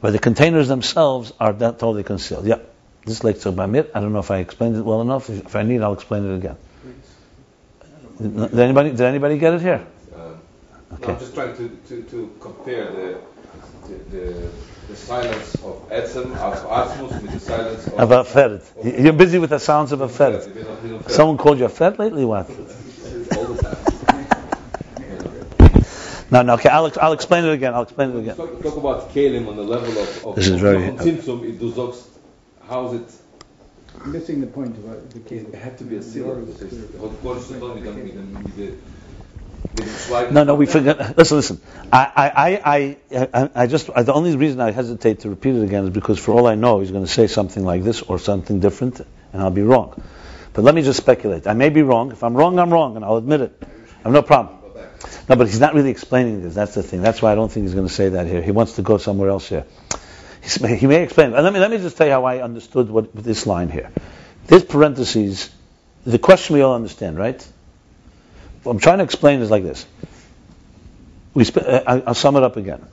[0.00, 2.46] But the containers themselves are not totally concealed.
[2.46, 2.58] Yeah.
[3.04, 5.30] This lecture by Mir, I don't know if I explained it well enough.
[5.30, 6.56] If I need, I'll explain it again.
[8.20, 9.86] Did anybody, did anybody get it here?
[10.14, 10.38] Um,
[10.92, 11.06] Okay.
[11.06, 13.20] no, I'm just trying to, to, to compare the,
[13.88, 14.50] the, the,
[14.88, 17.94] the silence of Etzem, of Asmus with the silence of...
[17.94, 18.72] Of a ferret.
[18.84, 20.52] You're busy with the sounds of a ferret.
[20.54, 22.26] They don't- they don't- Someone called you a ferret lately?
[22.26, 22.50] What?
[23.36, 23.76] All the time.
[26.30, 26.54] No, no.
[26.54, 27.74] Okay, I'll, I'll explain it again.
[27.74, 28.36] I'll explain it again.
[28.36, 32.06] Talk, talk about Kalim on the level of, of This is very- Nachum it does
[32.68, 33.12] how's it,
[34.06, 35.46] Missing the point about the case.
[35.46, 36.46] it had to be a seal.
[40.30, 41.16] No, no, we forgot.
[41.18, 41.60] Listen, listen.
[41.92, 45.84] I, I, I, I, I just, the only reason I hesitate to repeat it again
[45.84, 48.58] is because for all I know, he's going to say something like this or something
[48.60, 50.02] different, and I'll be wrong.
[50.52, 51.46] But let me just speculate.
[51.46, 52.10] I may be wrong.
[52.10, 53.62] If I'm wrong, I'm wrong, and I'll admit it.
[53.62, 54.56] I have no problem.
[55.28, 56.54] No, but he's not really explaining this.
[56.54, 57.02] That's the thing.
[57.02, 58.42] That's why I don't think he's going to say that here.
[58.42, 59.64] He wants to go somewhere else here.
[60.42, 61.32] He may explain.
[61.32, 63.90] Let me, let me just tell you how I understood what this line here.
[64.46, 65.50] This parentheses,
[66.04, 67.46] the question we all understand, right?
[68.62, 69.86] What I'm trying to explain is like this.
[71.34, 72.86] We sp- uh, I- I'll sum it up again.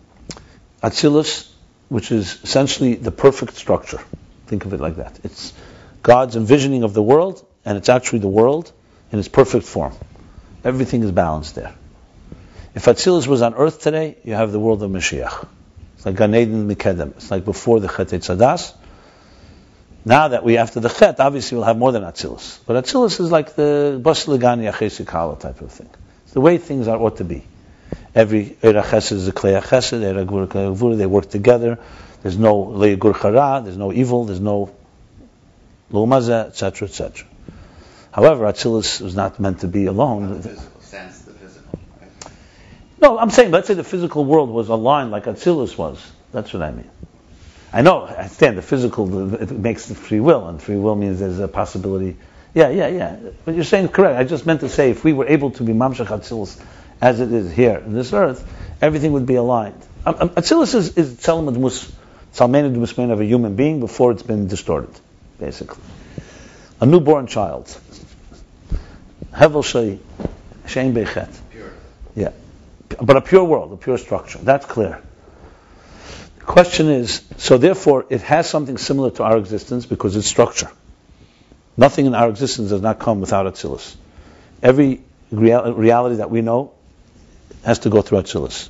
[0.84, 1.50] Atzilus,
[1.90, 4.02] which is essentially the perfect structure.
[4.48, 5.20] Think of it like that.
[5.24, 5.54] It's
[6.04, 8.72] God's envisioning of the world, and it's actually the world
[9.12, 9.94] in its perfect form.
[10.64, 11.74] Everything is balanced there.
[12.76, 15.48] If Atzilus was on earth today, you have the world of Mashiach.
[15.98, 17.12] It's like Gan Eden Mikedem.
[17.18, 18.74] It's like before the Chet Tzadas.
[20.06, 22.60] Now that we after the Chet, obviously we'll have more than Atzilus.
[22.66, 25.90] But Atzilus is like the Basiligani Achesikala type of thing.
[26.24, 27.44] It's the way things are ought to be.
[28.16, 31.78] Every Eira Chesed is a Klei Chesed, Eira Gvura Klei Gvura, they work together.
[32.24, 34.74] There's no Leigur Chara, there's no evil, there's no
[35.92, 37.28] Lumaza, etc., etc.
[38.12, 40.42] However, Atzilus was not meant to be alone.
[40.42, 41.80] the physical sense, the physical.
[42.00, 42.12] Right?
[43.00, 46.04] No, I'm saying, let's say the physical world was aligned like Atzilus was.
[46.32, 46.90] That's what I mean.
[47.72, 51.20] I know, I understand the physical, it makes the free will, and free will means
[51.20, 52.18] there's a possibility.
[52.54, 53.18] Yeah, yeah, yeah.
[53.46, 54.18] But you're saying correct.
[54.18, 56.60] I just meant to say if we were able to be Mamshach Atzilus
[57.02, 58.44] as it is here in this earth,
[58.82, 59.80] everything would be aligned.
[60.06, 61.92] Um, um, Atzilus is, is Tzelem Mus,
[62.34, 64.98] Dmusmen of a human being before it's been distorted,
[65.38, 65.84] basically.
[66.80, 67.78] A newborn child.
[69.34, 70.00] Hevel Shei,
[70.66, 71.30] Shein Bechet.
[71.52, 71.74] Pure.
[72.16, 72.32] Yeah.
[72.90, 74.40] But a pure world, a pure structure.
[74.40, 75.02] That's clear.
[76.40, 80.72] The question is, so therefore it has something similar to our existence because it's structure.
[81.76, 83.96] Nothing in our existence does not come without Atzilus.
[84.64, 85.02] Every
[85.32, 86.74] real, reality that we know
[87.64, 88.70] has to go through Atzilus.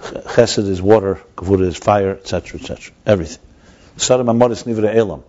[0.00, 2.94] Ch- Chesed is water, Gevura is fire, etc., etc.
[3.04, 3.42] Everything.
[3.96, 5.22] Saram Amoris Nivra Elam.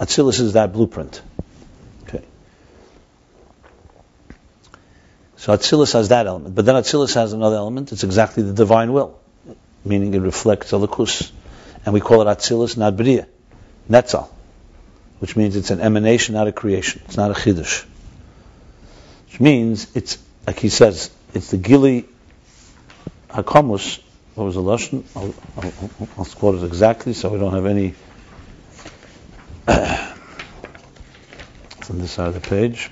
[0.00, 1.20] Atzilus is that blueprint.
[5.44, 7.92] So Atzilus has that element, but then Atzilus has another element.
[7.92, 9.20] It's exactly the divine will,
[9.84, 11.30] meaning it reflects Elikus,
[11.84, 13.26] and we call it Atzilus, not Bria,
[13.90, 14.30] Netzal,
[15.18, 17.02] which means it's an emanation, not a creation.
[17.04, 17.84] It's not a chiddush,
[19.26, 20.16] which means it's
[20.46, 22.06] like he says, it's the Gili
[23.28, 24.00] Hakamus.
[24.36, 25.04] What was the lashon?
[25.14, 27.88] I'll, I'll, I'll quote it exactly, so we don't have any.
[29.68, 30.10] it's
[31.90, 32.88] on this side of the page.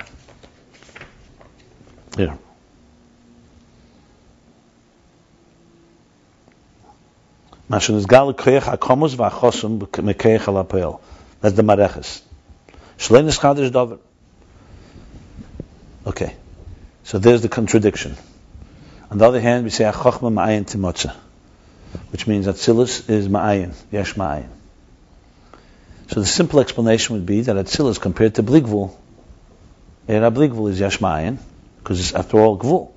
[10.45, 11.01] Alapel.
[11.41, 12.21] That's the mareches.
[16.07, 16.37] Okay.
[17.05, 18.17] So there's the contradiction.
[19.11, 21.15] On the other hand, we say achochma ma'ayin timotza,
[22.11, 24.49] which means that Atzilus is ma'ayin, yesh ma'ayin.
[26.09, 28.95] So the simple explanation would be that Atzilus compared to Bligvul,
[30.09, 31.39] Era Bligvul is yesh ma'ayin,
[31.83, 32.93] because it's after all Gvul.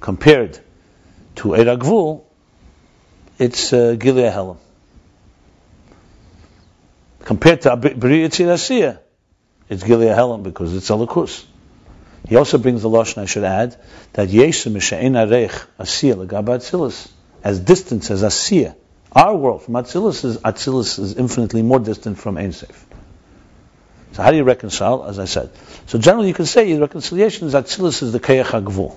[0.00, 0.58] Compared
[1.36, 2.24] to Eira Gvul,
[3.38, 4.56] it's uh, Gilead Helam.
[7.20, 8.98] Compared to Bri Yitzir
[9.68, 11.44] it's Gilead Helam because it's Alakus.
[12.28, 13.76] He also brings the Lashon, I should add,
[14.12, 17.10] that Yeshu Misha'in Arech Asiyah L'gab Atzilus,
[17.42, 18.74] as distant as Asiyah.
[19.12, 22.54] Our world from Atzilus is, Atzilus is infinitely more distant from Ein.
[24.12, 25.04] So how do you reconcile?
[25.04, 25.50] As I said,
[25.86, 28.94] so generally you can say reconciliation is Atzilus is the Kayach HaGvul.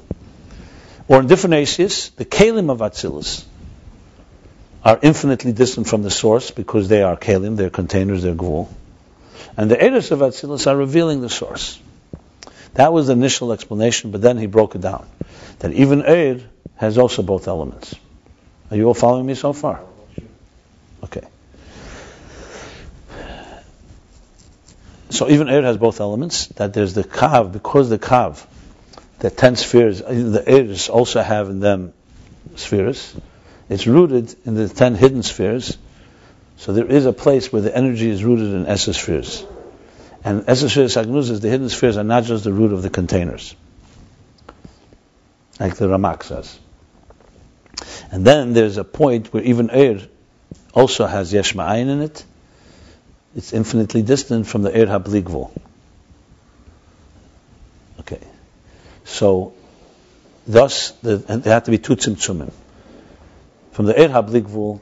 [1.08, 3.46] Or in different Asias, the Kalim of Atzilus
[4.84, 8.68] are infinitely distant from the source because they are Kalim, they're containers, they're Gvul.
[9.58, 11.80] And the Eris of Atzilus are revealing the source.
[12.74, 15.08] That was the initial explanation, but then he broke it down.
[15.60, 16.44] That even Eir
[16.76, 17.96] has also both elements.
[18.70, 19.82] Are you all following me so far?
[21.04, 21.26] Okay.
[25.10, 26.48] So even air has both elements.
[26.48, 28.45] That there's the kav because the kav,
[29.19, 31.94] the ten spheres, uh, the airs also have in them
[32.56, 33.15] spheres.
[33.69, 35.77] It's rooted in the ten hidden spheres.
[36.57, 39.45] So there is a place where the energy is rooted in Essa spheres,
[40.23, 43.56] And Esespheres Agnuzas, the hidden spheres, are not just the root of the containers,
[45.60, 46.57] like the Ramak says.
[48.11, 49.99] And then there's a point where even air
[50.73, 52.23] also has Yesh Ma'ayin in it.
[53.36, 55.52] It's infinitely distant from the Eir HaBligvul.
[57.99, 58.22] Okay.
[59.03, 59.53] So,
[60.48, 62.53] thus, the, and there have to be two tzimtzumim.
[63.74, 64.80] From the Eir HaBligvul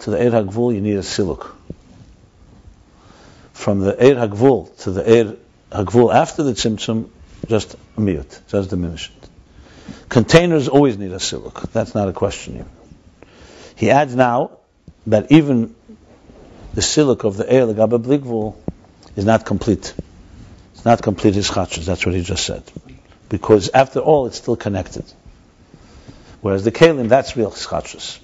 [0.00, 1.50] to the Eir HaGvul, you need a siluk.
[3.52, 5.36] From the Eir HaGvul to the Eir
[5.72, 7.08] HaGvul after the tzimtzum,
[7.48, 9.12] just a miyut, just diminished.
[10.08, 11.72] Containers always need a siluk.
[11.72, 12.66] That's not a question here.
[13.74, 14.58] He adds now
[15.06, 15.74] that even
[16.78, 18.54] the siluk of the Eir Lagabe Bligvul
[19.16, 19.92] is not complete.
[20.74, 21.84] It's not complete his chachas.
[21.84, 22.62] That's what he just said.
[23.28, 25.04] Because after all, it's still connected.
[26.40, 28.20] Whereas the Kalim, that's real chachas.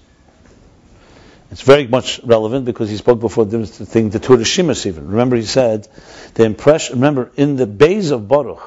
[1.51, 5.09] It's very much relevant because he spoke before the thing, the Torah Shimas even.
[5.09, 5.89] Remember he said,
[6.35, 8.63] the impression, remember in the base of Baruch,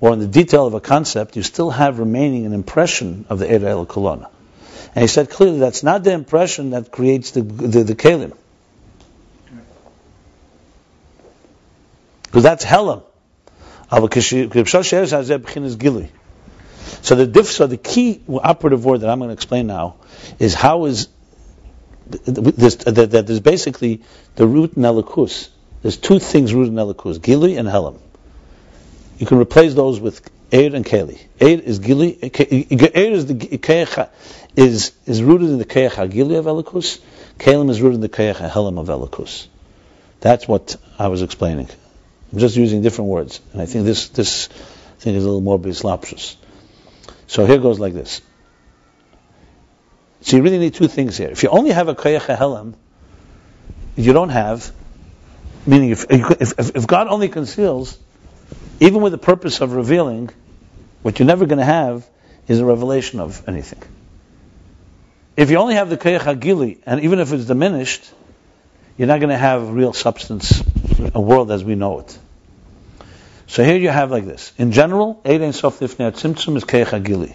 [0.00, 3.44] or in the detail of a concept, you still have remaining an impression of the
[3.44, 4.30] Eir El Kolona.
[4.94, 8.32] And he said clearly that's not the impression that creates the, the, the Kalim.
[12.30, 13.02] Because that's Helam.
[17.02, 19.96] So the diff, so the key operative word that I'm going to explain now
[20.38, 21.08] is how is
[22.06, 24.02] this, that, that there's basically
[24.36, 25.48] the root in Elikus.
[25.82, 27.98] There's two things rooted in Elikus, Gili and Helam.
[29.18, 31.18] You can replace those with Eir and Keli.
[31.40, 34.08] Eir is Gili, Eir is the Keach,
[34.54, 37.00] is, is rooted in the Keach HaGili of Elikus.
[37.38, 39.48] Kalim is rooted in the Keach Helam of Elikus.
[40.20, 41.68] That's what I was explaining.
[42.32, 43.40] I'm just using different words.
[43.52, 44.46] And I think this, this
[44.98, 46.36] thing is a little more bislapshus.
[47.26, 48.20] So here goes like this.
[50.22, 51.28] So you really need two things here.
[51.28, 52.74] If you only have a Koyach HaHelam,
[53.96, 54.70] you don't have,
[55.66, 57.98] meaning if, if, if God only conceals,
[58.80, 60.30] even with the purpose of revealing,
[61.02, 62.08] what you're never going to have
[62.46, 63.82] is a revelation of anything.
[65.36, 68.12] If you only have the Koyach and even if it's diminished,
[69.00, 70.62] you're not going to have real substance,
[71.14, 72.18] a world as we know it.
[73.46, 74.52] So here you have like this.
[74.58, 77.34] In general, Ein Sof Lifnei Tzimtzum is Koyach HaGili.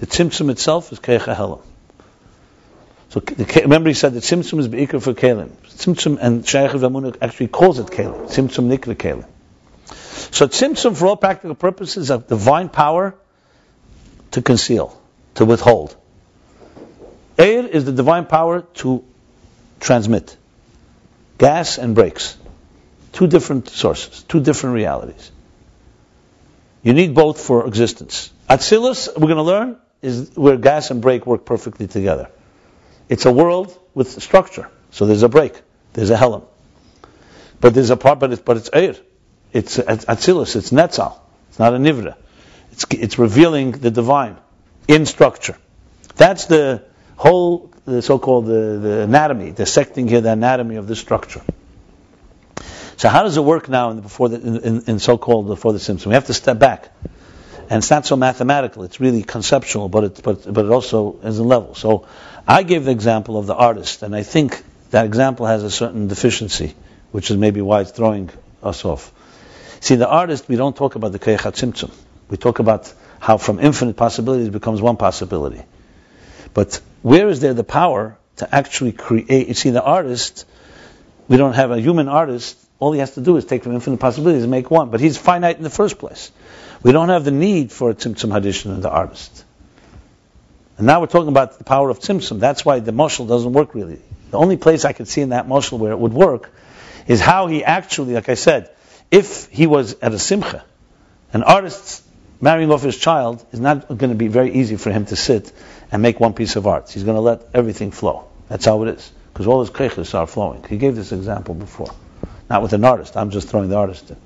[0.00, 1.62] The Tzimtzum itself is Koyach HaHelam.
[3.08, 3.22] So
[3.62, 5.48] remember, he said that Tzimtzum is beikar for Kalim.
[5.68, 8.26] Tzimtzum and Shaykh Vamunuk actually calls it Kalim.
[8.26, 9.26] Tzimtzum nikra Kalim.
[10.34, 13.14] So Tzimtzum, for all practical purposes, is a divine power
[14.32, 15.00] to conceal,
[15.36, 15.96] to withhold.
[17.38, 19.02] Air is the divine power to
[19.80, 20.36] transmit.
[21.40, 22.36] Gas and brakes.
[23.12, 25.32] Two different sources, two different realities.
[26.82, 28.30] You need both for existence.
[28.48, 32.28] Atzilus, we're going to learn, is where gas and brake work perfectly together.
[33.08, 34.68] It's a world with structure.
[34.90, 35.58] So there's a break.
[35.94, 36.44] There's a helam.
[37.58, 38.96] But there's a part, but it's, but it's air.
[39.54, 40.56] It's atzilus.
[40.56, 41.18] It's netzal.
[41.48, 42.16] It's not a nivra.
[42.72, 44.36] It's, it's revealing the divine
[44.88, 45.56] in structure.
[46.16, 46.84] That's the
[47.16, 51.42] whole, the so-called the, the anatomy, dissecting here the anatomy of the structure.
[52.96, 56.06] So how does it work now in before the, in, in so-called before the tzimtzum?
[56.06, 56.90] We have to step back,
[57.70, 58.84] and it's not so mathematical.
[58.84, 61.74] It's really conceptual, but it but but it also is a level.
[61.74, 62.06] So
[62.46, 66.08] I gave the example of the artist, and I think that example has a certain
[66.08, 66.74] deficiency,
[67.12, 68.30] which is maybe why it's throwing
[68.62, 69.12] us off.
[69.80, 71.90] See, the artist, we don't talk about the Kayachat Tzimtzum.
[72.28, 75.62] We talk about how from infinite possibilities becomes one possibility.
[76.52, 79.48] But where is there the power to actually create?
[79.48, 80.46] You see, the artist,
[81.28, 82.58] we don't have a human artist.
[82.78, 84.90] All he has to do is take from infinite possibilities and make one.
[84.90, 86.30] But he's finite in the first place.
[86.82, 89.44] We don't have the need for a Tzimtzum Hadishan in the artist.
[90.78, 92.40] And now we're talking about the power of Tzimtzum.
[92.40, 94.00] That's why the moshel doesn't work really.
[94.30, 96.50] The only place I could see in that moshel where it would work
[97.06, 98.70] is how he actually, like I said,
[99.10, 100.64] if he was at a simcha,
[101.32, 102.02] an artist
[102.40, 105.52] marrying off his child is not going to be very easy for him to sit
[105.92, 106.90] and make one piece of art.
[106.90, 108.28] He's going to let everything flow.
[108.48, 109.12] That's how it is.
[109.32, 110.64] Because all his keiches are flowing.
[110.64, 111.94] He gave this example before.
[112.48, 113.16] Not with an artist.
[113.16, 114.16] I'm just throwing the artist in.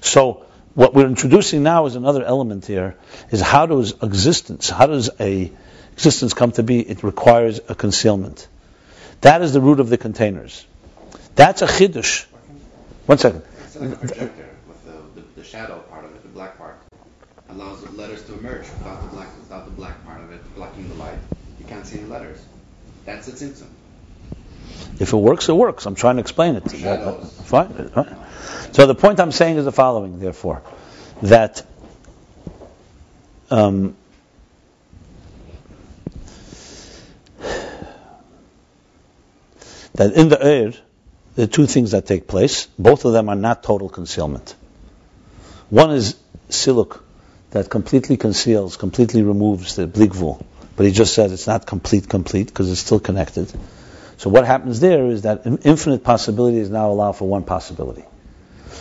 [0.00, 2.96] So, what we're introducing now is another element here,
[3.30, 5.52] is how does existence, how does a
[5.92, 8.48] existence come to be, it requires a concealment.
[9.20, 10.66] That is the root of the containers.
[11.36, 12.24] That's a chiddush.
[13.06, 13.42] One second.
[13.64, 16.76] It's like a projector with the, the, the, shadow part of it, the black part,
[17.48, 20.88] allows the letters to emerge without the black without the black part of it blocking
[20.88, 21.18] the light.
[21.58, 22.38] You can't see any letters.
[23.06, 23.68] That's a tzimtzum.
[25.00, 25.86] If it works, it works.
[25.86, 26.70] I'm trying to explain it.
[26.70, 27.32] Shadows.
[27.44, 27.90] Fine.
[28.72, 30.62] So the point I'm saying is the following, therefore,
[31.22, 31.66] that
[33.50, 33.96] um,
[39.94, 40.72] that in the air,
[41.36, 42.66] there are two things that take place.
[42.78, 44.54] Both of them are not total concealment.
[45.70, 46.16] One is
[46.50, 47.00] siluk,
[47.54, 50.44] that completely conceals, completely removes the bligvul.
[50.74, 53.52] But he just said it's not complete, complete, because it's still connected.
[54.16, 58.04] So what happens there is that infinite possibilities now allow for one possibility.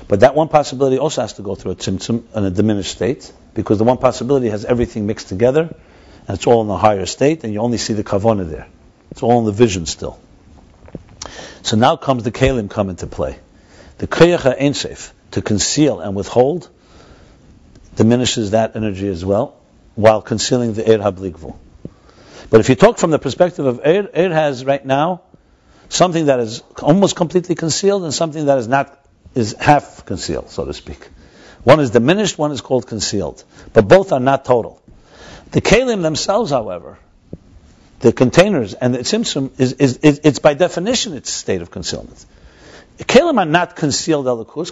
[0.08, 3.32] But that one possibility also has to go through a tzimtzum in a diminished state,
[3.54, 5.62] because the one possibility has everything mixed together,
[6.28, 8.68] and it's all in a higher state, and you only see the kavona there.
[9.12, 10.20] It's all in the vision still.
[11.62, 13.38] So now comes the kalim come into play.
[14.00, 16.70] The koyach einsef, to conceal and withhold,
[17.96, 19.56] diminishes that energy as well,
[19.96, 21.56] while concealing the er habligvul.
[22.50, 25.22] But if you talk from the perspective of er, er has right now
[25.90, 29.00] something that is almost completely concealed and something that is not
[29.36, 31.10] is half concealed, so to speak.
[31.64, 34.82] One is diminished, one is called concealed, but both are not total.
[35.52, 36.98] The kalim themselves, however,
[38.00, 42.26] the containers and the tzimtzum is, is, is, it's by definition its state of concealment.
[42.98, 44.72] Kalim are not concealed elikus.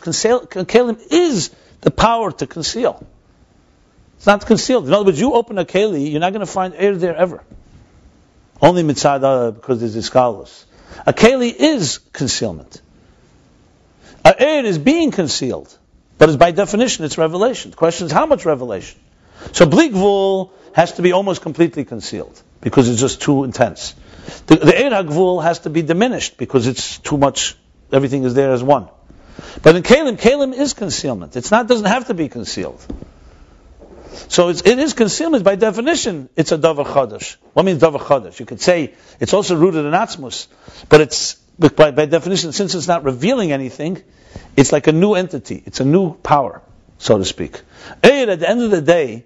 [0.66, 3.06] Kalim is the power to conceal.
[4.18, 4.88] It's not concealed.
[4.88, 7.44] In other words, you open a keli, you're not going to find air there ever.
[8.62, 10.66] Only mitzada because there's iskalos.
[11.06, 12.82] A keli is concealment.
[14.24, 15.76] A air is being concealed,
[16.20, 17.72] but it's by definition it's revelation.
[17.72, 19.00] The question is how much revelation.
[19.54, 23.96] So bligvul has to be almost completely concealed because it's just too intense.
[24.46, 27.56] The, the air hagvul has to be diminished because it's too much.
[27.92, 28.88] Everything is there as one.
[29.62, 31.36] But in kalim, kalim is concealment.
[31.36, 32.86] It's not doesn't have to be concealed.
[34.28, 36.30] So it's, it is concealment by definition.
[36.36, 37.38] It's a davar chadash.
[37.54, 38.40] What means davar chadash?
[38.40, 40.48] You could say it's also rooted in atzmus,
[40.90, 44.02] but it's by, by definition since it's not revealing anything,
[44.58, 45.62] it's like a new entity.
[45.66, 46.62] It's a new power,
[46.98, 47.62] so to speak.
[48.02, 49.26] Eir at the end of the day,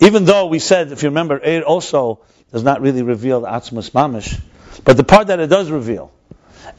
[0.00, 2.20] even though we said, if you remember, Eir also
[2.52, 4.40] does not really reveal the atzmus mamish,
[4.84, 6.12] but the part that it does reveal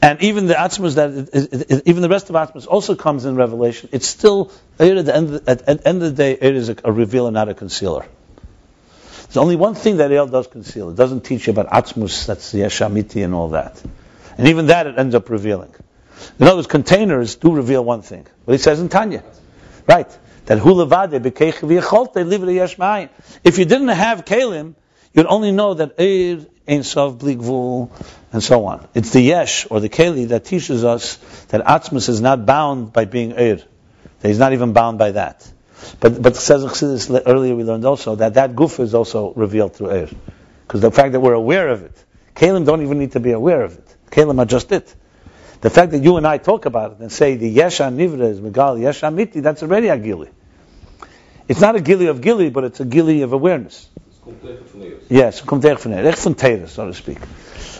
[0.00, 3.88] and even the Atzmus that it, even the rest of Atzmus also comes in Revelation.
[3.92, 7.30] It's still at the end, at, end of the day, it is a, a revealer,
[7.30, 8.06] not a concealer.
[9.28, 10.90] There's only one thing that El does conceal.
[10.90, 13.82] It doesn't teach you about Atzmus, that's the Yeshamiti and all that.
[14.38, 15.74] And even that it ends up revealing.
[16.38, 18.26] In other words, containers do reveal one thing.
[18.44, 19.22] What he says in Tanya.
[19.86, 20.08] Right.
[20.46, 23.10] That hulavade bekeich
[23.44, 24.74] If you didn't have kalim,
[25.12, 25.94] you'd only know that
[26.68, 26.82] Ein
[28.30, 28.88] and so on.
[28.94, 31.16] It's the Yesh, or the Keli, that teaches us
[31.48, 33.64] that Atzmus is not bound by being Eir.
[34.20, 35.50] That he's not even bound by that.
[36.00, 40.14] But, but says earlier we learned also that that guf is also revealed through Eir.
[40.66, 42.04] Because the fact that we're aware of it.
[42.34, 43.96] Kalim don't even need to be aware of it.
[44.10, 44.94] Kalim are just it.
[45.60, 48.40] The fact that you and I talk about it and say the Yesha Nivra is
[48.40, 50.28] Megal Yesha Miti, that's already a Gili.
[51.48, 53.88] It's not a Gili of Gili, but it's a Gili of awareness.
[55.08, 57.18] Yes, komt echt van echt van Teres, so to speak.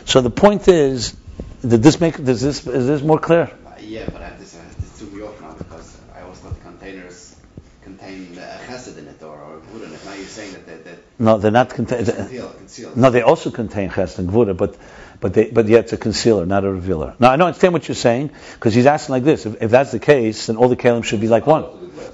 [0.05, 1.15] So the point is,
[1.61, 3.51] did this make, does this, is this more clear?
[3.67, 6.55] Uh, yeah, but I, this, uh, this threw me off now because I always thought
[6.55, 7.37] the containers
[7.85, 10.05] contain uh, chesed in it or, or gvura in it.
[10.05, 12.07] Now you're saying that, that, that No, they're not contained.
[12.07, 12.97] concealed, concealed.
[12.97, 14.77] No, they also contain chesed and gvura, but
[15.21, 17.15] but they, but yet it's a concealer, not a revealer.
[17.19, 19.91] Now I don't understand what you're saying because he's asking like this: if, if that's
[19.91, 21.65] the case, then all the kalim should be like one.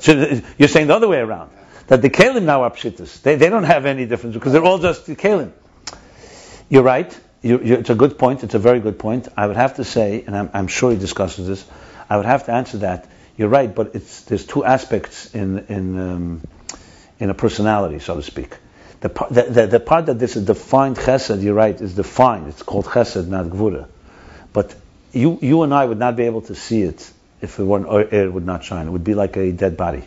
[0.01, 1.51] So you're saying the other way around
[1.87, 3.23] that the kalim now are pshitas.
[3.23, 5.53] They, they don't have any difference because they're all just the kalim.
[6.69, 7.17] You're right.
[7.43, 8.43] You, you, it's a good point.
[8.43, 9.29] It's a very good point.
[9.37, 11.65] I would have to say, and I'm, I'm, sure he discusses this.
[12.09, 13.09] I would have to answer that.
[13.37, 16.41] You're right, but there's two aspects in in um,
[17.19, 18.57] in a personality, so to speak.
[19.01, 22.49] The, the, the, the, part that this is defined chesed, you're right, is defined.
[22.49, 23.89] It's called chesed, not gvura.
[24.53, 24.75] But
[25.13, 27.11] you you and I would not be able to see it
[27.43, 28.87] if it weren't would not shine.
[28.87, 30.05] It would be like a dead body.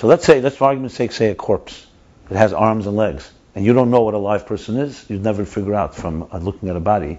[0.00, 1.86] So let's say, let's for argument's sake, say a corpse.
[2.30, 3.30] It has arms and legs.
[3.54, 5.04] And you don't know what a live person is.
[5.10, 7.18] You'd never figure out from uh, looking at a body.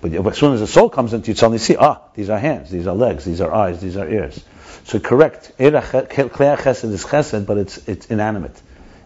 [0.00, 2.70] But as soon as the soul comes into you, suddenly see, ah, these are hands,
[2.70, 4.42] these are legs, these are eyes, these are ears.
[4.84, 8.58] So correct, chesed is chesed, but it's, it's inanimate.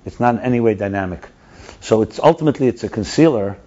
[0.05, 1.27] It's not in any way dynamic.
[1.81, 3.59] So it's ultimately it's a concealer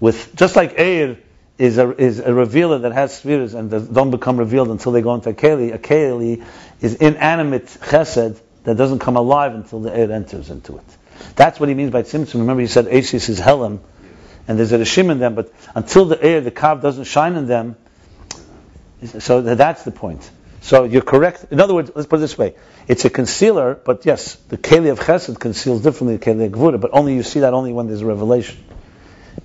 [0.00, 1.18] with, just like Eir
[1.58, 5.14] is a, is a revealer that has spheres and don't become revealed until they go
[5.14, 5.72] into a Keli.
[5.72, 6.44] A Keli
[6.80, 10.84] is inanimate chesed that doesn't come alive until the air enters into it.
[11.36, 12.34] That's what he means by tzimtzum.
[12.34, 13.80] Remember, he said Asis is helam,
[14.48, 17.46] and there's a rishim in them, but until the air, the kav doesn't shine in
[17.46, 17.76] them,
[19.18, 20.28] so that's the point.
[20.60, 21.46] So you're correct.
[21.50, 22.54] In other words, let's put it this way:
[22.88, 26.80] it's a concealer, but yes, the keli of chesed conceals differently the keli of gvura,
[26.80, 28.64] but only you see that only when there's a revelation.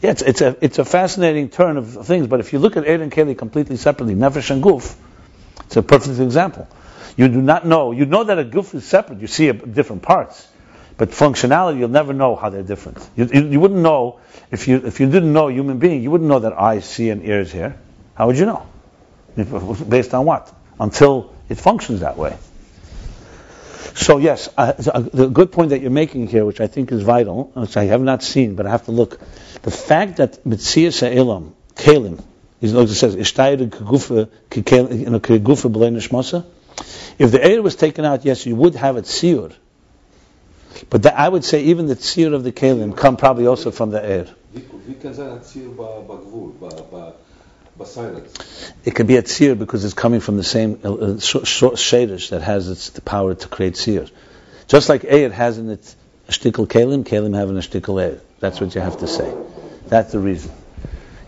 [0.01, 2.27] Yeah, it's, it's, a it's a fascinating turn of things.
[2.27, 4.95] But if you look at Eir and Keli completely separately, Nefesh and Guf,
[5.65, 6.67] it's a perfect example.
[7.19, 7.91] You do not know.
[7.91, 9.19] You know that a guf is separate.
[9.19, 10.47] You see different parts.
[10.95, 12.97] But functionality, you'll never know how they're different.
[13.17, 14.21] You, you, you, wouldn't know,
[14.51, 17.09] if you, if you didn't know a human being, you wouldn't know that eyes see
[17.09, 17.77] and ears hear.
[18.15, 18.65] How would you know?
[19.89, 20.49] Based on what?
[20.79, 22.37] Until it functions that way.
[23.95, 27.51] So yes, uh, the good point that you're making here, which I think is vital,
[27.53, 29.19] which I have not seen, but I have to look.
[29.63, 32.23] The fact that Mitzvah Se'elam, Kalim,
[32.61, 36.45] is it says, Ishtayr Kegufa Nishmasa.
[37.17, 39.55] If the air was taken out, yes, you would have a seared.
[40.89, 43.91] But that, I would say even the tzir of the kalim come probably also from
[43.91, 44.27] the air.
[48.85, 52.41] It could be a tzir because it's coming from the same uh, uh shadish that
[52.41, 54.09] has its the power to create tzir.
[54.67, 55.95] Just like air has in it
[56.27, 58.19] a shtickle kalim, kalim have in a shtickle air.
[58.39, 59.33] That's what you have to say.
[59.87, 60.51] That's the reason.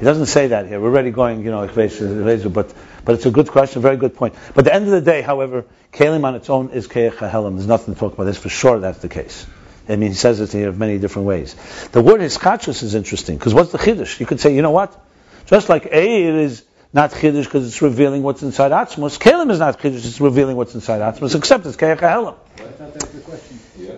[0.02, 0.80] He doesn't say that here.
[0.80, 2.74] We're already going, you know, but
[3.06, 4.34] but it's a good question, a very good point.
[4.56, 5.64] But at the end of the day, however,
[5.94, 7.20] kalim on its own is keich.
[7.20, 8.80] There's nothing to talk about this for sure.
[8.80, 9.46] That's the case.
[9.88, 11.56] I mean, he says it here in many different ways.
[11.92, 14.20] The word hiskachus is interesting because what's the chiddush?
[14.20, 15.00] You could say, you know what?
[15.46, 16.64] Just like Eir is
[16.94, 20.74] not chiddush because it's revealing what's inside Atzmos, Kalim is not chiddush, it's revealing what's
[20.74, 22.38] inside Atzmos, except it's Keach HaHelam.
[22.58, 23.60] I thought that was the question.
[23.78, 23.96] Yeah.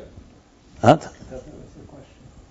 [0.82, 0.98] Huh?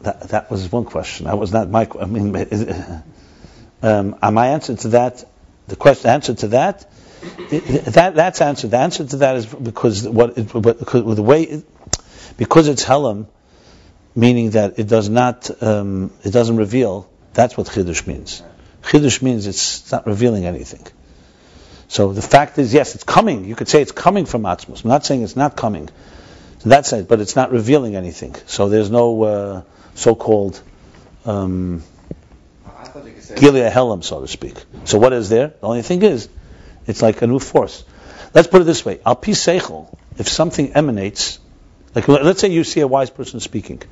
[0.00, 1.26] That, that was one question.
[1.26, 1.86] That was not my.
[2.00, 2.32] I mean,
[3.82, 5.24] um, my answer to that,
[5.68, 6.90] the question answer to that,
[7.50, 8.70] that that's answered.
[8.70, 11.64] The answer to that is because what it, because the way it,
[12.36, 13.26] because it's helam,
[14.14, 17.08] meaning that it does not um, it doesn't reveal.
[17.34, 18.42] That's what chiddush means.
[18.82, 20.86] Chiddush means it's not revealing anything.
[21.88, 23.44] So the fact is, yes, it's coming.
[23.44, 24.82] You could say it's coming from Atzmos.
[24.82, 25.88] I'm not saying it's not coming.
[26.60, 28.34] So that's it, but it's not revealing anything.
[28.46, 29.62] So there's no uh,
[29.94, 30.60] so-called
[31.26, 31.82] um,
[33.36, 34.54] Gilead Helam, so to speak.
[34.84, 35.48] So what is there?
[35.48, 36.28] The only thing is,
[36.86, 37.84] it's like a new force.
[38.34, 41.38] Let's put it this way: Al pi seichel, if something emanates,
[41.94, 43.82] like let's say you see a wise person speaking,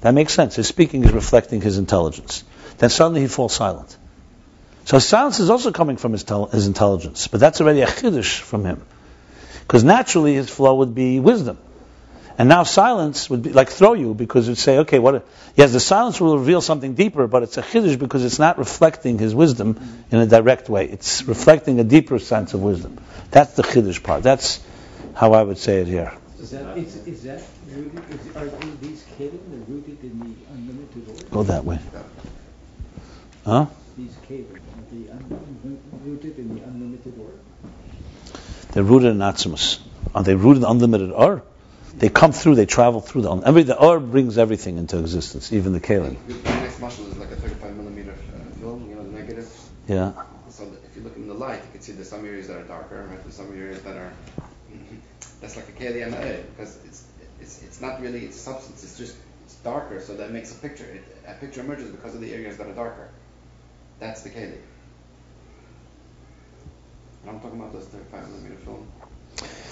[0.00, 0.56] that makes sense.
[0.56, 2.44] His speaking is reflecting his intelligence.
[2.78, 3.96] Then suddenly he falls silent.
[4.84, 8.40] So silence is also coming from his, tel- his intelligence, but that's already a chiddush
[8.40, 8.82] from him.
[9.60, 11.58] Because naturally his flow would be wisdom.
[12.36, 15.26] And now silence would be like throw you because it'd say, okay, what?
[15.54, 19.18] Yes, the silence will reveal something deeper, but it's a chiddush because it's not reflecting
[19.18, 19.78] his wisdom
[20.10, 20.86] in a direct way.
[20.86, 22.98] It's reflecting a deeper sense of wisdom.
[23.30, 24.24] That's the chiddush part.
[24.24, 24.60] That's
[25.14, 26.12] how I would say it here.
[26.40, 28.46] Is that, is, is that rooted, is, are
[28.80, 31.26] these kelim rooted in the unlimited order?
[31.30, 31.78] Go that way.
[33.44, 33.66] Huh?
[33.96, 34.58] These kelim
[34.94, 37.38] the un- rooted in the unlimited order?
[38.72, 39.78] They're rooted in Atzimus.
[40.14, 41.42] Are they rooted in unlimited or?
[41.96, 45.72] They come through, they travel through the every the or brings everything into existence, even
[45.72, 46.16] the kalim.
[46.26, 49.48] The next muscle is like a 35 millimeter uh, film, you know, the negative.
[49.86, 50.12] Yeah.
[50.48, 52.64] So if you look in the light, you can see there's some areas that are
[52.64, 53.22] darker, right?
[53.22, 54.12] There's some areas that are.
[55.40, 56.12] that's like a keli and
[56.56, 57.06] because it's
[57.40, 58.82] it's it's not really its substance.
[58.82, 60.84] It's just it's darker, so that makes a picture.
[60.84, 63.08] It, a picture emerges because of the areas that are darker.
[64.00, 64.58] That's the keli.
[67.26, 68.86] I'm talking about this 35 millimeter film.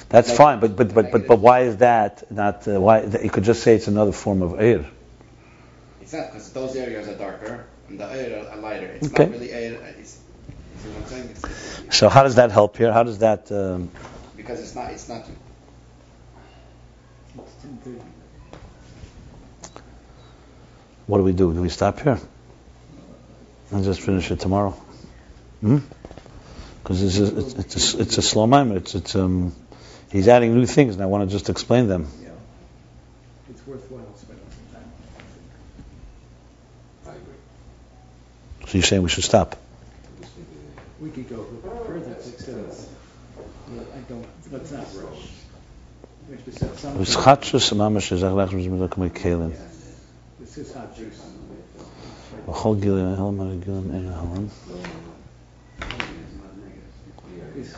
[0.08, 2.68] That's like fine, but but but but but why is that not?
[2.68, 4.84] Uh, why you could just say it's another form of air.
[6.02, 8.86] It's not because those areas are darker and the air are lighter.
[8.86, 9.24] It's okay.
[9.24, 9.72] not really air.
[9.98, 10.18] It's,
[10.84, 11.44] you know It's,
[11.80, 12.92] it's, so how does that help here?
[12.92, 13.50] How does that?
[13.50, 13.90] Um,
[14.36, 14.90] because it's not.
[14.90, 15.26] It's not.
[21.06, 21.52] What do we do?
[21.52, 22.18] Do we stop here?
[23.70, 24.72] And just finish it tomorrow?
[25.60, 25.78] Hmm?
[26.82, 28.80] because it's a, it's, it's, a, it's a slow moment.
[28.80, 29.54] It's, it's um,
[30.10, 32.08] he's adding new things, and I want to just explain them.
[32.22, 32.30] Yeah.
[33.50, 34.92] It's worthwhile spending some time.
[37.06, 38.66] I agree.
[38.66, 39.56] So you're saying we should stop?
[41.00, 41.44] We could go
[41.86, 42.14] further
[43.94, 44.26] I don't.
[44.50, 45.28] Let's not rush.
[46.30, 49.56] It's chachus mamash is something.
[50.40, 51.20] This is hot juice
[57.56, 57.72] is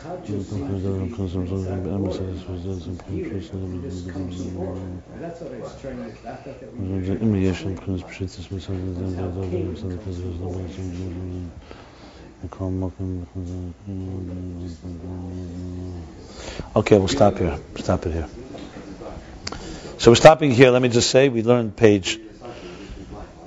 [16.75, 17.57] Okay, we'll stop here.
[17.77, 18.29] Stop it here.
[19.97, 20.71] So we're stopping here.
[20.71, 22.19] Let me just say we learned page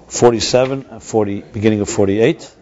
[0.08, 2.57] 47, 40, beginning of 48.